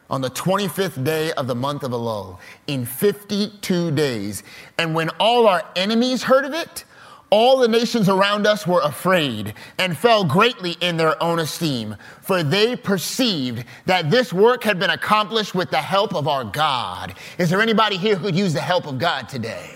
on 0.09 0.21
the 0.21 0.31
25th 0.31 1.03
day 1.05 1.33
of 1.33 1.47
the 1.47 1.55
month 1.55 1.83
of 1.83 1.91
Elul 1.91 2.39
in 2.67 2.85
52 2.85 3.91
days. 3.91 4.43
And 4.79 4.95
when 4.95 5.11
all 5.21 5.47
our 5.47 5.65
enemies 5.75 6.23
heard 6.23 6.45
of 6.45 6.55
it, 6.55 6.85
all 7.31 7.59
the 7.59 7.67
nations 7.67 8.09
around 8.09 8.47
us 8.47 8.67
were 8.67 8.81
afraid 8.83 9.55
and 9.79 9.99
fell 9.99 10.25
greatly 10.25 10.77
in 10.81 10.97
their 10.97 11.21
own 11.21 11.41
esteem, 11.41 11.97
for 12.23 12.45
they 12.45 12.77
perceived 12.77 13.65
that 13.87 14.11
this 14.11 14.33
work 14.33 14.63
had 14.63 14.79
been 14.79 14.91
accomplished 14.91 15.55
with 15.55 15.71
the 15.71 15.81
help 15.81 16.15
of 16.15 16.29
our 16.29 16.45
God. 16.45 17.15
Is 17.39 17.51
there 17.51 17.61
anybody 17.61 17.97
here 17.97 18.15
who 18.15 18.27
could 18.27 18.37
use 18.37 18.53
the 18.53 18.61
help 18.61 18.87
of 18.87 18.99
God 18.99 19.29
today? 19.29 19.73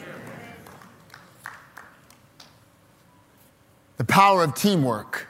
The 3.97 4.05
power 4.05 4.45
of 4.45 4.55
teamwork 4.55 5.27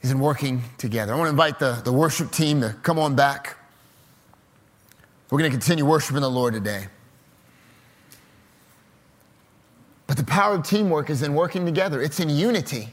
is 0.00 0.10
in 0.10 0.18
working 0.18 0.62
together. 0.78 1.12
I 1.12 1.16
want 1.16 1.26
to 1.26 1.30
invite 1.30 1.58
the, 1.58 1.82
the 1.84 1.92
worship 1.92 2.30
team 2.30 2.62
to 2.62 2.74
come 2.82 2.98
on 2.98 3.14
back. 3.14 3.57
We're 5.30 5.38
going 5.38 5.50
to 5.50 5.56
continue 5.56 5.84
worshiping 5.84 6.22
the 6.22 6.30
Lord 6.30 6.54
today. 6.54 6.86
But 10.06 10.16
the 10.16 10.24
power 10.24 10.54
of 10.54 10.62
teamwork 10.64 11.10
is 11.10 11.22
in 11.22 11.34
working 11.34 11.66
together, 11.66 12.00
it's 12.00 12.18
in 12.18 12.30
unity, 12.30 12.88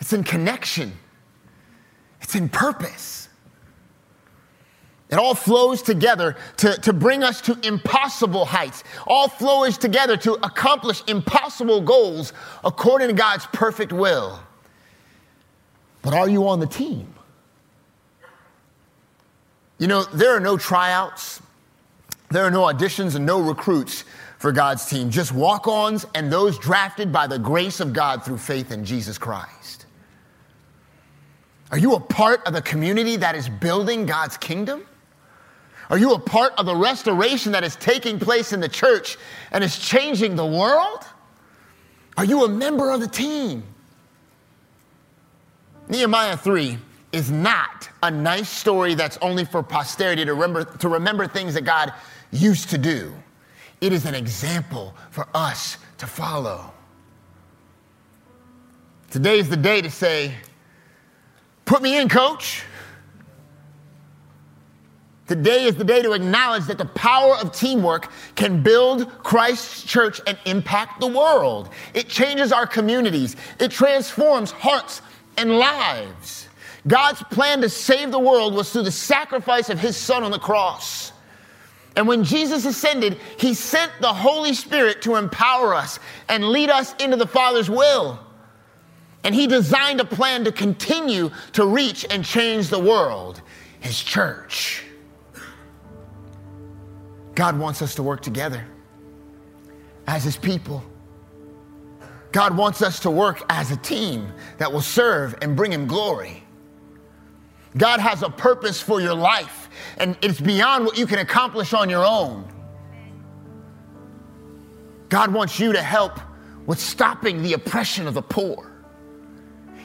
it's 0.00 0.14
in 0.14 0.24
connection, 0.24 0.92
it's 2.22 2.34
in 2.34 2.48
purpose. 2.48 3.28
It 5.08 5.18
all 5.18 5.36
flows 5.36 5.82
together 5.82 6.36
to, 6.56 6.74
to 6.80 6.92
bring 6.92 7.22
us 7.22 7.40
to 7.42 7.56
impossible 7.62 8.44
heights. 8.44 8.82
All 9.06 9.28
flows 9.28 9.78
together 9.78 10.16
to 10.16 10.32
accomplish 10.44 11.04
impossible 11.06 11.80
goals 11.80 12.32
according 12.64 13.08
to 13.08 13.14
God's 13.14 13.46
perfect 13.52 13.92
will. 13.92 14.40
But 16.02 16.12
are 16.12 16.28
you 16.28 16.48
on 16.48 16.58
the 16.58 16.66
team? 16.66 17.15
You 19.78 19.86
know, 19.86 20.04
there 20.04 20.34
are 20.34 20.40
no 20.40 20.56
tryouts, 20.56 21.42
there 22.30 22.44
are 22.44 22.50
no 22.50 22.62
auditions, 22.62 23.14
and 23.14 23.26
no 23.26 23.40
recruits 23.40 24.04
for 24.38 24.52
God's 24.52 24.86
team. 24.86 25.10
Just 25.10 25.32
walk 25.32 25.66
ons 25.68 26.06
and 26.14 26.32
those 26.32 26.58
drafted 26.58 27.12
by 27.12 27.26
the 27.26 27.38
grace 27.38 27.80
of 27.80 27.92
God 27.92 28.24
through 28.24 28.38
faith 28.38 28.70
in 28.70 28.84
Jesus 28.84 29.18
Christ. 29.18 29.86
Are 31.70 31.78
you 31.78 31.94
a 31.94 32.00
part 32.00 32.46
of 32.46 32.54
a 32.54 32.62
community 32.62 33.16
that 33.16 33.34
is 33.34 33.48
building 33.48 34.06
God's 34.06 34.36
kingdom? 34.36 34.86
Are 35.90 35.98
you 35.98 36.14
a 36.14 36.18
part 36.18 36.52
of 36.58 36.66
the 36.66 36.74
restoration 36.74 37.52
that 37.52 37.64
is 37.64 37.76
taking 37.76 38.18
place 38.18 38.52
in 38.52 38.60
the 38.60 38.68
church 38.68 39.16
and 39.52 39.62
is 39.62 39.78
changing 39.78 40.36
the 40.36 40.46
world? 40.46 41.04
Are 42.16 42.24
you 42.24 42.44
a 42.44 42.48
member 42.48 42.90
of 42.90 43.00
the 43.00 43.08
team? 43.08 43.62
Nehemiah 45.88 46.36
3 46.36 46.78
is 47.16 47.30
not 47.30 47.88
a 48.02 48.10
nice 48.10 48.50
story 48.50 48.94
that's 48.94 49.16
only 49.22 49.46
for 49.46 49.62
posterity 49.62 50.22
to 50.26 50.34
remember, 50.34 50.64
to 50.64 50.88
remember 50.88 51.26
things 51.26 51.54
that 51.54 51.62
God 51.62 51.94
used 52.30 52.68
to 52.70 52.78
do. 52.78 53.14
It 53.80 53.94
is 53.94 54.04
an 54.04 54.14
example 54.14 54.94
for 55.10 55.26
us 55.34 55.78
to 55.96 56.06
follow. 56.06 56.72
Today 59.10 59.38
is 59.38 59.48
the 59.48 59.56
day 59.56 59.80
to 59.80 59.90
say, 59.90 60.34
Put 61.64 61.80
me 61.80 61.98
in, 61.98 62.08
coach. 62.08 62.62
Today 65.26 65.64
is 65.64 65.74
the 65.74 65.84
day 65.84 66.02
to 66.02 66.12
acknowledge 66.12 66.66
that 66.66 66.78
the 66.78 66.84
power 66.84 67.34
of 67.38 67.50
teamwork 67.50 68.10
can 68.36 68.62
build 68.62 69.10
Christ's 69.24 69.82
church 69.82 70.20
and 70.26 70.38
impact 70.44 71.00
the 71.00 71.08
world. 71.08 71.70
It 71.94 72.08
changes 72.08 72.52
our 72.52 72.66
communities, 72.66 73.36
it 73.58 73.70
transforms 73.70 74.50
hearts 74.50 75.00
and 75.38 75.58
lives. 75.58 76.45
God's 76.86 77.22
plan 77.24 77.60
to 77.62 77.68
save 77.68 78.10
the 78.10 78.18
world 78.18 78.54
was 78.54 78.72
through 78.72 78.82
the 78.84 78.92
sacrifice 78.92 79.70
of 79.70 79.80
his 79.80 79.96
son 79.96 80.22
on 80.22 80.30
the 80.30 80.38
cross. 80.38 81.12
And 81.96 82.06
when 82.06 82.22
Jesus 82.22 82.66
ascended, 82.66 83.18
he 83.38 83.54
sent 83.54 83.90
the 84.00 84.12
Holy 84.12 84.52
Spirit 84.52 85.02
to 85.02 85.16
empower 85.16 85.74
us 85.74 85.98
and 86.28 86.50
lead 86.50 86.70
us 86.70 86.94
into 87.00 87.16
the 87.16 87.26
Father's 87.26 87.70
will. 87.70 88.20
And 89.24 89.34
he 89.34 89.46
designed 89.46 90.00
a 90.00 90.04
plan 90.04 90.44
to 90.44 90.52
continue 90.52 91.30
to 91.52 91.66
reach 91.66 92.06
and 92.08 92.24
change 92.24 92.68
the 92.68 92.78
world, 92.78 93.40
his 93.80 94.00
church. 94.00 94.84
God 97.34 97.58
wants 97.58 97.82
us 97.82 97.94
to 97.96 98.02
work 98.02 98.22
together 98.22 98.64
as 100.06 100.22
his 100.22 100.36
people. 100.36 100.84
God 102.30 102.56
wants 102.56 102.82
us 102.82 103.00
to 103.00 103.10
work 103.10 103.42
as 103.48 103.70
a 103.72 103.76
team 103.76 104.32
that 104.58 104.70
will 104.70 104.80
serve 104.80 105.34
and 105.42 105.56
bring 105.56 105.72
him 105.72 105.86
glory. 105.86 106.45
God 107.76 108.00
has 108.00 108.22
a 108.22 108.30
purpose 108.30 108.80
for 108.80 109.00
your 109.00 109.14
life, 109.14 109.68
and 109.98 110.16
it's 110.22 110.40
beyond 110.40 110.84
what 110.84 110.96
you 110.96 111.06
can 111.06 111.18
accomplish 111.18 111.74
on 111.74 111.90
your 111.90 112.04
own. 112.04 112.48
God 115.08 115.32
wants 115.32 115.60
you 115.60 115.72
to 115.72 115.82
help 115.82 116.18
with 116.66 116.80
stopping 116.80 117.42
the 117.42 117.52
oppression 117.52 118.06
of 118.06 118.14
the 118.14 118.22
poor. 118.22 118.72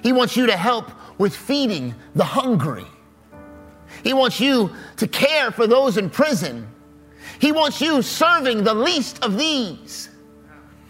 He 0.01 0.13
wants 0.13 0.35
you 0.35 0.47
to 0.47 0.57
help 0.57 0.91
with 1.19 1.35
feeding 1.35 1.93
the 2.15 2.23
hungry. 2.23 2.87
He 4.03 4.13
wants 4.13 4.39
you 4.39 4.71
to 4.97 5.07
care 5.07 5.51
for 5.51 5.67
those 5.67 5.97
in 5.97 6.09
prison. 6.09 6.67
He 7.39 7.51
wants 7.51 7.81
you 7.81 8.01
serving 8.01 8.63
the 8.63 8.73
least 8.73 9.23
of 9.23 9.37
these. 9.37 10.09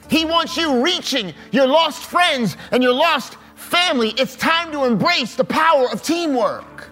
He 0.10 0.24
wants 0.24 0.56
you 0.56 0.84
reaching 0.84 1.34
your 1.52 1.68
lost 1.68 2.04
friends 2.04 2.56
and 2.72 2.84
your 2.84 2.94
lost 2.94 3.38
family. 3.56 4.14
It's 4.18 4.36
time 4.36 4.72
to 4.72 4.86
embrace 4.86 5.36
the 5.36 5.44
power 5.44 5.90
of 5.92 6.04
teamwork. 6.04 6.91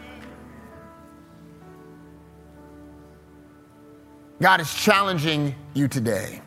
God 4.41 4.61
is 4.61 4.73
challenging 4.73 5.53
you 5.73 5.89
today 5.89 6.41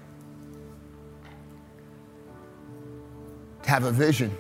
to 3.63 3.71
have 3.71 3.85
a 3.85 3.91
vision 3.91 4.35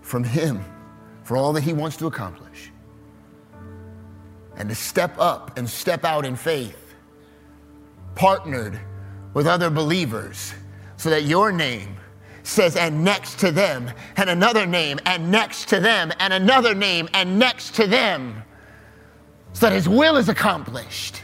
from 0.00 0.24
Him 0.24 0.64
for 1.22 1.36
all 1.36 1.52
that 1.52 1.62
He 1.62 1.72
wants 1.72 1.96
to 1.98 2.06
accomplish 2.06 2.72
and 4.56 4.68
to 4.68 4.74
step 4.74 5.16
up 5.18 5.56
and 5.56 5.70
step 5.70 6.04
out 6.04 6.26
in 6.26 6.34
faith, 6.34 6.94
partnered 8.16 8.78
with 9.34 9.46
other 9.46 9.70
believers 9.70 10.52
so 10.96 11.10
that 11.10 11.22
your 11.22 11.52
name 11.52 11.96
says, 12.42 12.74
and 12.74 13.04
next 13.04 13.38
to 13.38 13.52
them, 13.52 13.88
and 14.16 14.28
another 14.28 14.66
name, 14.66 14.98
and 15.06 15.30
next 15.30 15.68
to 15.68 15.78
them, 15.78 16.12
and 16.18 16.32
another 16.32 16.74
name, 16.74 17.08
and 17.14 17.38
next 17.38 17.76
to 17.76 17.86
them, 17.86 18.42
so 19.52 19.66
that 19.66 19.74
His 19.74 19.88
will 19.88 20.16
is 20.16 20.28
accomplished. 20.28 21.21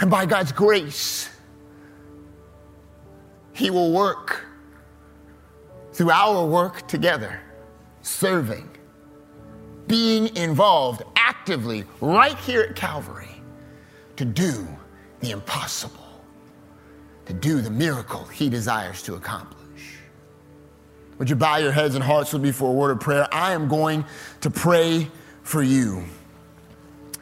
And 0.00 0.10
by 0.10 0.26
God's 0.26 0.52
grace, 0.52 1.28
He 3.52 3.70
will 3.70 3.92
work 3.92 4.44
through 5.92 6.10
our 6.10 6.44
work 6.44 6.88
together, 6.88 7.40
serving, 8.02 8.68
being 9.86 10.34
involved 10.36 11.02
actively 11.14 11.84
right 12.00 12.36
here 12.38 12.62
at 12.62 12.74
Calvary 12.74 13.28
to 14.16 14.24
do 14.24 14.66
the 15.20 15.30
impossible, 15.30 16.20
to 17.26 17.32
do 17.32 17.60
the 17.60 17.70
miracle 17.70 18.24
He 18.24 18.50
desires 18.50 19.02
to 19.02 19.14
accomplish. 19.14 19.60
Would 21.18 21.30
you 21.30 21.36
bow 21.36 21.58
your 21.58 21.70
heads 21.70 21.94
and 21.94 22.02
hearts 22.02 22.32
with 22.32 22.42
me 22.42 22.50
for 22.50 22.70
a 22.70 22.72
word 22.72 22.90
of 22.90 22.98
prayer? 22.98 23.28
I 23.30 23.52
am 23.52 23.68
going 23.68 24.04
to 24.40 24.50
pray 24.50 25.08
for 25.44 25.62
you, 25.62 26.02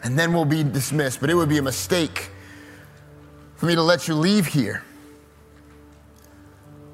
and 0.02 0.18
then 0.18 0.32
we'll 0.32 0.46
be 0.46 0.62
dismissed, 0.62 1.20
but 1.20 1.28
it 1.28 1.34
would 1.34 1.50
be 1.50 1.58
a 1.58 1.62
mistake 1.62 2.30
for 3.62 3.66
me 3.66 3.76
to 3.76 3.82
let 3.82 4.08
you 4.08 4.16
leave 4.16 4.44
here 4.44 4.82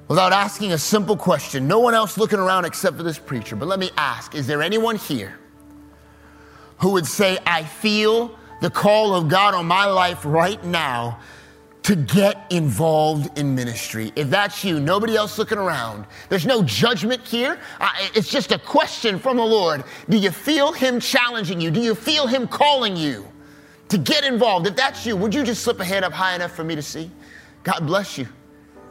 without 0.06 0.34
asking 0.34 0.72
a 0.72 0.76
simple 0.76 1.16
question. 1.16 1.66
No 1.66 1.78
one 1.78 1.94
else 1.94 2.18
looking 2.18 2.38
around 2.38 2.66
except 2.66 2.94
for 2.94 3.02
this 3.02 3.18
preacher. 3.18 3.56
But 3.56 3.68
let 3.68 3.78
me 3.78 3.90
ask 3.96 4.34
is 4.34 4.46
there 4.46 4.60
anyone 4.60 4.96
here 4.96 5.38
who 6.76 6.90
would 6.90 7.06
say, 7.06 7.38
I 7.46 7.64
feel 7.64 8.38
the 8.60 8.68
call 8.68 9.14
of 9.14 9.28
God 9.28 9.54
on 9.54 9.64
my 9.64 9.86
life 9.86 10.26
right 10.26 10.62
now 10.62 11.20
to 11.84 11.96
get 11.96 12.44
involved 12.50 13.38
in 13.38 13.54
ministry? 13.54 14.12
If 14.14 14.28
that's 14.28 14.62
you, 14.62 14.78
nobody 14.78 15.16
else 15.16 15.38
looking 15.38 15.56
around, 15.56 16.04
there's 16.28 16.44
no 16.44 16.62
judgment 16.62 17.26
here. 17.26 17.58
It's 18.14 18.28
just 18.28 18.52
a 18.52 18.58
question 18.58 19.18
from 19.18 19.38
the 19.38 19.42
Lord. 19.42 19.84
Do 20.10 20.18
you 20.18 20.30
feel 20.30 20.72
Him 20.72 21.00
challenging 21.00 21.62
you? 21.62 21.70
Do 21.70 21.80
you 21.80 21.94
feel 21.94 22.26
Him 22.26 22.46
calling 22.46 22.94
you? 22.94 23.26
To 23.88 23.98
get 23.98 24.24
involved. 24.24 24.66
If 24.66 24.76
that's 24.76 25.06
you, 25.06 25.16
would 25.16 25.34
you 25.34 25.42
just 25.44 25.62
slip 25.62 25.80
a 25.80 25.84
hand 25.84 26.04
up 26.04 26.12
high 26.12 26.34
enough 26.34 26.52
for 26.52 26.64
me 26.64 26.74
to 26.74 26.82
see? 26.82 27.10
God 27.62 27.86
bless 27.86 28.18
you. 28.18 28.28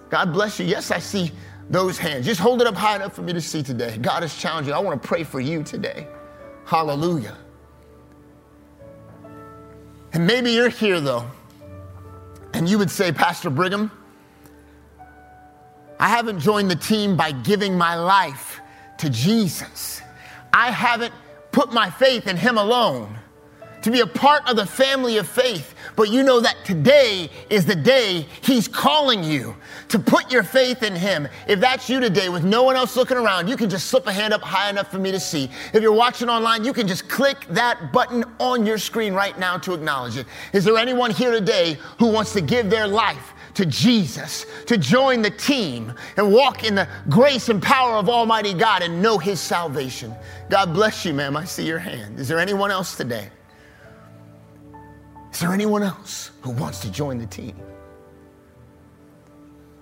God 0.09 0.33
bless 0.33 0.59
you. 0.59 0.65
Yes, 0.65 0.91
I 0.91 0.99
see 0.99 1.31
those 1.69 1.97
hands. 1.97 2.25
Just 2.25 2.39
hold 2.39 2.61
it 2.61 2.67
up 2.67 2.75
high 2.75 2.95
enough 2.95 3.13
for 3.13 3.21
me 3.21 3.33
to 3.33 3.41
see 3.41 3.61
today. 3.61 3.97
God 3.97 4.23
is 4.23 4.35
challenging. 4.37 4.73
I 4.73 4.79
want 4.79 5.01
to 5.01 5.07
pray 5.07 5.23
for 5.23 5.39
you 5.39 5.63
today. 5.63 6.07
Hallelujah. 6.65 7.37
And 10.13 10.25
maybe 10.25 10.51
you're 10.51 10.69
here 10.69 10.99
though, 10.99 11.29
and 12.53 12.67
you 12.67 12.77
would 12.77 12.89
say, 12.89 13.11
Pastor 13.11 13.49
Brigham, 13.49 13.91
I 15.99 16.09
haven't 16.09 16.39
joined 16.39 16.71
the 16.71 16.75
team 16.75 17.17
by 17.17 17.31
giving 17.31 17.77
my 17.77 17.95
life 17.95 18.61
to 18.99 19.09
Jesus. 19.09 20.01
I 20.53 20.71
haven't 20.71 21.13
put 21.51 21.73
my 21.73 21.89
faith 21.89 22.27
in 22.27 22.37
Him 22.37 22.57
alone 22.57 23.17
to 23.81 23.91
be 23.91 24.01
a 24.01 24.07
part 24.07 24.49
of 24.49 24.55
the 24.55 24.65
family 24.65 25.17
of 25.17 25.27
faith. 25.27 25.75
But 25.95 26.09
you 26.09 26.23
know 26.23 26.39
that 26.39 26.65
today 26.65 27.29
is 27.49 27.65
the 27.65 27.75
day 27.75 28.25
He's 28.41 28.67
calling 28.67 29.23
you 29.23 29.55
to 29.89 29.99
put 29.99 30.31
your 30.31 30.43
faith 30.43 30.83
in 30.83 30.95
Him. 30.95 31.27
If 31.47 31.59
that's 31.59 31.89
you 31.89 31.99
today 31.99 32.29
with 32.29 32.43
no 32.43 32.63
one 32.63 32.75
else 32.75 32.95
looking 32.95 33.17
around, 33.17 33.47
you 33.47 33.57
can 33.57 33.69
just 33.69 33.87
slip 33.87 34.07
a 34.07 34.11
hand 34.11 34.33
up 34.33 34.41
high 34.41 34.69
enough 34.69 34.91
for 34.91 34.99
me 34.99 35.11
to 35.11 35.19
see. 35.19 35.49
If 35.73 35.81
you're 35.81 35.91
watching 35.91 36.29
online, 36.29 36.63
you 36.63 36.73
can 36.73 36.87
just 36.87 37.09
click 37.09 37.45
that 37.49 37.91
button 37.91 38.23
on 38.39 38.65
your 38.65 38.77
screen 38.77 39.13
right 39.13 39.37
now 39.39 39.57
to 39.59 39.73
acknowledge 39.73 40.17
it. 40.17 40.27
Is 40.53 40.63
there 40.63 40.77
anyone 40.77 41.11
here 41.11 41.31
today 41.31 41.77
who 41.99 42.11
wants 42.11 42.33
to 42.33 42.41
give 42.41 42.69
their 42.69 42.87
life? 42.87 43.33
to 43.57 43.65
Jesus, 43.65 44.45
to 44.67 44.77
join 44.77 45.23
the 45.23 45.31
team 45.31 45.91
and 46.15 46.31
walk 46.31 46.63
in 46.63 46.75
the 46.75 46.87
grace 47.09 47.49
and 47.49 47.59
power 47.59 47.95
of 47.95 48.07
Almighty 48.07 48.53
God 48.53 48.83
and 48.83 49.01
know 49.01 49.17
His 49.17 49.39
salvation. 49.39 50.13
God 50.47 50.75
bless 50.75 51.03
you, 51.03 51.13
ma'am. 51.15 51.35
I 51.35 51.45
see 51.45 51.65
your 51.65 51.79
hand. 51.79 52.19
Is 52.19 52.27
there 52.27 52.37
anyone 52.37 52.69
else 52.69 52.95
today? 52.95 53.31
Is 55.37 55.41
there 55.41 55.53
anyone 55.53 55.83
else 55.83 56.31
who 56.41 56.49
wants 56.49 56.79
to 56.79 56.91
join 56.91 57.19
the 57.19 57.27
team? 57.27 57.55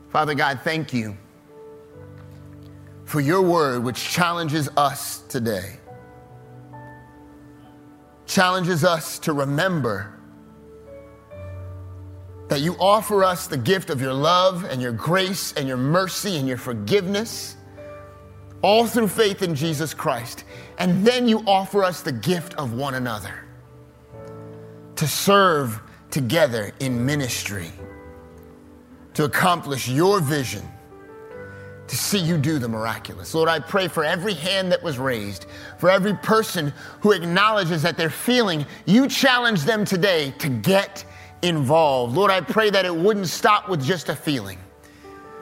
Father 0.09 0.35
God, 0.35 0.59
thank 0.65 0.91
you 0.93 1.15
for 3.05 3.21
your 3.21 3.41
word, 3.41 3.81
which 3.81 4.03
challenges 4.03 4.67
us 4.75 5.19
today. 5.29 5.77
Challenges 8.25 8.83
us 8.83 9.17
to 9.19 9.31
remember 9.31 10.19
that 12.49 12.59
you 12.59 12.75
offer 12.77 13.23
us 13.23 13.47
the 13.47 13.55
gift 13.55 13.89
of 13.89 14.01
your 14.01 14.13
love 14.13 14.65
and 14.65 14.81
your 14.81 14.91
grace 14.91 15.53
and 15.53 15.69
your 15.69 15.77
mercy 15.77 16.35
and 16.35 16.49
your 16.49 16.57
forgiveness, 16.57 17.55
all 18.61 18.85
through 18.87 19.07
faith 19.07 19.41
in 19.41 19.55
Jesus 19.55 19.93
Christ. 19.93 20.43
And 20.79 21.07
then 21.07 21.29
you 21.29 21.45
offer 21.47 21.81
us 21.81 22.01
the 22.01 22.11
gift 22.11 22.55
of 22.55 22.73
one 22.73 22.95
another 22.95 23.44
to 24.95 25.07
serve 25.07 25.81
together 26.11 26.71
in 26.79 27.05
ministry, 27.05 27.71
to 29.13 29.25
accomplish 29.25 29.87
your 29.87 30.19
vision, 30.19 30.63
to 31.87 31.95
see 31.95 32.17
you 32.17 32.37
do 32.37 32.57
the 32.57 32.67
miraculous. 32.67 33.33
Lord, 33.33 33.49
I 33.49 33.59
pray 33.59 33.87
for 33.87 34.03
every 34.03 34.33
hand 34.33 34.71
that 34.71 34.81
was 34.81 34.97
raised, 34.97 35.45
for 35.77 35.89
every 35.89 36.15
person 36.15 36.73
who 37.01 37.11
acknowledges 37.11 37.81
that 37.83 37.97
they're 37.97 38.09
feeling, 38.09 38.65
you 38.85 39.07
challenge 39.07 39.63
them 39.63 39.85
today 39.85 40.33
to 40.39 40.49
get 40.49 41.05
involved. 41.41 42.15
Lord, 42.15 42.31
I 42.31 42.41
pray 42.41 42.69
that 42.71 42.85
it 42.85 42.95
wouldn't 42.95 43.27
stop 43.27 43.69
with 43.69 43.83
just 43.83 44.09
a 44.09 44.15
feeling 44.15 44.57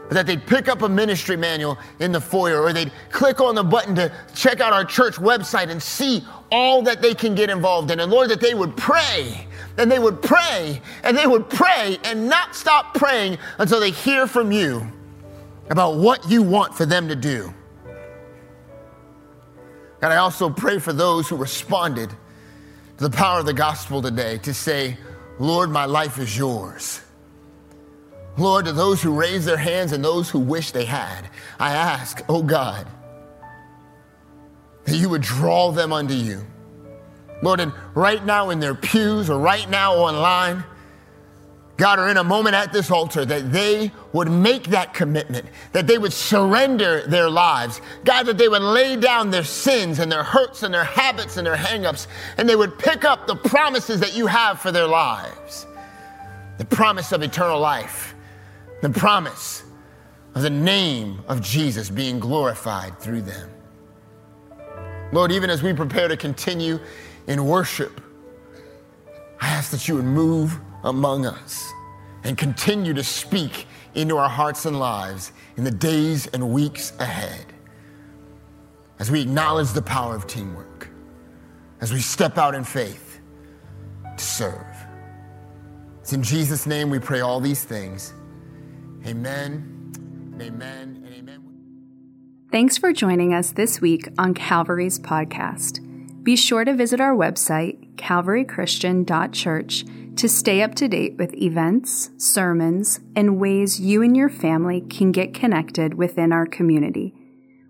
that 0.09 0.27
they'd 0.27 0.45
pick 0.45 0.67
up 0.67 0.81
a 0.81 0.89
ministry 0.89 1.35
manual 1.35 1.77
in 1.99 2.11
the 2.11 2.21
foyer 2.21 2.61
or 2.61 2.73
they'd 2.73 2.91
click 3.11 3.39
on 3.39 3.55
the 3.55 3.63
button 3.63 3.95
to 3.95 4.11
check 4.35 4.59
out 4.59 4.73
our 4.73 4.85
church 4.85 5.15
website 5.15 5.69
and 5.69 5.81
see 5.81 6.23
all 6.51 6.81
that 6.81 7.01
they 7.01 7.13
can 7.13 7.35
get 7.35 7.49
involved 7.49 7.89
in. 7.89 7.99
And 7.99 8.11
Lord, 8.11 8.29
that 8.29 8.41
they 8.41 8.53
would 8.53 8.75
pray 8.77 9.47
and 9.77 9.91
they 9.91 9.99
would 9.99 10.21
pray 10.21 10.81
and 11.03 11.17
they 11.17 11.27
would 11.27 11.49
pray 11.49 11.97
and 12.03 12.27
not 12.27 12.55
stop 12.55 12.93
praying 12.93 13.37
until 13.57 13.79
they 13.79 13.91
hear 13.91 14.27
from 14.27 14.51
you 14.51 14.85
about 15.69 15.95
what 15.95 16.29
you 16.29 16.43
want 16.43 16.75
for 16.75 16.85
them 16.85 17.07
to 17.07 17.15
do. 17.15 17.53
God, 20.01 20.11
I 20.11 20.17
also 20.17 20.49
pray 20.49 20.79
for 20.79 20.91
those 20.91 21.29
who 21.29 21.37
responded 21.37 22.09
to 22.09 23.03
the 23.03 23.09
power 23.09 23.39
of 23.39 23.45
the 23.45 23.53
gospel 23.53 24.01
today 24.01 24.37
to 24.39 24.53
say, 24.53 24.97
Lord, 25.39 25.69
my 25.69 25.85
life 25.85 26.19
is 26.19 26.37
yours. 26.37 27.01
Lord, 28.37 28.65
to 28.65 28.71
those 28.71 29.01
who 29.01 29.13
raise 29.13 29.45
their 29.45 29.57
hands 29.57 29.91
and 29.91 30.03
those 30.03 30.29
who 30.29 30.39
wish 30.39 30.71
they 30.71 30.85
had, 30.85 31.29
I 31.59 31.73
ask, 31.73 32.21
oh 32.27 32.41
God, 32.41 32.87
that 34.85 34.95
you 34.95 35.09
would 35.09 35.21
draw 35.21 35.71
them 35.71 35.93
unto 35.93 36.13
you. 36.13 36.45
Lord, 37.41 37.59
and 37.59 37.73
right 37.93 38.23
now 38.25 38.49
in 38.49 38.59
their 38.59 38.75
pews 38.75 39.29
or 39.29 39.39
right 39.39 39.69
now 39.69 39.95
online, 39.95 40.63
God, 41.75 41.99
or 41.99 42.07
in 42.07 42.17
a 42.17 42.23
moment 42.23 42.55
at 42.55 42.71
this 42.71 42.91
altar, 42.91 43.25
that 43.25 43.51
they 43.51 43.91
would 44.13 44.29
make 44.29 44.65
that 44.67 44.93
commitment, 44.93 45.47
that 45.71 45.87
they 45.87 45.97
would 45.97 46.13
surrender 46.13 47.01
their 47.07 47.29
lives. 47.29 47.81
God, 48.05 48.23
that 48.23 48.37
they 48.37 48.47
would 48.47 48.61
lay 48.61 48.95
down 48.95 49.31
their 49.31 49.43
sins 49.43 49.99
and 49.99 50.11
their 50.11 50.23
hurts 50.23 50.63
and 50.63 50.73
their 50.73 50.83
habits 50.83 51.37
and 51.37 51.47
their 51.47 51.55
hangups, 51.55 52.07
and 52.37 52.47
they 52.47 52.55
would 52.55 52.77
pick 52.77 53.05
up 53.05 53.25
the 53.25 53.35
promises 53.35 53.99
that 54.01 54.15
you 54.15 54.27
have 54.27 54.59
for 54.59 54.71
their 54.71 54.87
lives 54.87 55.65
the 56.57 56.65
promise 56.65 57.11
of 57.11 57.21
eternal 57.21 57.59
life, 57.59 58.15
the 58.83 58.89
promise 58.89 59.63
of 60.35 60.41
the 60.41 60.49
name 60.49 61.23
of 61.29 61.41
Jesus 61.41 61.89
being 61.89 62.19
glorified 62.19 62.99
through 62.99 63.21
them. 63.21 63.49
Lord, 65.13 65.31
even 65.31 65.49
as 65.49 65.63
we 65.63 65.71
prepare 65.71 66.09
to 66.09 66.17
continue 66.17 66.81
in 67.27 67.45
worship, 67.45 68.01
I 69.39 69.47
ask 69.47 69.71
that 69.71 69.87
you 69.87 69.95
would 69.95 70.03
move 70.03 70.59
among 70.83 71.25
us 71.25 71.71
and 72.25 72.37
continue 72.37 72.93
to 72.93 73.03
speak 73.05 73.67
into 73.95 74.17
our 74.17 74.27
hearts 74.27 74.65
and 74.65 74.77
lives 74.77 75.31
in 75.55 75.63
the 75.63 75.71
days 75.71 76.27
and 76.27 76.51
weeks 76.51 76.91
ahead 76.99 77.45
as 78.99 79.09
we 79.09 79.21
acknowledge 79.21 79.71
the 79.71 79.81
power 79.81 80.13
of 80.13 80.27
teamwork, 80.27 80.89
as 81.79 81.93
we 81.93 81.99
step 81.99 82.37
out 82.37 82.53
in 82.53 82.65
faith 82.65 83.21
to 84.17 84.23
serve. 84.23 84.75
It's 86.01 86.11
in 86.11 86.21
Jesus' 86.21 86.65
name 86.67 86.89
we 86.89 86.99
pray 86.99 87.21
all 87.21 87.39
these 87.39 87.63
things. 87.63 88.13
Amen, 89.05 90.37
amen, 90.41 91.03
and 91.05 91.13
amen. 91.13 91.43
Thanks 92.51 92.77
for 92.77 92.93
joining 92.93 93.33
us 93.33 93.51
this 93.51 93.81
week 93.81 94.07
on 94.17 94.33
Calvary's 94.33 94.99
podcast. 94.99 95.81
Be 96.23 96.37
sure 96.37 96.63
to 96.63 96.73
visit 96.73 97.01
our 97.01 97.13
website, 97.13 97.95
calvarychristian.church, 97.95 99.85
to 100.15 100.29
stay 100.29 100.61
up 100.61 100.75
to 100.75 100.87
date 100.87 101.17
with 101.17 101.33
events, 101.33 102.11
sermons, 102.17 103.01
and 103.15 103.39
ways 103.39 103.81
you 103.81 104.01
and 104.01 104.15
your 104.15 104.29
family 104.29 104.81
can 104.81 105.11
get 105.11 105.33
connected 105.33 105.95
within 105.95 106.31
our 106.31 106.45
community. 106.45 107.13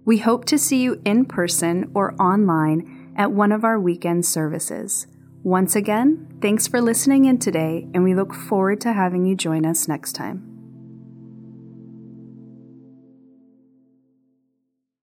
We 0.05 0.19
hope 0.19 0.45
to 0.45 0.59
see 0.59 0.83
you 0.83 1.01
in 1.03 1.25
person 1.25 1.89
or 1.95 2.13
online 2.21 3.13
at 3.17 3.31
one 3.31 3.51
of 3.51 3.63
our 3.63 3.79
weekend 3.79 4.25
services. 4.25 5.07
Once 5.41 5.75
again, 5.75 6.37
thanks 6.41 6.67
for 6.67 6.81
listening 6.81 7.25
in 7.25 7.39
today, 7.39 7.87
and 7.93 8.03
we 8.03 8.13
look 8.13 8.33
forward 8.33 8.81
to 8.81 8.93
having 8.93 9.25
you 9.25 9.35
join 9.35 9.65
us 9.65 9.87
next 9.87 10.13
time. 10.13 10.52